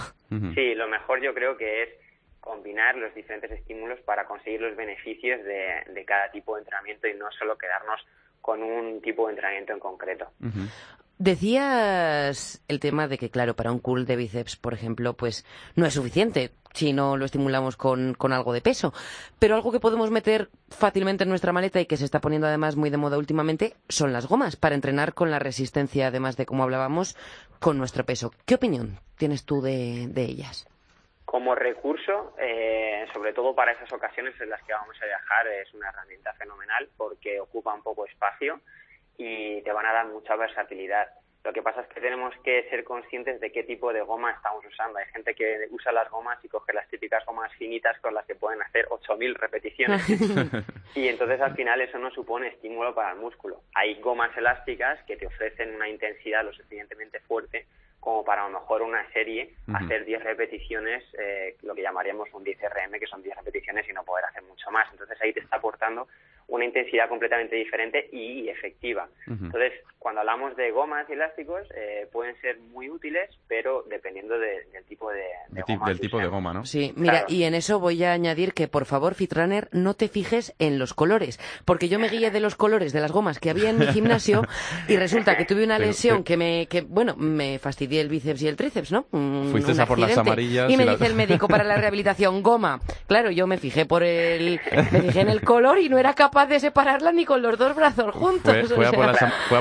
Sí, 0.56 0.74
lo 0.74 0.88
mejor 0.88 1.22
yo 1.22 1.34
creo 1.34 1.58
que 1.58 1.84
es 1.84 1.90
combinar 2.40 2.96
los 2.96 3.14
diferentes 3.14 3.52
estímulos 3.52 4.00
para 4.02 4.26
conseguir 4.26 4.62
los 4.62 4.76
beneficios 4.76 5.44
de 5.44 6.06
cada 6.08 6.32
tipo 6.32 6.56
de 6.56 6.62
entrenamiento 6.62 7.08
y 7.08 7.14
no 7.14 7.32
solo 7.32 7.58
quedarnos 7.58 8.04
con 8.44 8.62
un 8.62 9.02
tipo 9.02 9.26
de 9.26 9.32
entrenamiento 9.32 9.72
en 9.72 9.80
concreto. 9.80 10.28
Decías 11.18 12.62
el 12.68 12.82
tema 12.82 13.08
de 13.08 13.18
que, 13.18 13.30
claro, 13.30 13.56
para 13.56 13.72
un 13.72 13.80
curl 13.80 14.06
de 14.06 14.18
bíceps, 14.18 14.58
por 14.58 14.74
ejemplo, 14.74 15.14
pues 15.14 15.46
no 15.76 15.86
es 15.86 15.94
suficiente 15.94 16.52
si 16.74 16.92
no 16.92 17.16
lo 17.16 17.24
estimulamos 17.24 17.78
con, 17.78 18.16
con, 18.16 18.34
algo 18.34 18.52
de 18.52 18.60
peso. 18.60 18.94
Pero 19.40 19.56
algo 19.56 19.72
que 19.72 19.80
podemos 19.80 20.12
meter 20.12 20.50
fácilmente 20.68 21.24
en 21.24 21.30
nuestra 21.30 21.54
maleta 21.54 21.80
y 21.80 21.86
que 21.86 21.96
se 21.96 22.04
está 22.04 22.20
poniendo 22.20 22.48
además 22.48 22.76
muy 22.76 22.90
de 22.90 22.98
moda 22.98 23.18
últimamente 23.18 23.78
son 23.88 24.12
las 24.12 24.28
gomas 24.28 24.58
para 24.58 24.76
entrenar 24.76 25.14
con 25.14 25.32
la 25.32 25.40
resistencia, 25.40 26.08
además 26.08 26.36
de, 26.36 26.46
como 26.46 26.64
hablábamos, 26.64 27.16
con 27.60 27.78
nuestro 27.78 28.06
peso. 28.06 28.34
¿Qué 28.46 28.56
opinión 28.56 29.00
tienes 29.16 29.46
tú 29.46 29.62
de, 29.62 30.10
de 30.10 30.24
ellas? 30.24 30.68
Como 31.34 31.56
recurso, 31.56 32.36
eh, 32.38 33.08
sobre 33.12 33.34
todo 33.34 33.56
para 33.56 33.72
esas 33.72 33.92
ocasiones 33.92 34.40
en 34.40 34.52
las 34.52 34.62
que 34.62 34.74
vamos 34.74 34.96
a 35.02 35.06
viajar, 35.08 35.48
es 35.48 35.74
una 35.74 35.90
herramienta 35.90 36.32
fenomenal 36.34 36.88
porque 36.96 37.40
ocupa 37.40 37.74
un 37.74 37.82
poco 37.82 38.06
espacio 38.06 38.60
y 39.18 39.60
te 39.64 39.72
van 39.72 39.88
a 39.88 39.94
dar 39.94 40.06
mucha 40.06 40.36
versatilidad. 40.36 41.08
Lo 41.44 41.52
que 41.52 41.64
pasa 41.64 41.82
es 41.82 41.88
que 41.88 42.02
tenemos 42.02 42.36
que 42.44 42.70
ser 42.70 42.84
conscientes 42.84 43.42
de 43.42 43.52
qué 43.52 43.64
tipo 43.64 43.92
de 43.92 44.04
goma 44.04 44.30
estamos 44.30 44.64
usando. 44.64 45.00
Hay 45.00 45.08
gente 45.08 45.34
que 45.34 45.66
usa 45.72 45.92
las 45.92 46.08
gomas 46.12 46.38
y 46.46 46.50
coge 46.50 46.72
las 46.72 46.88
típicas 46.88 47.26
gomas 47.26 47.52
finitas 47.56 48.00
con 48.00 48.14
las 48.14 48.28
que 48.28 48.36
pueden 48.36 48.62
hacer 48.62 48.88
8.000 48.90 49.36
repeticiones. 49.36 50.08
y 50.96 51.08
entonces 51.08 51.42
al 51.42 51.56
final 51.56 51.82
eso 51.82 51.98
no 51.98 52.12
supone 52.12 52.50
estímulo 52.50 52.94
para 52.94 53.14
el 53.14 53.18
músculo. 53.18 53.64
Hay 53.74 54.00
gomas 54.02 54.38
elásticas 54.38 55.02
que 55.08 55.18
te 55.18 55.26
ofrecen 55.26 55.74
una 55.74 55.90
intensidad 55.90 56.46
lo 56.46 56.54
suficientemente 56.54 57.22
fuerte 57.22 57.66
como 58.04 58.24
para 58.24 58.46
a 58.46 58.50
lo 58.50 58.60
mejor 58.60 58.82
una 58.82 59.10
serie 59.14 59.54
hacer 59.74 60.04
10 60.04 60.24
repeticiones, 60.24 61.04
eh, 61.18 61.56
lo 61.62 61.74
que 61.74 61.82
llamaríamos 61.82 62.28
un 62.34 62.44
10 62.44 62.60
RM, 62.60 63.00
que 63.00 63.08
son 63.08 63.24
10 63.24 63.38
repeticiones 63.38 63.88
y 63.90 63.94
no 63.94 64.04
poder 64.04 64.26
hacer 64.26 64.44
mucho 64.44 64.70
más. 64.72 64.92
Entonces 64.92 65.18
ahí 65.22 65.32
te 65.32 65.40
está 65.40 65.56
aportando 65.56 66.08
una 66.48 66.66
intensidad 66.66 67.08
completamente 67.10 67.56
diferente 67.56 68.10
y 68.12 68.50
efectiva. 68.50 69.08
Entonces, 69.28 69.74
cuando 69.98 70.22
hablamos 70.22 70.56
de 70.58 70.72
gomas 70.72 71.10
y 71.10 71.14
elásticos, 71.14 71.66
eh, 71.76 72.08
pueden 72.12 72.40
ser 72.42 72.60
muy 72.60 72.90
útiles, 72.90 73.30
pero 73.48 73.86
dependiendo 73.90 74.38
del 74.38 74.66
tipo 74.88 75.10
de, 75.10 75.24
goma. 75.66 75.88
Del 75.88 76.00
tipo 76.00 76.20
de 76.20 76.28
goma, 76.28 76.54
¿no? 76.54 76.66
Sí, 76.66 76.94
mira, 76.98 77.26
y 77.28 77.44
en 77.44 77.54
eso 77.54 77.80
voy 77.80 78.04
a 78.04 78.12
añadir 78.12 78.54
que, 78.54 78.68
por 78.68 78.86
favor, 78.86 79.16
Fitrunner, 79.16 79.70
no 79.72 79.94
te 79.94 80.10
fijes 80.10 80.54
en 80.60 80.78
los 80.78 80.94
colores, 80.94 81.40
porque 81.66 81.88
yo 81.88 82.00
me 82.00 82.10
guié 82.10 82.32
de 82.32 82.42
los 82.42 82.56
colores 82.56 82.92
de 82.92 83.00
las 83.00 83.12
gomas 83.12 83.40
que 83.40 83.50
había 83.50 83.70
en 83.70 83.80
mi 83.80 83.88
gimnasio 83.88 84.42
y 84.90 84.98
resulta 84.98 85.38
que 85.38 85.46
tuve 85.46 85.64
una 85.64 85.80
lesión 85.80 86.24
que 86.24 86.36
me, 86.36 86.68
que, 86.68 86.82
bueno, 86.82 87.16
me 87.16 87.58
el 87.98 88.10
bíceps 88.10 88.42
y 88.42 88.48
el 88.48 88.56
tríceps, 88.56 88.92
¿no? 88.92 89.04
Fuiste 89.52 89.80
a 89.82 89.86
por 89.86 90.00
las 90.00 90.18
amarillas. 90.18 90.70
Y 90.70 90.78
me 90.78 90.86
dice 90.86 91.06
el 91.06 91.16
médico 91.16 91.48
para 91.48 91.64
la 91.64 91.78
rehabilitación, 91.78 92.44
goma. 92.44 92.80
Claro, 93.08 93.32
yo 93.32 93.48
me 93.48 93.58
fijé 93.58 93.86
por 93.86 94.04
el, 94.04 94.60
me 94.92 95.02
fijé 95.02 95.22
en 95.22 95.30
el 95.30 95.42
color 95.42 95.80
y 95.80 95.90
no 95.90 95.98
era 95.98 96.14
capaz 96.14 96.48
de 96.48 96.60
separarla 96.60 97.12
ni 97.12 97.26
con 97.26 97.42
los 97.42 97.58
dos 97.58 97.76
brazos 97.76 98.14
juntos. 98.16 98.72
Fue, 98.74 98.88
a, 98.88 98.92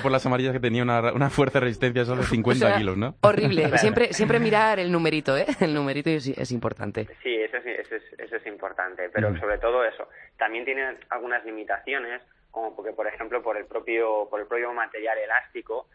por 0.00 0.10
las, 0.10 0.26
amarillas 0.26 0.52
que 0.52 0.60
tenía 0.60 0.82
una, 0.82 1.30
fuerza 1.30 1.60
de 1.60 1.66
resistencia 1.66 2.04
solo 2.04 2.22
de 2.22 2.28
50 2.28 2.78
kilos, 2.78 2.96
¿no? 2.96 3.16
Horrible. 3.20 3.76
Siempre, 3.78 4.12
siempre 4.12 4.38
mirar 4.38 4.78
el 4.78 4.90
numerito, 4.90 5.36
¿eh? 5.36 5.46
El 5.60 5.74
numerito 5.74 6.10
es, 6.10 6.52
importante. 6.52 7.06
Sí, 7.22 7.34
eso 7.34 7.56
es, 7.56 8.02
eso 8.18 8.36
es, 8.36 8.46
importante, 8.46 9.08
pero 9.12 9.30
mm. 9.30 9.40
sobre 9.40 9.58
todo 9.58 9.84
eso. 9.84 10.08
También 10.36 10.64
tiene 10.64 10.96
algunas 11.10 11.44
limitaciones, 11.44 12.20
como 12.50 12.74
porque, 12.74 12.92
por 12.92 13.06
ejemplo, 13.06 13.42
por 13.42 13.56
el 13.56 13.66
propio, 13.66 14.28
por 14.28 14.40
el 14.40 14.46
propio 14.46 14.72
material 14.72 15.18
elástico, 15.18 15.86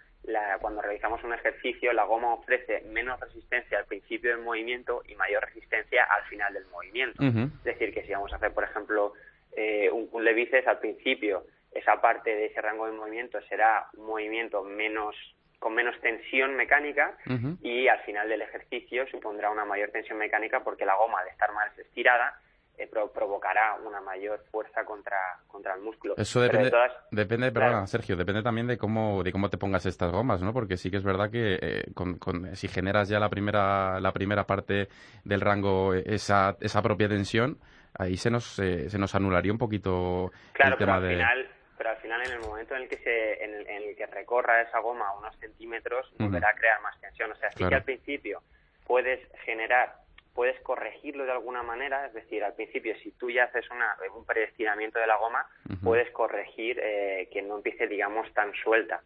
cuando 0.59 0.81
realizamos 0.81 1.23
un 1.23 1.33
ejercicio, 1.33 1.93
la 1.93 2.03
goma 2.03 2.33
ofrece 2.33 2.81
menos 2.89 3.19
resistencia 3.19 3.79
al 3.79 3.85
principio 3.85 4.31
del 4.31 4.43
movimiento 4.43 5.01
y 5.07 5.15
mayor 5.15 5.43
resistencia 5.43 6.03
al 6.03 6.23
final 6.23 6.53
del 6.53 6.65
movimiento. 6.67 7.23
Es 7.23 7.63
decir, 7.63 7.93
que 7.93 8.03
si 8.03 8.11
vamos 8.11 8.33
a 8.33 8.37
hacer, 8.37 8.53
por 8.53 8.63
ejemplo, 8.63 9.13
eh, 9.55 9.89
un, 9.91 10.09
un 10.11 10.27
al 10.27 10.79
principio, 10.79 11.45
esa 11.71 12.01
parte 12.01 12.29
de 12.35 12.45
ese 12.47 12.61
rango 12.61 12.85
de 12.85 12.91
movimiento 12.93 13.39
será 13.49 13.87
un 13.95 14.05
movimiento 14.05 14.63
menos 14.63 15.15
con 15.59 15.73
menos 15.73 15.99
tensión 16.01 16.55
mecánica 16.55 17.17
y 17.63 17.87
al 17.87 17.99
final 18.01 18.29
del 18.29 18.43
ejercicio 18.43 19.07
supondrá 19.07 19.49
una 19.49 19.65
mayor 19.65 19.89
tensión 19.89 20.19
mecánica 20.19 20.63
porque 20.63 20.85
la 20.85 20.95
goma, 20.95 21.23
de 21.23 21.31
estar 21.31 21.51
más 21.51 21.75
estirada, 21.79 22.39
eh, 22.77 22.87
provocará 22.87 23.75
una 23.83 23.99
mayor 24.01 24.39
fuerza 24.51 24.85
contra, 24.85 25.17
contra 25.47 25.73
el 25.73 25.81
músculo. 25.81 26.13
Eso 26.15 26.39
depende, 26.41 26.71
depende 27.11 27.51
perdona, 27.51 27.87
Sergio, 27.87 28.15
depende 28.15 28.43
también 28.43 28.67
de 28.67 28.77
cómo, 28.77 29.23
de 29.23 29.31
cómo 29.31 29.49
te 29.49 29.57
pongas 29.57 29.85
estas 29.87 30.11
gomas, 30.11 30.43
¿no? 30.43 30.53
Porque 30.53 30.77
sí 30.77 30.91
que 30.91 30.97
es 30.97 31.03
verdad 31.03 31.31
que 31.31 31.57
eh, 31.59 31.83
con, 31.95 32.55
si 32.55 32.67
generas 32.67 33.09
ya 33.09 33.19
la 33.19 33.29
primera, 33.29 33.99
la 33.99 34.11
primera 34.11 34.45
parte 34.45 34.89
del 35.23 35.41
rango, 35.41 35.95
esa, 35.95 36.55
esa 36.61 36.81
propia 36.83 37.09
tensión, 37.09 37.57
ahí 37.97 38.15
se 38.15 38.29
nos, 38.29 38.59
eh, 38.59 38.89
se 38.89 38.99
nos 38.99 39.15
anularía 39.15 39.51
un 39.51 39.57
poquito 39.57 40.31
el 40.59 40.77
tema 40.77 40.99
de... 40.99 41.15
Final, 41.15 41.49
pero 41.77 41.89
al 41.89 41.97
final 41.97 42.25
en 42.27 42.31
el 42.33 42.39
momento 42.39 42.75
en 42.75 42.83
el 42.83 42.89
que 42.89 42.97
se, 42.97 43.43
en 43.43 43.53
el, 43.67 43.95
que 43.95 44.05
recorra 44.05 44.61
esa 44.61 44.79
goma 44.79 45.17
unos 45.17 45.35
centímetros, 45.37 46.13
volverá 46.19 46.49
a 46.49 46.53
crear 46.53 46.79
más 46.81 46.99
tensión. 47.01 47.31
O 47.31 47.35
sea, 47.35 47.51
sí 47.51 47.67
que 47.67 47.73
al 47.73 47.83
principio 47.83 48.43
puedes 48.85 49.19
generar 49.45 50.06
puedes 50.37 50.61
corregirlo 50.61 51.25
de 51.25 51.31
alguna 51.31 51.63
manera, 51.63 52.05
es 52.05 52.13
decir, 52.13 52.43
al 52.43 52.53
principio 52.53 52.95
si 53.01 53.09
tú 53.13 53.31
ya 53.31 53.45
haces 53.45 53.67
una, 53.71 53.97
un 54.15 54.23
predestinamiento 54.23 54.99
de 54.99 55.07
la 55.07 55.17
goma, 55.17 55.43
puedes 55.83 56.11
corregir 56.11 56.79
eh, 56.79 57.27
que 57.33 57.41
no 57.41 57.55
empiece, 57.55 57.87
digamos, 57.87 58.31
tan 58.35 58.53
suelta. 58.53 59.01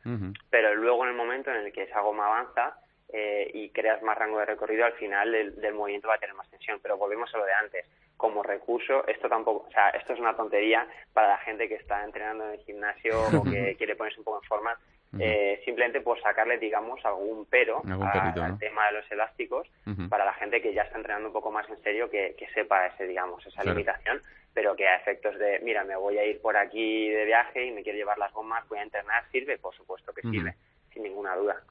Pero 0.49 0.75
luego 0.75 1.05
en 1.05 1.11
el 1.11 1.15
momento 1.15 1.49
en 1.49 1.65
el 1.65 1.71
que 1.71 1.83
esa 1.83 2.01
goma 2.01 2.25
avanza 2.25 2.75
eh, 3.13 3.49
y 3.53 3.69
creas 3.69 4.03
más 4.03 4.17
rango 4.17 4.39
de 4.39 4.45
recorrido, 4.45 4.83
al 4.83 4.91
final 4.95 5.31
del, 5.31 5.73
movimiento 5.73 6.09
va 6.09 6.15
a 6.15 6.19
tener 6.19 6.35
más 6.35 6.49
tensión. 6.49 6.81
Pero 6.81 6.97
volvemos 6.97 7.33
a 7.33 7.37
lo 7.37 7.45
de 7.45 7.53
antes. 7.53 7.85
Como 8.17 8.43
recurso, 8.43 9.07
esto 9.07 9.29
tampoco, 9.29 9.67
o 9.69 9.71
sea, 9.71 9.87
esto 9.91 10.11
es 10.11 10.19
una 10.19 10.35
tontería 10.35 10.85
para 11.13 11.29
la 11.29 11.37
gente 11.37 11.69
que 11.69 11.75
está 11.75 12.03
entrenando 12.03 12.43
en 12.47 12.59
el 12.59 12.65
gimnasio 12.65 13.13
o 13.39 13.43
que 13.45 13.75
quiere 13.77 13.95
ponerse 13.95 14.19
un 14.19 14.25
poco 14.25 14.41
en 14.43 14.49
forma 14.49 14.77
eh, 15.19 15.61
simplemente 15.65 16.01
por 16.01 16.21
sacarle, 16.21 16.57
digamos, 16.57 17.03
algún 17.05 17.45
pero 17.49 17.81
al 17.83 18.57
tema 18.59 18.87
de 18.87 18.93
los 18.93 19.11
elásticos 19.11 19.67
para 20.09 20.25
la 20.25 20.33
gente 20.33 20.61
que 20.61 20.73
ya 20.73 20.83
está 20.83 20.97
entrenando 20.97 21.27
un 21.27 21.33
poco 21.33 21.51
más 21.51 21.69
en 21.69 21.81
serio, 21.83 22.09
que, 22.09 22.35
sepa 22.53 22.87
ese, 22.87 23.07
digamos, 23.07 23.45
esa 23.45 23.63
limitación, 23.63 24.21
pero 24.53 24.75
que 24.75 24.87
a 24.87 24.95
efectos 24.95 25.37
de, 25.37 25.59
mira, 25.63 25.83
me 25.83 25.95
voy 25.95 26.17
a 26.17 26.25
ir 26.25 26.41
por 26.41 26.55
aquí 26.57 27.09
de 27.09 27.25
viaje 27.25 27.65
y 27.65 27.71
me 27.71 27.83
quiero 27.83 27.97
llevar 27.97 28.17
las 28.17 28.31
gomas, 28.33 28.67
voy 28.69 28.79
a 28.79 28.83
entrenar, 28.83 29.23
sirve, 29.31 29.57
por 29.57 29.75
supuesto 29.75 30.13
que 30.13 30.21
sirve 30.21 30.55
sin 30.93 31.03
ninguna 31.03 31.35
duda. 31.35 31.61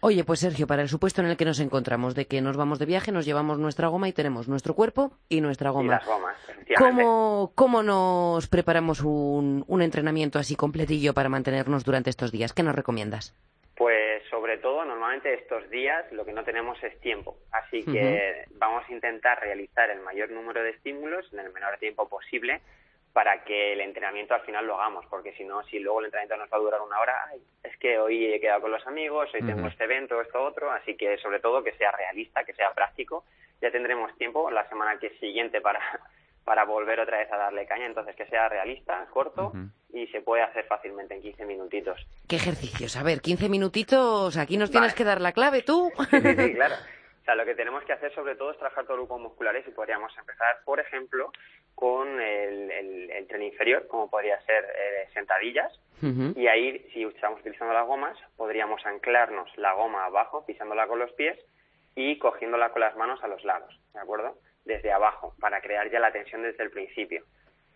Oye, 0.00 0.24
pues 0.24 0.40
Sergio, 0.40 0.66
para 0.66 0.82
el 0.82 0.88
supuesto 0.88 1.20
en 1.20 1.28
el 1.28 1.36
que 1.36 1.44
nos 1.44 1.60
encontramos, 1.60 2.14
de 2.14 2.26
que 2.26 2.40
nos 2.40 2.56
vamos 2.56 2.78
de 2.78 2.86
viaje, 2.86 3.12
nos 3.12 3.24
llevamos 3.24 3.58
nuestra 3.58 3.88
goma 3.88 4.08
y 4.08 4.12
tenemos 4.12 4.48
nuestro 4.48 4.74
cuerpo 4.74 5.12
y 5.28 5.40
nuestra 5.40 5.70
goma. 5.70 5.84
Y 5.84 5.88
las 5.88 6.06
gomas, 6.06 6.36
¿Cómo, 6.76 7.52
¿Cómo 7.54 7.82
nos 7.82 8.46
preparamos 8.48 9.00
un, 9.00 9.64
un 9.66 9.82
entrenamiento 9.82 10.38
así 10.38 10.54
completillo 10.56 11.14
para 11.14 11.28
mantenernos 11.28 11.84
durante 11.84 12.10
estos 12.10 12.30
días? 12.30 12.52
¿Qué 12.52 12.62
nos 12.62 12.76
recomiendas? 12.76 13.34
Pues 13.76 14.22
sobre 14.28 14.58
todo, 14.58 14.84
normalmente 14.84 15.32
estos 15.34 15.70
días 15.70 16.04
lo 16.12 16.24
que 16.24 16.32
no 16.32 16.44
tenemos 16.44 16.82
es 16.82 17.00
tiempo. 17.00 17.38
Así 17.52 17.84
que 17.84 18.44
vamos 18.50 18.84
a 18.88 18.92
intentar 18.92 19.40
realizar 19.40 19.88
el 19.90 20.00
mayor 20.00 20.30
número 20.30 20.62
de 20.62 20.70
estímulos 20.70 21.32
en 21.32 21.40
el 21.40 21.52
menor 21.52 21.78
tiempo 21.78 22.08
posible 22.08 22.60
para 23.12 23.42
que 23.44 23.72
el 23.72 23.80
entrenamiento 23.80 24.34
al 24.34 24.42
final 24.42 24.66
lo 24.66 24.76
hagamos, 24.76 25.04
porque 25.06 25.32
si 25.32 25.44
no, 25.44 25.62
si 25.64 25.78
luego 25.78 26.00
el 26.00 26.06
entrenamiento 26.06 26.36
nos 26.36 26.52
va 26.52 26.56
a 26.56 26.60
durar 26.60 26.80
una 26.80 27.00
hora, 27.00 27.14
es 27.62 27.76
que 27.78 27.98
hoy 27.98 28.32
he 28.32 28.40
quedado 28.40 28.62
con 28.62 28.70
los 28.70 28.86
amigos, 28.86 29.28
hoy 29.34 29.40
tengo 29.40 29.66
este 29.66 29.84
evento, 29.84 30.20
esto 30.20 30.42
otro, 30.42 30.70
así 30.70 30.96
que 30.96 31.18
sobre 31.18 31.40
todo 31.40 31.64
que 31.64 31.72
sea 31.72 31.90
realista, 31.90 32.44
que 32.44 32.52
sea 32.54 32.72
práctico, 32.72 33.24
ya 33.60 33.70
tendremos 33.70 34.16
tiempo 34.16 34.50
la 34.50 34.68
semana 34.68 34.98
que 34.98 35.10
siguiente 35.18 35.60
para, 35.60 35.80
para 36.44 36.64
volver 36.64 37.00
otra 37.00 37.18
vez 37.18 37.32
a 37.32 37.36
darle 37.36 37.66
caña, 37.66 37.86
entonces 37.86 38.14
que 38.14 38.26
sea 38.26 38.48
realista, 38.48 39.06
corto 39.10 39.52
y 39.92 40.06
se 40.08 40.20
puede 40.20 40.42
hacer 40.42 40.64
fácilmente 40.66 41.14
en 41.14 41.22
15 41.22 41.44
minutitos. 41.44 42.06
¿Qué 42.28 42.36
ejercicios? 42.36 42.96
A 42.96 43.02
ver, 43.02 43.20
15 43.20 43.48
minutitos, 43.48 44.36
aquí 44.36 44.56
nos 44.56 44.70
tienes 44.70 44.94
que 44.94 45.04
dar 45.04 45.20
la 45.20 45.32
clave 45.32 45.62
tú. 45.62 45.90
sí, 46.10 46.20
claro. 46.54 46.74
O 47.22 47.24
sea, 47.24 47.34
lo 47.34 47.44
que 47.44 47.54
tenemos 47.54 47.84
que 47.84 47.92
hacer 47.92 48.14
sobre 48.14 48.36
todo 48.36 48.52
es 48.52 48.58
trabajar 48.58 48.84
todo 48.84 48.94
el 48.94 49.00
grupo 49.00 49.18
musculares 49.18 49.66
y 49.66 49.70
podríamos 49.70 50.16
empezar, 50.16 50.60
por 50.64 50.80
ejemplo, 50.80 51.30
con 51.78 52.20
el, 52.20 52.72
el, 52.72 53.26
tren 53.28 53.42
inferior, 53.42 53.86
como 53.86 54.10
podría 54.10 54.40
ser 54.40 54.64
eh, 54.64 55.08
sentadillas. 55.14 55.72
Y 56.34 56.46
ahí, 56.48 56.84
si 56.92 57.04
estamos 57.04 57.40
utilizando 57.40 57.72
las 57.72 57.86
gomas, 57.86 58.18
podríamos 58.36 58.84
anclarnos 58.84 59.48
la 59.56 59.74
goma 59.74 60.04
abajo, 60.04 60.44
pisándola 60.44 60.88
con 60.88 60.98
los 60.98 61.12
pies 61.12 61.38
y 61.94 62.18
cogiéndola 62.18 62.70
con 62.70 62.80
las 62.80 62.96
manos 62.96 63.22
a 63.22 63.28
los 63.28 63.44
lados, 63.44 63.72
¿de 63.94 64.00
acuerdo? 64.00 64.38
Desde 64.64 64.90
abajo, 64.90 65.34
para 65.40 65.60
crear 65.60 65.88
ya 65.90 66.00
la 66.00 66.10
tensión 66.12 66.42
desde 66.42 66.64
el 66.64 66.70
principio. 66.70 67.22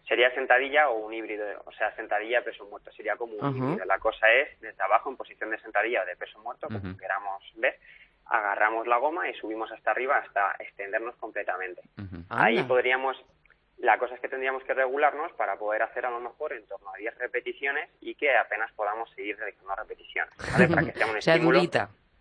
Sería 0.08 0.34
sentadilla 0.34 0.88
o 0.90 0.98
un 0.98 1.14
híbrido, 1.14 1.44
o 1.64 1.72
sea, 1.72 1.94
sentadilla 1.94 2.42
peso 2.42 2.64
muerto, 2.66 2.90
sería 2.92 3.16
como 3.16 3.34
un 3.34 3.56
híbrido. 3.56 3.84
La 3.84 3.98
cosa 3.98 4.32
es, 4.32 4.60
desde 4.60 4.82
abajo, 4.82 5.10
en 5.10 5.16
posición 5.16 5.50
de 5.50 5.60
sentadilla 5.60 6.02
o 6.02 6.06
de 6.06 6.16
peso 6.16 6.40
muerto, 6.40 6.66
como 6.66 6.96
queramos 6.96 7.42
ver, 7.54 7.76
agarramos 8.26 8.86
la 8.86 8.96
goma 8.96 9.28
y 9.28 9.34
subimos 9.34 9.70
hasta 9.70 9.92
arriba 9.92 10.18
hasta 10.18 10.56
extendernos 10.58 11.14
completamente. 11.16 11.82
Ahí 12.30 12.62
podríamos 12.64 13.16
la 13.82 13.98
cosa 13.98 14.14
es 14.14 14.20
que 14.20 14.28
tendríamos 14.28 14.62
que 14.62 14.74
regularnos 14.74 15.32
para 15.32 15.56
poder 15.56 15.82
hacer 15.82 16.06
a 16.06 16.10
lo 16.10 16.20
mejor 16.20 16.52
en 16.52 16.64
torno 16.66 16.88
a 16.94 16.96
10 16.96 17.18
repeticiones 17.18 17.90
y 18.00 18.14
que 18.14 18.34
apenas 18.36 18.70
podamos 18.72 19.10
seguir 19.10 19.36
realizando 19.36 19.74
repeticiones, 19.74 20.32
¿vale? 20.52 20.68
Para 20.68 20.86
que 20.86 20.92
sea 20.92 21.06
un 21.06 21.16
estímulo. 21.18 21.60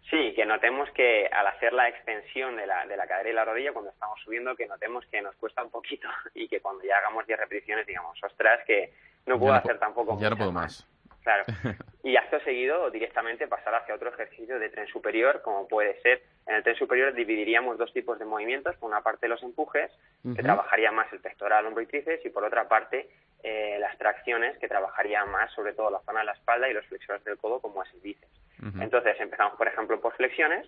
Sí, 0.09 0.33
que 0.35 0.43
notemos 0.43 0.89
que 0.89 1.27
al 1.27 1.45
hacer 1.47 1.71
la 1.71 1.87
extensión 1.87 2.57
de 2.57 2.65
la, 2.65 2.85
de 2.87 2.97
la 2.97 3.05
cadera 3.05 3.29
y 3.29 3.33
la 3.33 3.45
rodilla, 3.45 3.71
cuando 3.73 3.91
estamos 3.91 4.19
subiendo, 4.25 4.55
que 4.55 4.65
notemos 4.65 5.05
que 5.05 5.21
nos 5.21 5.35
cuesta 5.35 5.63
un 5.63 5.69
poquito 5.69 6.09
y 6.33 6.47
que 6.47 6.59
cuando 6.59 6.83
ya 6.83 6.97
hagamos 6.97 7.27
10 7.27 7.39
repeticiones 7.39 7.85
digamos, 7.85 8.17
ostras, 8.23 8.61
que 8.65 8.91
no 9.27 9.37
puedo 9.37 9.53
hacer 9.53 9.77
tampoco 9.77 10.17
Ya 10.19 10.31
no 10.31 10.37
puedo 10.37 10.51
más. 10.51 10.87
Claro. 11.21 11.43
Y 12.03 12.15
acto 12.15 12.39
seguido, 12.39 12.89
directamente 12.89 13.47
pasar 13.47 13.75
hacia 13.75 13.93
otro 13.93 14.09
ejercicio 14.09 14.57
de 14.57 14.69
tren 14.69 14.87
superior, 14.87 15.41
como 15.43 15.67
puede 15.67 16.01
ser. 16.01 16.23
En 16.47 16.55
el 16.55 16.63
tren 16.63 16.75
superior 16.75 17.13
dividiríamos 17.13 17.77
dos 17.77 17.93
tipos 17.93 18.17
de 18.17 18.25
movimientos. 18.25 18.75
Por 18.77 18.89
una 18.89 19.01
parte, 19.01 19.27
los 19.27 19.43
empujes, 19.43 19.91
que 20.35 20.41
trabajaría 20.41 20.91
más 20.91 21.11
el 21.13 21.19
pectoral, 21.19 21.65
hombro 21.65 21.83
y 21.83 21.85
tríceps, 21.85 22.25
y 22.25 22.29
por 22.29 22.43
otra 22.43 22.67
parte, 22.67 23.07
eh, 23.43 23.77
las 23.79 23.97
tracciones, 23.99 24.57
que 24.57 24.67
trabajaría 24.67 25.23
más 25.25 25.51
sobre 25.53 25.73
todo 25.73 25.91
la 25.91 25.99
zona 25.99 26.21
de 26.21 26.25
la 26.25 26.33
espalda 26.33 26.69
y 26.69 26.73
los 26.73 26.85
flexores 26.87 27.23
del 27.23 27.37
codo, 27.37 27.59
como 27.59 27.83
es 27.83 27.93
el 27.93 27.99
bíceps. 27.99 28.41
Entonces, 28.79 29.19
empezamos, 29.19 29.57
por 29.57 29.67
ejemplo, 29.67 29.99
por 29.99 30.13
flexiones 30.13 30.67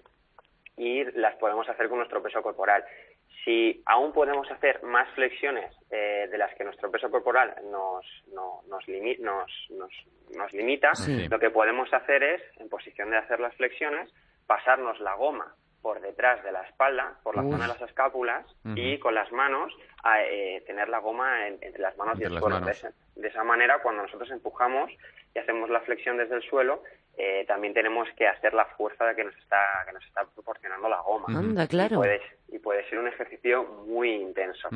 y 0.77 1.03
las 1.11 1.35
podemos 1.35 1.67
hacer 1.69 1.89
con 1.89 1.99
nuestro 1.99 2.21
peso 2.21 2.41
corporal. 2.41 2.83
Si 3.43 3.81
aún 3.85 4.13
podemos 4.13 4.49
hacer 4.51 4.81
más 4.83 5.09
flexiones 5.15 5.75
eh, 5.91 6.27
de 6.31 6.37
las 6.37 6.53
que 6.55 6.63
nuestro 6.63 6.89
peso 6.89 7.11
corporal 7.11 7.53
nos, 7.71 8.05
nos, 8.33 8.63
nos, 8.67 8.87
nos, 10.31 10.53
limita, 10.53 10.91
lo 11.29 11.39
que 11.39 11.49
podemos 11.49 11.91
hacer 11.93 12.23
es, 12.23 12.41
en 12.57 12.69
posición 12.69 13.09
de 13.09 13.17
hacer 13.17 13.39
las 13.39 13.53
flexiones, 13.55 14.09
pasarnos 14.47 14.99
la 14.99 15.15
goma 15.15 15.55
por 15.83 15.99
detrás 15.99 16.41
de 16.43 16.51
la 16.53 16.61
espalda, 16.61 17.19
por 17.23 17.35
la 17.35 17.43
zona 17.43 17.67
de 17.67 17.73
las 17.73 17.81
escápulas, 17.81 18.45
y 18.73 18.97
con 18.99 19.13
las 19.13 19.29
manos 19.33 19.73
eh, 20.29 20.63
tener 20.65 20.87
la 20.87 20.99
goma 20.99 21.47
entre 21.47 21.81
las 21.81 21.97
manos 21.97 22.17
y 22.19 22.23
el 22.23 22.39
suelo. 22.39 22.61
De, 22.61 23.27
esa 23.27 23.43
manera, 23.43 23.79
cuando 23.83 24.01
nosotros 24.03 24.31
empujamos 24.31 24.89
y 25.35 25.39
hacemos 25.39 25.69
la 25.69 25.81
flexión 25.81 26.17
desde 26.17 26.35
el 26.35 26.43
suelo, 26.43 26.83
eh, 27.15 27.45
también 27.47 27.73
tenemos 27.73 28.07
que 28.17 28.27
hacer 28.27 28.53
la 28.53 28.65
fuerza 28.65 29.13
que 29.15 29.23
nos 29.23 29.35
está 29.37 29.83
que 29.85 29.93
nos 29.93 30.03
está 30.03 30.25
proporcionando 30.33 30.89
la 30.89 30.99
goma. 31.01 31.27
Anda, 31.27 31.67
claro. 31.67 31.95
Y 31.95 31.97
puede, 31.97 32.21
y 32.49 32.59
puede 32.59 32.89
ser 32.89 32.99
un 32.99 33.07
ejercicio 33.07 33.63
muy 33.63 34.09
intenso. 34.09 34.69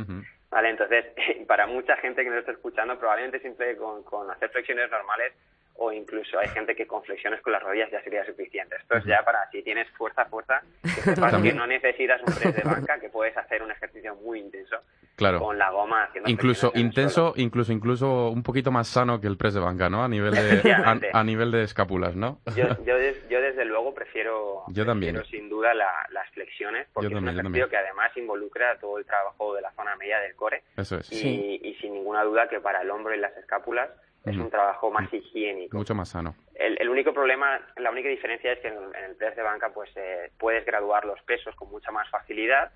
Vale, 0.49 0.69
entonces, 0.69 1.05
para 1.47 1.65
mucha 1.65 1.95
gente 1.97 2.23
que 2.23 2.29
nos 2.29 2.39
está 2.39 2.51
escuchando, 2.51 2.97
probablemente 2.97 3.39
simple 3.39 3.75
con, 3.75 4.03
con 4.03 4.29
hacer 4.29 4.49
flexiones 4.49 4.89
normales 4.91 5.33
o 5.79 5.91
incluso 5.91 6.39
hay 6.39 6.47
gente 6.49 6.75
que 6.75 6.87
con 6.87 7.03
flexiones 7.03 7.41
con 7.41 7.53
las 7.53 7.61
rodillas 7.61 7.91
ya 7.91 8.01
sería 8.01 8.25
suficiente. 8.25 8.75
Esto 8.77 8.97
es 8.97 9.05
ya 9.05 9.23
para 9.23 9.49
si 9.51 9.61
tienes 9.61 9.87
fuerza, 9.91 10.25
fuerza, 10.25 10.61
que 10.83 11.43
que 11.43 11.53
no 11.53 11.67
necesitas 11.67 12.21
un 12.21 12.33
press 12.33 12.55
de 12.55 12.63
banca, 12.63 12.99
que 12.99 13.09
puedes 13.09 13.35
hacer 13.37 13.61
un 13.61 13.71
ejercicio 13.71 14.15
muy 14.15 14.39
intenso 14.39 14.77
claro. 15.17 15.39
con 15.39 15.57
la 15.57 15.69
goma 15.71 16.03
haciendo 16.03 16.29
incluso 16.29 16.71
intenso, 16.75 17.33
incluso 17.35 17.73
incluso 17.73 18.29
un 18.29 18.43
poquito 18.43 18.71
más 18.71 18.87
sano 18.87 19.19
que 19.19 19.27
el 19.27 19.35
press 19.35 19.55
de 19.55 19.59
banca, 19.59 19.89
¿no? 19.89 20.03
A 20.03 20.07
nivel 20.07 20.33
de 20.33 20.73
a, 21.11 21.23
nivel 21.23 21.51
de 21.51 21.63
escápulas, 21.63 22.15
¿no? 22.15 22.39
Yo, 22.55 22.67
yo, 22.85 23.41
desde 23.41 23.65
luego 23.65 23.93
prefiero, 23.93 24.63
yo 24.69 24.85
también. 24.85 25.21
sin 25.25 25.49
duda 25.49 25.73
las 25.73 26.29
flexiones 26.33 26.87
porque 26.93 27.13
es 27.13 27.21
un 27.21 27.27
ejercicio 27.27 27.67
que 27.67 27.77
además 27.77 28.15
involucra 28.15 28.79
todo 28.79 28.97
el 28.99 29.05
trabajo 29.05 29.53
de 29.55 29.61
la 29.61 29.71
zona 29.73 29.95
media 29.97 30.19
del 30.19 30.35
core 30.35 30.63
Eso 30.77 30.97
es. 30.97 31.11
y, 31.11 31.59
y 31.63 31.73
sin 31.81 31.93
ninguna 31.93 32.23
duda 32.23 32.47
que 32.47 32.59
para 32.59 32.81
el 32.81 32.89
hombro 32.89 33.13
y 33.13 33.19
las 33.19 33.35
escápulas 33.35 33.89
es 34.31 34.37
un 34.37 34.49
trabajo 34.49 34.91
más 34.91 35.11
higiénico. 35.13 35.77
Mucho 35.77 35.95
más 35.95 36.09
sano. 36.09 36.35
El, 36.55 36.89
único 36.89 37.13
problema, 37.13 37.61
la 37.77 37.91
única 37.91 38.09
diferencia 38.09 38.51
es 38.51 38.59
que 38.59 38.67
en, 38.67 38.75
el 38.75 39.15
press 39.15 39.35
de 39.35 39.41
banca 39.41 39.69
pues 39.73 39.89
eh, 39.95 40.31
puedes 40.37 40.65
graduar 40.65 41.05
los 41.05 41.21
pesos 41.21 41.55
con 41.55 41.69
mucha 41.69 41.91
más 41.91 42.09
facilidad 42.09 42.71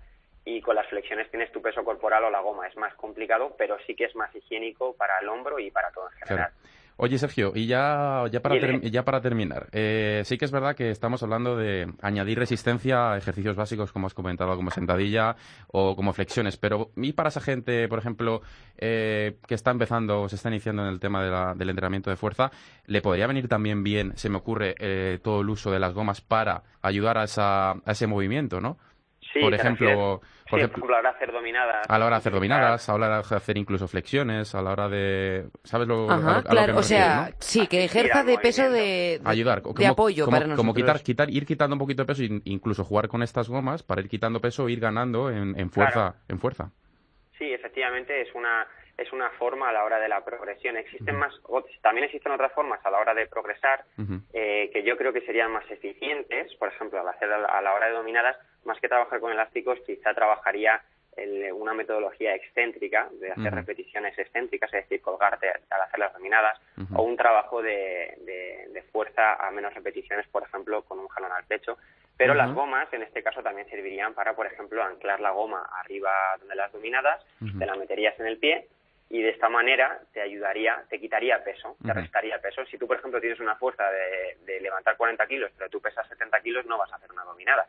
y 0.45 0.61
con 0.61 0.75
las 0.75 0.87
flexiones 0.87 1.29
tienes 1.29 1.51
tu 1.51 1.61
peso 1.61 1.83
corporal 1.83 2.23
o 2.25 2.29
la 2.29 2.41
goma. 2.41 2.67
Es 2.67 2.75
más 2.77 2.93
complicado, 2.95 3.55
pero 3.57 3.77
sí 3.85 3.95
que 3.95 4.05
es 4.05 4.15
más 4.15 4.33
higiénico 4.35 4.93
para 4.95 5.19
el 5.19 5.29
hombro 5.29 5.59
y 5.59 5.71
para 5.71 5.91
todo 5.91 6.09
en 6.11 6.27
general. 6.27 6.51
Oye, 7.03 7.17
Sergio, 7.17 7.51
y 7.55 7.65
ya, 7.65 8.25
ya, 8.31 8.41
para, 8.41 8.79
ya 8.79 9.03
para 9.03 9.21
terminar, 9.21 9.69
eh, 9.71 10.21
sí 10.23 10.37
que 10.37 10.45
es 10.45 10.51
verdad 10.51 10.75
que 10.75 10.91
estamos 10.91 11.23
hablando 11.23 11.55
de 11.55 11.91
añadir 11.99 12.37
resistencia 12.37 13.13
a 13.13 13.17
ejercicios 13.17 13.55
básicos, 13.55 13.91
como 13.91 14.05
has 14.05 14.13
comentado, 14.13 14.55
como 14.55 14.69
sentadilla 14.69 15.35
o 15.69 15.95
como 15.95 16.13
flexiones, 16.13 16.57
pero 16.57 16.91
¿y 16.95 17.13
para 17.13 17.29
esa 17.29 17.41
gente, 17.41 17.87
por 17.87 17.97
ejemplo, 17.97 18.43
eh, 18.77 19.37
que 19.47 19.55
está 19.55 19.71
empezando 19.71 20.21
o 20.21 20.29
se 20.29 20.35
está 20.35 20.49
iniciando 20.49 20.83
en 20.83 20.89
el 20.89 20.99
tema 20.99 21.23
de 21.23 21.31
del 21.55 21.69
entrenamiento 21.71 22.11
de 22.11 22.17
fuerza, 22.17 22.51
le 22.85 23.01
podría 23.01 23.25
venir 23.25 23.47
también 23.47 23.83
bien, 23.83 24.15
se 24.15 24.29
me 24.29 24.37
ocurre, 24.37 24.75
eh, 24.77 25.17
todo 25.23 25.41
el 25.41 25.49
uso 25.49 25.71
de 25.71 25.79
las 25.79 25.95
gomas 25.95 26.21
para 26.21 26.61
ayudar 26.83 27.17
a, 27.17 27.23
esa, 27.23 27.71
a 27.71 27.91
ese 27.91 28.05
movimiento, 28.05 28.61
¿no? 28.61 28.77
Por 29.39 29.53
ejemplo, 29.53 30.21
por, 30.49 30.59
ejemplo, 30.59 30.85
a 30.85 30.91
la 30.91 30.97
hora 30.99 31.09
de 31.11 31.15
hacer 31.15 31.31
dominadas. 31.31 31.89
A 31.89 31.99
la 31.99 32.05
hora 32.05 32.15
de 32.15 32.19
hacer 32.19 32.33
dominadas, 32.33 32.89
a 32.89 32.91
la 32.91 32.95
hora 32.95 33.21
de 33.21 33.35
hacer 33.35 33.57
incluso 33.57 33.87
flexiones, 33.87 34.53
a 34.55 34.61
la 34.61 34.71
hora 34.71 34.89
de... 34.89 35.45
¿Sabes 35.63 35.87
lo, 35.87 36.09
Ajá, 36.09 36.43
claro, 36.43 36.77
o 36.77 36.83
sea, 36.83 37.31
sí, 37.39 37.67
que 37.67 37.85
ejerza 37.85 38.23
de 38.23 38.37
peso 38.37 38.69
de, 38.69 39.21
Ayudar, 39.23 39.61
de 39.61 39.87
apoyo 39.87 40.25
como, 40.25 40.35
para 40.35 40.47
nosotros. 40.47 40.57
Como 40.57 40.73
quitar, 40.73 41.01
quitar, 41.01 41.29
ir 41.29 41.45
quitando 41.45 41.75
un 41.75 41.79
poquito 41.79 42.03
de 42.03 42.07
peso, 42.07 42.23
incluso 42.43 42.83
jugar 42.83 43.07
con 43.07 43.23
estas 43.23 43.47
gomas 43.49 43.83
para 43.83 44.01
ir 44.01 44.09
quitando 44.09 44.41
peso 44.41 44.67
e 44.67 44.71
ir 44.71 44.79
ganando 44.79 45.29
en, 45.29 45.57
en 45.59 45.71
fuerza, 45.71 46.15
en 46.27 46.39
fuerza. 46.39 46.71
Sí, 47.37 47.51
efectivamente 47.51 48.21
es 48.21 48.33
una 48.35 48.67
es 49.01 49.11
una 49.11 49.29
forma 49.31 49.69
a 49.69 49.73
la 49.73 49.83
hora 49.83 49.99
de 49.99 50.07
la 50.07 50.23
progresión. 50.23 50.77
Existen 50.77 51.15
más, 51.15 51.33
también 51.81 52.05
existen 52.05 52.31
otras 52.31 52.51
formas 52.53 52.79
a 52.85 52.91
la 52.91 52.99
hora 52.99 53.13
de 53.13 53.27
progresar 53.27 53.83
eh, 54.33 54.69
que 54.71 54.83
yo 54.83 54.97
creo 54.97 55.11
que 55.11 55.21
serían 55.21 55.51
más 55.51 55.69
eficientes. 55.69 56.53
Por 56.55 56.69
ejemplo, 56.69 56.99
al 56.99 57.07
hacer 57.07 57.31
a 57.31 57.61
la 57.61 57.73
hora 57.73 57.87
de 57.87 57.93
dominadas, 57.93 58.37
más 58.65 58.79
que 58.79 58.87
trabajar 58.87 59.19
con 59.19 59.31
elásticos, 59.31 59.79
quizá 59.85 60.13
trabajaría 60.13 60.81
una 61.53 61.73
metodología 61.73 62.33
excéntrica 62.35 63.09
de 63.19 63.31
hacer 63.31 63.53
repeticiones 63.53 64.17
excéntricas, 64.17 64.73
es 64.73 64.83
decir, 64.83 65.01
colgarte 65.01 65.49
al 65.49 65.81
hacer 65.81 65.99
las 65.99 66.13
dominadas, 66.13 66.57
o 66.95 67.03
un 67.03 67.17
trabajo 67.17 67.61
de, 67.61 68.17
de, 68.25 68.81
fuerza 68.91 69.35
a 69.35 69.51
menos 69.51 69.73
repeticiones, 69.73 70.27
por 70.27 70.43
ejemplo, 70.43 70.83
con 70.83 70.99
un 70.99 71.07
jalón 71.09 71.31
al 71.31 71.45
pecho. 71.45 71.77
Pero 72.17 72.33
las 72.33 72.53
gomas, 72.53 72.91
en 72.93 73.03
este 73.03 73.23
caso, 73.23 73.41
también 73.41 73.69
servirían 73.69 74.13
para, 74.13 74.35
por 74.35 74.45
ejemplo, 74.45 74.83
anclar 74.83 75.19
la 75.19 75.31
goma 75.31 75.69
arriba 75.79 76.11
de 76.47 76.55
las 76.55 76.71
dominadas, 76.71 77.23
te 77.57 77.65
la 77.65 77.75
meterías 77.75 78.19
en 78.19 78.27
el 78.27 78.37
pie 78.37 78.67
y 79.11 79.21
de 79.21 79.29
esta 79.29 79.49
manera 79.49 79.99
te 80.13 80.21
ayudaría, 80.21 80.83
te 80.89 80.97
quitaría 80.97 81.43
peso, 81.43 81.75
te 81.85 81.93
restaría 81.93 82.39
peso. 82.39 82.61
Si 82.71 82.77
tú, 82.77 82.87
por 82.87 82.97
ejemplo, 82.97 83.19
tienes 83.19 83.39
una 83.41 83.55
fuerza 83.55 83.83
de, 83.91 84.61
levantar 84.61 84.95
40 84.95 85.25
kilos, 85.27 85.51
pero 85.57 85.69
tú 85.69 85.81
pesas 85.81 86.07
70 86.07 86.39
kilos, 86.41 86.65
no 86.65 86.77
vas 86.77 86.91
a 86.93 86.95
hacer 86.95 87.11
una 87.11 87.23
dominada. 87.23 87.67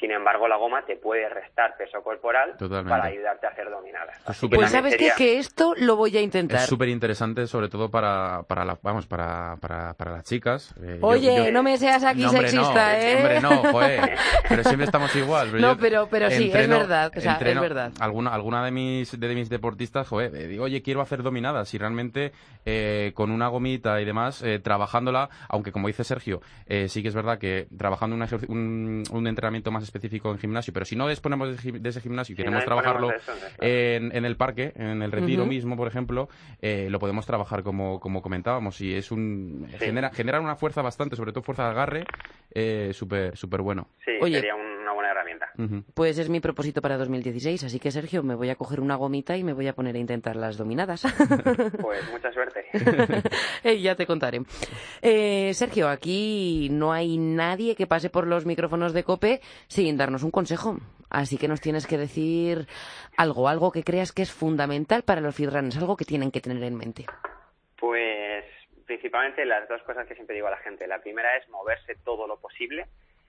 Sin 0.00 0.10
embargo, 0.10 0.48
la 0.48 0.56
goma 0.56 0.84
te 0.84 0.96
puede 0.96 1.28
restar 1.28 1.76
peso 1.76 2.02
corporal 2.02 2.56
para 2.88 3.04
ayudarte 3.04 3.46
a 3.46 3.50
hacer 3.50 3.70
dominadas. 3.70 4.16
pues 4.50 4.70
sabes 4.70 4.96
que 5.16 5.38
esto 5.38 5.74
lo 5.76 5.94
voy 5.94 6.16
a 6.16 6.20
intentar. 6.20 6.60
Es 6.60 6.66
súper 6.66 6.88
interesante, 6.88 7.46
sobre 7.46 7.68
todo 7.68 7.90
para, 7.90 8.42
para, 8.48 8.64
la, 8.64 8.78
vamos, 8.82 9.06
para, 9.06 9.56
para, 9.60 9.94
para 9.94 10.10
las 10.10 10.24
chicas. 10.24 10.74
Eh, 10.82 10.98
Oye, 11.00 11.52
no 11.52 11.62
me 11.62 11.76
seas 11.76 12.02
aquí 12.02 12.26
sexista, 12.28 12.98
¿eh? 13.00 13.16
Hombre, 13.18 13.40
no, 13.40 13.50
joder, 13.70 14.16
pero 14.48 14.64
siempre 14.64 14.86
estamos 14.86 15.14
igual. 15.14 15.48
Pero 15.52 15.60
no, 15.60 15.76
pero, 15.78 16.08
pero 16.10 16.30
sí, 16.30 16.50
es 16.52 16.68
verdad, 16.68 17.12
o 17.14 17.20
sea, 17.20 17.34
es 17.34 17.60
verdad. 17.60 17.92
Alguna, 18.00 18.34
alguna 18.34 18.64
de 18.64 18.72
mis, 18.72 19.18
de 19.18 19.34
mis 19.34 19.48
deportistas, 19.48 20.08
joder, 20.08 20.34
eh, 20.34 20.48
digo, 20.48 20.66
oye, 20.72 20.82
quiero 20.82 21.02
hacer 21.02 21.22
dominadas 21.22 21.74
y 21.74 21.78
realmente 21.78 22.32
eh, 22.64 23.12
con 23.14 23.30
una 23.30 23.48
gomita 23.48 24.00
y 24.00 24.04
demás, 24.04 24.42
eh, 24.42 24.58
trabajándola, 24.58 25.28
aunque 25.48 25.70
como 25.70 25.88
dice 25.88 26.02
Sergio, 26.02 26.40
eh, 26.66 26.88
sí 26.88 27.02
que 27.02 27.08
es 27.08 27.14
verdad 27.14 27.38
que 27.38 27.66
trabajando 27.76 28.16
un, 28.48 29.02
un, 29.10 29.26
entrenamiento 29.26 29.70
más 29.70 29.82
específico 29.82 30.30
en 30.30 30.38
gimnasio, 30.38 30.72
pero 30.72 30.86
si 30.86 30.96
no 30.96 31.08
disponemos 31.08 31.62
de, 31.62 31.88
ese 31.88 32.00
gimnasio 32.00 32.32
y 32.32 32.36
queremos 32.36 32.64
trabajarlo 32.64 33.10
en, 33.58 34.24
el 34.24 34.36
parque, 34.36 34.72
en 34.76 35.02
el 35.02 35.12
retiro 35.12 35.44
mismo, 35.44 35.76
por 35.76 35.88
ejemplo, 35.88 36.28
lo 36.62 36.98
podemos 36.98 37.26
trabajar 37.26 37.62
como, 37.62 38.00
como 38.00 38.22
comentábamos 38.22 38.80
y 38.80 38.94
es 38.94 39.12
un 39.12 39.68
genera, 39.78 40.10
genera 40.10 40.40
una 40.40 40.56
fuerza 40.56 40.80
bastante, 40.80 41.16
sobre 41.16 41.32
todo 41.32 41.42
fuerza 41.42 41.64
de 41.64 41.70
agarre, 41.70 42.04
súper 42.92 43.36
super 43.36 43.60
bueno. 43.60 43.88
Sí, 44.04 44.12
sería 44.20 44.54
una 44.92 44.94
buena 44.94 45.10
herramienta. 45.10 45.52
Pues 45.94 46.18
es 46.18 46.28
mi 46.28 46.40
propósito 46.40 46.82
para 46.82 46.96
2016, 46.96 47.64
así 47.64 47.80
que 47.80 47.90
Sergio, 47.90 48.22
me 48.22 48.34
voy 48.34 48.50
a 48.50 48.56
coger 48.56 48.80
una 48.80 48.96
gomita 48.96 49.36
y 49.36 49.44
me 49.44 49.52
voy 49.52 49.68
a 49.68 49.74
poner 49.74 49.96
a 49.96 49.98
intentar 49.98 50.36
las 50.36 50.56
dominadas. 50.56 51.02
Pues 51.82 52.10
mucha 52.10 52.32
suerte. 52.32 52.64
ya 53.80 53.94
te 53.94 54.06
contaré. 54.06 54.40
Eh, 55.00 55.52
Sergio, 55.54 55.88
aquí 55.88 56.68
no 56.70 56.92
hay 56.92 57.18
nadie 57.18 57.74
que 57.74 57.86
pase 57.86 58.10
por 58.10 58.26
los 58.26 58.46
micrófonos 58.46 58.92
de 58.92 59.04
COPE 59.04 59.40
sin 59.68 59.96
darnos 59.96 60.22
un 60.22 60.30
consejo. 60.30 60.78
Así 61.10 61.38
que 61.38 61.48
nos 61.48 61.60
tienes 61.60 61.86
que 61.86 61.98
decir 61.98 62.66
algo, 63.16 63.48
algo 63.48 63.72
que 63.72 63.84
creas 63.84 64.12
que 64.12 64.22
es 64.22 64.32
fundamental 64.32 65.02
para 65.02 65.20
los 65.20 65.34
feedrunners, 65.34 65.76
algo 65.76 65.96
que 65.96 66.04
tienen 66.04 66.30
que 66.30 66.40
tener 66.40 66.62
en 66.62 66.76
mente. 66.76 67.06
Pues 67.78 68.44
principalmente 68.86 69.44
las 69.44 69.68
dos 69.68 69.82
cosas 69.82 70.06
que 70.06 70.14
siempre 70.14 70.34
digo 70.34 70.48
a 70.48 70.52
la 70.52 70.58
gente. 70.58 70.86
La 70.86 71.00
primera 71.00 71.36
es 71.36 71.48
moverse 71.48 71.96
todo 72.04 72.26
lo 72.26 72.38
posible 72.38 72.86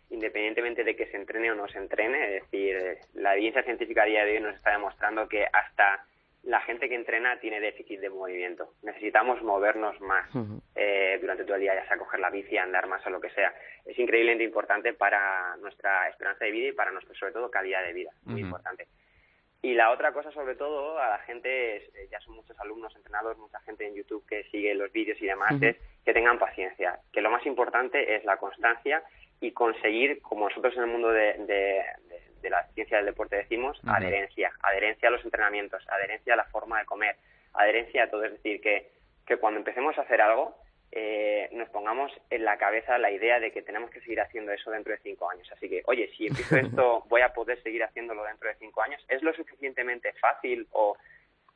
independientemente 0.10 0.84
de 0.84 0.96
que 0.96 1.08
se 1.08 1.18
entrene 1.18 1.52
o 1.52 1.56
no 1.56 1.68
se 1.68 1.78
entrene. 1.78 2.38
Es 2.38 2.44
decir, 2.44 3.00
la 3.14 3.36
evidencia 3.36 3.64
científica 3.64 4.04
a 4.04 4.06
día 4.06 4.26
de 4.26 4.38
hoy 4.38 4.42
nos 4.42 4.56
está 4.56 4.72
demostrando 4.72 5.28
que 5.28 5.46
hasta 5.52 6.06
la 6.44 6.60
gente 6.62 6.90
que 6.90 6.96
entrena 6.96 7.40
tiene 7.40 7.60
déficit 7.62 8.02
de 8.02 8.10
movimiento. 8.10 8.74
Necesitamos 8.82 9.42
movernos 9.42 10.00
más 10.02 10.30
eh, 10.76 11.18
durante 11.22 11.46
todo 11.46 11.56
el 11.56 11.62
día, 11.62 11.74
ya 11.74 11.88
sea 11.88 11.98
coger 11.98 12.20
la 12.20 12.30
bici, 12.30 12.58
andar 12.58 12.88
más 12.88 13.06
o 13.06 13.10
lo 13.10 13.22
que 13.22 13.30
sea. 13.30 13.54
Es 13.86 13.98
increíblemente 13.98 14.44
importante 14.44 14.94
para 14.94 15.56
nuestra 15.58 16.10
esperanza 16.10 16.44
de 16.44 16.52
vida 16.52 16.68
y 16.68 16.74
para 16.74 16.92
nuestra, 16.92 17.16
sobre 17.16 17.32
todo, 17.32 17.50
calidad 17.50 17.84
de 17.86 17.94
vida. 17.94 18.12
Muy 18.26 18.42
importante. 18.42 18.88
Y 19.62 19.74
la 19.74 19.92
otra 19.92 20.12
cosa, 20.12 20.30
sobre 20.32 20.56
todo, 20.56 21.00
a 21.00 21.08
la 21.08 21.20
gente, 21.20 21.78
eh, 21.78 22.08
ya 22.12 22.20
son 22.20 22.36
muchos 22.36 22.60
alumnos 22.60 22.94
entrenados, 22.98 23.38
mucha 23.38 23.62
gente 23.62 23.88
en 23.88 23.96
YouTube 23.96 24.26
que 24.28 24.44
sigue 24.52 24.76
los 24.76 24.92
vídeos 24.92 25.22
y 25.22 25.26
demás, 25.26 25.54
es 25.62 25.78
que 26.04 26.14
tengan 26.14 26.38
paciencia. 26.38 27.00
Que 27.14 27.22
lo 27.22 27.32
más 27.32 27.46
importante 27.46 28.18
es 28.18 28.26
la 28.26 28.36
constancia 28.36 29.02
y 29.44 29.52
conseguir, 29.52 30.22
como 30.22 30.48
nosotros 30.48 30.74
en 30.78 30.84
el 30.84 30.88
mundo 30.88 31.10
de, 31.10 31.84
la 32.44 32.64
ciencia 32.74 32.98
del 32.98 33.08
deporte 33.08 33.36
decimos, 33.36 33.78
adherencia, 33.86 34.54
adherencia 34.62 35.10
a 35.10 35.12
los 35.12 35.24
entrenamientos, 35.26 35.86
adherencia 35.90 36.34
a 36.34 36.38
la 36.38 36.46
forma 36.46 36.80
de 36.80 36.86
comer, 36.86 37.18
adherencia 37.54 38.06
a 38.06 38.10
todo. 38.10 38.24
Es 38.24 38.32
decir, 38.32 38.62
que, 38.62 38.90
que 39.26 39.36
cuando 39.36 39.60
empecemos 39.60 39.98
a 39.98 40.04
hacer 40.04 40.22
algo, 40.22 40.56
eh, 40.94 41.50
nos 41.52 41.68
pongamos 41.70 42.10
en 42.30 42.46
la 42.46 42.58
cabeza 42.58 42.98
la 42.98 43.12
idea 43.12 43.42
de 43.42 43.52
que 43.52 43.62
tenemos 43.62 43.90
que 43.90 44.00
seguir 44.00 44.22
haciendo 44.22 44.54
eso 44.54 44.72
dentro 44.72 44.94
de 44.94 45.00
cinco 45.00 45.30
años. 45.30 45.52
Así 45.52 45.68
que, 45.68 45.84
oye, 45.88 46.10
si 46.16 46.28
empiezo 46.28 46.56
esto, 46.58 47.04
voy 47.10 47.20
a 47.20 47.34
poder 47.34 47.62
seguir 47.64 47.84
haciéndolo 47.84 48.24
dentro 48.24 48.48
de 48.48 48.56
cinco 48.56 48.82
años. 48.82 49.04
¿Es 49.10 49.22
lo 49.24 49.34
suficientemente 49.34 50.14
fácil 50.14 50.68
o 50.72 50.96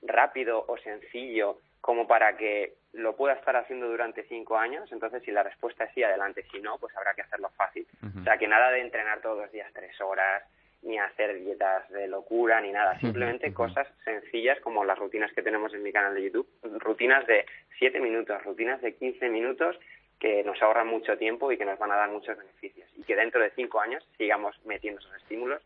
rápido 0.02 0.66
o 0.68 0.78
sencillo 0.78 1.62
como 1.88 2.06
para 2.06 2.36
que 2.36 2.74
lo 2.92 3.16
pueda 3.16 3.36
estar 3.36 3.56
haciendo 3.56 3.88
durante 3.88 4.24
cinco 4.24 4.58
años. 4.58 4.92
Entonces, 4.92 5.24
si 5.24 5.32
la 5.32 5.42
respuesta 5.42 5.86
es 5.86 5.94
sí, 5.94 6.04
adelante. 6.04 6.44
Si 6.52 6.60
no, 6.60 6.78
pues 6.80 6.94
habrá 6.98 7.14
que 7.14 7.22
hacerlo 7.22 7.50
fácil. 7.56 7.88
O 8.20 8.24
sea, 8.26 8.38
que 8.38 8.46
nada 8.46 8.72
de 8.72 8.82
entrenar 8.82 9.22
todos 9.22 9.38
los 9.38 9.50
días 9.54 9.72
tres 9.74 9.96
horas, 10.02 10.44
ni 10.82 11.00
hacer 11.00 11.40
dietas 11.40 11.90
de 11.92 12.10
locura, 12.10 12.60
ni 12.60 12.74
nada. 12.74 13.00
Simplemente 13.00 13.54
cosas 13.54 13.88
sencillas 14.04 14.60
como 14.60 14.84
las 14.84 15.00
rutinas 15.00 15.32
que 15.32 15.42
tenemos 15.42 15.74
en 15.74 15.82
mi 15.82 15.94
canal 15.94 16.14
de 16.14 16.24
YouTube. 16.24 16.50
Rutinas 16.62 17.26
de 17.26 17.46
siete 17.80 18.02
minutos, 18.02 18.44
rutinas 18.44 18.82
de 18.82 18.94
quince 18.96 19.30
minutos 19.30 19.80
que 20.20 20.44
nos 20.44 20.62
ahorran 20.62 20.88
mucho 20.88 21.18
tiempo 21.18 21.54
y 21.54 21.58
que 21.58 21.64
nos 21.64 21.80
van 21.80 21.94
a 21.94 21.96
dar 21.96 22.10
muchos 22.10 22.38
beneficios. 22.38 22.90
Y 22.98 23.04
que 23.04 23.16
dentro 23.16 23.40
de 23.40 23.52
cinco 23.52 23.80
años 23.80 24.06
sigamos 24.18 24.60
metiendo 24.66 25.00
esos 25.00 25.16
estímulos 25.16 25.62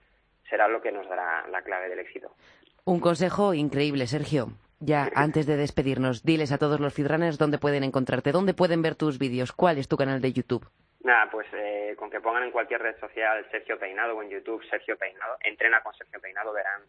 será 0.47 0.67
lo 0.67 0.83
que 0.83 0.91
nos 0.91 1.09
dará 1.09 1.47
la 1.47 1.63
clave 1.63 1.89
del 1.89 1.97
éxito. 1.97 2.35
Un 2.85 2.99
consejo 2.99 3.55
increíble, 3.55 4.05
Sergio 4.05 4.49
ya 4.81 5.09
antes 5.15 5.45
de 5.45 5.55
despedirnos, 5.55 6.23
diles 6.23 6.51
a 6.51 6.57
todos 6.57 6.79
los 6.79 6.93
feedrunners 6.93 7.37
dónde 7.37 7.57
pueden 7.57 7.83
encontrarte, 7.83 8.31
dónde 8.31 8.53
pueden 8.53 8.81
ver 8.81 8.95
tus 8.95 9.17
vídeos, 9.17 9.51
cuál 9.53 9.77
es 9.77 9.87
tu 9.87 9.95
canal 9.95 10.19
de 10.19 10.33
YouTube. 10.33 10.67
Nada, 11.03 11.29
pues 11.31 11.47
eh, 11.53 11.95
con 11.97 12.09
que 12.09 12.19
pongan 12.19 12.43
en 12.43 12.51
cualquier 12.51 12.81
red 12.81 12.99
social 12.99 13.45
Sergio 13.51 13.79
Peinado 13.79 14.17
o 14.17 14.21
en 14.21 14.29
YouTube 14.29 14.63
Sergio 14.69 14.97
Peinado, 14.97 15.37
entrena 15.41 15.81
con 15.81 15.93
Sergio 15.93 16.19
Peinado, 16.19 16.51
verán 16.51 16.81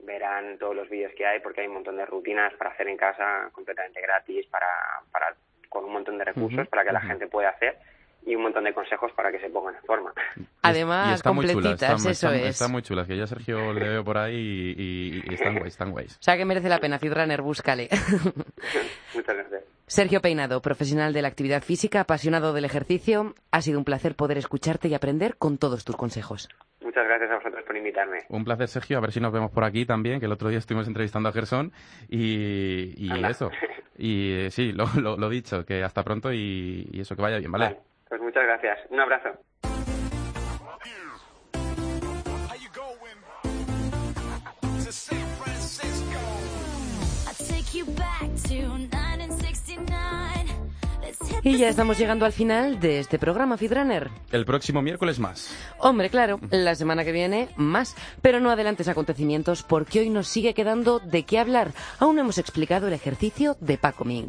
verán 0.00 0.58
todos 0.58 0.76
los 0.76 0.88
vídeos 0.88 1.12
que 1.16 1.26
hay 1.26 1.40
porque 1.40 1.62
hay 1.62 1.68
un 1.68 1.74
montón 1.74 1.96
de 1.96 2.04
rutinas 2.04 2.52
para 2.54 2.70
hacer 2.70 2.88
en 2.88 2.96
casa 2.96 3.48
completamente 3.52 4.02
gratis, 4.02 4.46
para, 4.46 4.68
para 5.10 5.34
con 5.68 5.84
un 5.84 5.92
montón 5.92 6.18
de 6.18 6.24
recursos 6.24 6.68
para 6.68 6.84
que 6.84 6.92
la 6.92 7.00
gente 7.00 7.26
pueda 7.26 7.50
hacer 7.50 7.78
y 8.26 8.34
un 8.34 8.42
montón 8.42 8.64
de 8.64 8.72
consejos 8.72 9.12
para 9.12 9.30
que 9.30 9.38
se 9.38 9.50
pongan 9.50 9.74
en 9.74 9.82
forma. 9.82 10.12
Además, 10.62 11.22
completitas, 11.22 12.04
eso 12.06 12.30
es. 12.30 12.46
Está 12.46 12.68
muy 12.68 12.82
chula, 12.82 13.06
que 13.06 13.16
ya 13.16 13.26
Sergio 13.26 13.72
le 13.72 13.88
veo 13.88 14.04
por 14.04 14.18
ahí 14.18 14.74
y, 14.76 15.34
están 15.34 15.54
guays, 15.54 15.74
están 15.74 15.90
guays. 15.90 16.16
O 16.16 16.22
sea 16.22 16.36
que 16.36 16.44
merece 16.44 16.68
la 16.68 16.78
pena, 16.78 16.98
Fidraner, 16.98 17.42
búscale. 17.42 17.88
Muchas 19.14 19.36
gracias. 19.36 19.64
Sergio 19.86 20.20
Peinado, 20.22 20.62
profesional 20.62 21.12
de 21.12 21.22
la 21.22 21.28
actividad 21.28 21.62
física, 21.62 22.00
apasionado 22.00 22.54
del 22.54 22.64
ejercicio, 22.64 23.34
ha 23.50 23.60
sido 23.60 23.78
un 23.78 23.84
placer 23.84 24.16
poder 24.16 24.38
escucharte 24.38 24.88
y 24.88 24.94
aprender 24.94 25.36
con 25.36 25.58
todos 25.58 25.84
tus 25.84 25.96
consejos. 25.96 26.48
Muchas 26.80 27.04
gracias 27.04 27.30
a 27.30 27.36
vosotros 27.36 27.64
por 27.66 27.76
invitarme. 27.76 28.20
Un 28.28 28.44
placer, 28.44 28.68
Sergio. 28.68 28.96
A 28.96 29.00
ver 29.00 29.12
si 29.12 29.20
nos 29.20 29.32
vemos 29.32 29.50
por 29.50 29.64
aquí 29.64 29.84
también, 29.84 30.20
que 30.20 30.26
el 30.26 30.32
otro 30.32 30.48
día 30.48 30.58
estuvimos 30.58 30.88
entrevistando 30.88 31.28
a 31.28 31.32
Gerson 31.32 31.72
y, 32.08 32.94
y 32.96 33.24
eso. 33.28 33.50
Y 33.96 34.32
eh, 34.32 34.50
sí, 34.50 34.72
lo, 34.72 34.86
lo, 35.16 35.28
dicho, 35.28 35.64
que 35.64 35.84
hasta 35.84 36.02
pronto 36.02 36.32
y, 36.32 36.90
eso, 36.94 37.14
que 37.14 37.22
vaya 37.22 37.38
bien, 37.38 37.52
¿vale? 37.52 37.78
Pues 38.14 38.22
muchas 38.22 38.44
gracias. 38.44 38.78
Un 38.90 39.00
abrazo. 39.00 39.30
Y 51.42 51.58
ya 51.58 51.68
estamos 51.68 51.98
llegando 51.98 52.24
al 52.24 52.32
final 52.32 52.78
de 52.78 53.00
este 53.00 53.18
programa, 53.18 53.56
Fidraner. 53.56 54.10
El 54.30 54.44
próximo 54.44 54.80
miércoles 54.80 55.18
más. 55.18 55.52
Hombre, 55.78 56.08
claro, 56.08 56.38
la 56.52 56.76
semana 56.76 57.04
que 57.04 57.10
viene 57.10 57.48
más. 57.56 57.96
Pero 58.22 58.38
no 58.38 58.52
adelantes 58.52 58.86
acontecimientos 58.86 59.64
porque 59.64 59.98
hoy 59.98 60.10
nos 60.10 60.28
sigue 60.28 60.54
quedando 60.54 61.00
de 61.00 61.24
qué 61.24 61.40
hablar. 61.40 61.72
Aún 61.98 62.14
no 62.14 62.20
hemos 62.20 62.38
explicado 62.38 62.86
el 62.86 62.92
ejercicio 62.92 63.56
de 63.58 63.76
Paco 63.76 64.04
Ming. 64.04 64.28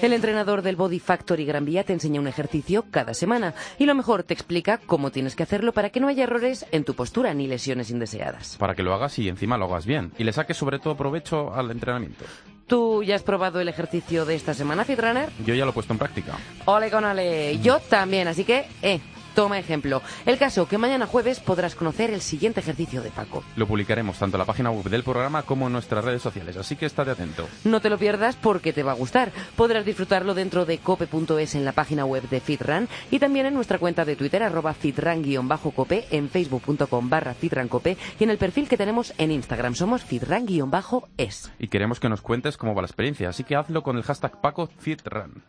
El 0.00 0.12
entrenador 0.12 0.62
del 0.62 0.76
Body 0.76 1.00
Factory 1.00 1.44
Gran 1.44 1.64
Vía 1.64 1.82
te 1.82 1.92
enseña 1.92 2.20
un 2.20 2.28
ejercicio 2.28 2.84
cada 2.88 3.14
semana 3.14 3.54
y 3.78 3.86
lo 3.86 3.96
mejor 3.96 4.22
te 4.22 4.32
explica 4.32 4.78
cómo 4.78 5.10
tienes 5.10 5.34
que 5.34 5.42
hacerlo 5.42 5.72
para 5.72 5.90
que 5.90 5.98
no 5.98 6.06
haya 6.06 6.22
errores 6.22 6.66
en 6.70 6.84
tu 6.84 6.94
postura 6.94 7.34
ni 7.34 7.48
lesiones 7.48 7.90
indeseadas. 7.90 8.56
Para 8.58 8.76
que 8.76 8.84
lo 8.84 8.94
hagas 8.94 9.18
y 9.18 9.28
encima 9.28 9.58
lo 9.58 9.64
hagas 9.64 9.86
bien 9.86 10.12
y 10.16 10.22
le 10.22 10.32
saques 10.32 10.56
sobre 10.56 10.78
todo 10.78 10.96
provecho 10.96 11.52
al 11.52 11.72
entrenamiento. 11.72 12.24
¿Tú 12.68 13.02
ya 13.02 13.16
has 13.16 13.24
probado 13.24 13.60
el 13.60 13.68
ejercicio 13.68 14.24
de 14.24 14.36
esta 14.36 14.54
semana, 14.54 14.84
Fitrunner? 14.84 15.30
Yo 15.44 15.54
ya 15.54 15.64
lo 15.64 15.72
he 15.72 15.74
puesto 15.74 15.94
en 15.94 15.98
práctica. 15.98 16.36
Ole 16.66 16.90
con 16.90 17.04
ole. 17.04 17.58
Yo 17.58 17.80
también, 17.80 18.28
así 18.28 18.44
que, 18.44 18.66
eh, 18.82 19.00
Toma 19.38 19.60
ejemplo. 19.60 20.02
El 20.26 20.36
caso 20.36 20.66
que 20.66 20.78
mañana 20.78 21.06
jueves 21.06 21.38
podrás 21.38 21.76
conocer 21.76 22.10
el 22.10 22.22
siguiente 22.22 22.58
ejercicio 22.58 23.02
de 23.02 23.10
Paco. 23.10 23.44
Lo 23.54 23.68
publicaremos 23.68 24.18
tanto 24.18 24.36
en 24.36 24.40
la 24.40 24.44
página 24.44 24.72
web 24.72 24.90
del 24.90 25.04
programa 25.04 25.44
como 25.44 25.68
en 25.68 25.74
nuestras 25.74 26.04
redes 26.04 26.22
sociales, 26.22 26.56
así 26.56 26.74
que 26.74 26.86
estate 26.86 27.12
atento. 27.12 27.46
No 27.62 27.80
te 27.80 27.88
lo 27.88 27.98
pierdas 27.98 28.34
porque 28.34 28.72
te 28.72 28.82
va 28.82 28.90
a 28.90 28.96
gustar. 28.96 29.30
Podrás 29.54 29.84
disfrutarlo 29.84 30.34
dentro 30.34 30.66
de 30.66 30.78
cope.es 30.78 31.54
en 31.54 31.64
la 31.64 31.70
página 31.70 32.04
web 32.04 32.28
de 32.28 32.40
FitRun 32.40 32.88
y 33.12 33.20
también 33.20 33.46
en 33.46 33.54
nuestra 33.54 33.78
cuenta 33.78 34.04
de 34.04 34.16
Twitter 34.16 34.42
arroba 34.42 34.74
fitran-cope, 34.74 36.06
en 36.10 36.28
facebook.com 36.28 37.08
barra 37.08 37.32
fitrancope 37.32 37.96
y 38.18 38.24
en 38.24 38.30
el 38.30 38.38
perfil 38.38 38.68
que 38.68 38.76
tenemos 38.76 39.14
en 39.18 39.30
Instagram. 39.30 39.76
Somos 39.76 40.02
fitran-es. 40.02 41.52
Y 41.60 41.68
queremos 41.68 42.00
que 42.00 42.08
nos 42.08 42.22
cuentes 42.22 42.56
cómo 42.56 42.74
va 42.74 42.82
la 42.82 42.88
experiencia, 42.88 43.28
así 43.28 43.44
que 43.44 43.54
hazlo 43.54 43.84
con 43.84 43.96
el 43.98 44.02
hashtag 44.02 44.40
PacoFitRun. 44.40 45.44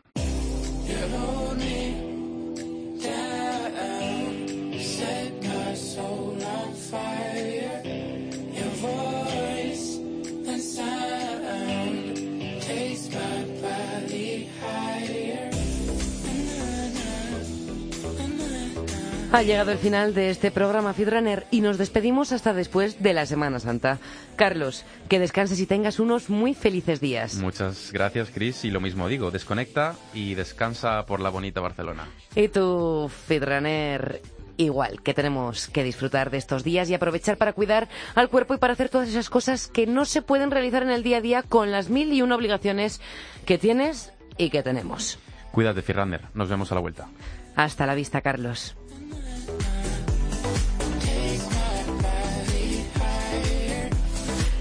Ha 19.32 19.44
llegado 19.44 19.72
el 19.72 19.78
final 19.78 20.16
de 20.16 20.32
este 20.32 20.50
programa 20.50 20.94
Fitrunner 20.94 21.46
y 21.52 21.62
nos 21.62 21.78
despedimos 21.78 22.32
hasta 22.32 22.52
después 22.52 23.04
de 23.04 23.14
la 23.14 23.28
Semana 23.28 23.60
Santa. 23.60 24.00
Carlos, 24.36 24.86
que 25.08 25.20
descanses 25.20 25.60
y 25.60 25.68
tengas 25.68 26.00
unos 26.00 26.32
muy 26.32 26.56
felices 26.56 27.00
días. 27.00 27.36
Muchas 27.36 27.92
gracias, 27.92 28.32
Chris, 28.34 28.66
y 28.66 28.72
lo 28.72 28.82
mismo 28.82 29.08
digo, 29.08 29.30
desconecta 29.30 29.96
y 30.16 30.34
descansa 30.34 31.06
por 31.06 31.20
la 31.20 31.30
bonita 31.30 31.62
Barcelona. 31.62 32.08
Y 32.36 32.48
tú, 32.48 33.08
Fitrunner, 33.28 34.20
igual, 34.58 35.04
que 35.04 35.14
tenemos 35.14 35.68
que 35.68 35.84
disfrutar 35.84 36.32
de 36.32 36.38
estos 36.38 36.64
días 36.64 36.90
y 36.90 36.96
aprovechar 36.96 37.38
para 37.38 37.54
cuidar 37.54 37.88
al 38.16 38.30
cuerpo 38.30 38.56
y 38.56 38.58
para 38.58 38.74
hacer 38.74 38.90
todas 38.90 39.10
esas 39.10 39.30
cosas 39.30 39.68
que 39.68 39.86
no 39.86 40.06
se 40.06 40.24
pueden 40.24 40.50
realizar 40.50 40.82
en 40.82 40.90
el 40.90 41.04
día 41.04 41.18
a 41.18 41.22
día 41.22 41.44
con 41.44 41.70
las 41.70 41.92
mil 41.92 42.12
y 42.14 42.24
una 42.24 42.36
obligaciones 42.36 43.00
que 43.46 43.60
tienes 43.60 44.12
y 44.40 44.50
que 44.50 44.64
tenemos. 44.64 45.20
Cuídate, 45.52 45.84
Firrander. 45.84 46.22
Nos 46.34 46.50
vemos 46.50 46.72
a 46.72 46.76
la 46.76 46.82
vuelta. 46.82 47.10
Hasta 47.56 47.86
la 47.86 47.94
vista, 47.94 48.22
Carlos. 48.22 48.76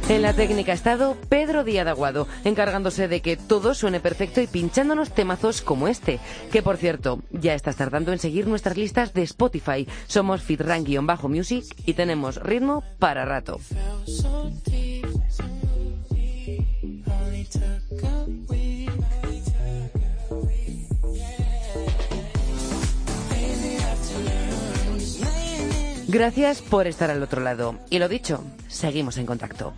En 0.08 0.22
la 0.22 0.32
técnica 0.32 0.72
ha 0.72 0.74
estado 0.74 1.18
Pedro 1.28 1.64
Díaz 1.64 1.86
Aguado, 1.86 2.26
encargándose 2.44 3.08
de 3.08 3.20
que 3.20 3.36
todo 3.36 3.74
suene 3.74 4.00
perfecto 4.00 4.40
y 4.40 4.46
pinchándonos 4.46 5.10
temazos 5.10 5.60
como 5.60 5.86
este. 5.86 6.18
Que 6.50 6.62
por 6.62 6.78
cierto, 6.78 7.20
ya 7.30 7.52
estás 7.52 7.76
tardando 7.76 8.12
en 8.12 8.18
seguir 8.18 8.46
nuestras 8.46 8.78
listas 8.78 9.12
de 9.12 9.22
Spotify. 9.22 9.86
Somos 10.06 10.42
Fitran-Music 10.42 11.64
y 11.84 11.92
tenemos 11.92 12.36
ritmo 12.42 12.82
para 12.98 13.26
rato. 13.26 13.60
Gracias 26.10 26.62
por 26.62 26.86
estar 26.86 27.10
al 27.10 27.22
otro 27.22 27.42
lado. 27.42 27.74
Y 27.90 27.98
lo 27.98 28.08
dicho, 28.08 28.42
seguimos 28.66 29.18
en 29.18 29.26
contacto. 29.26 29.74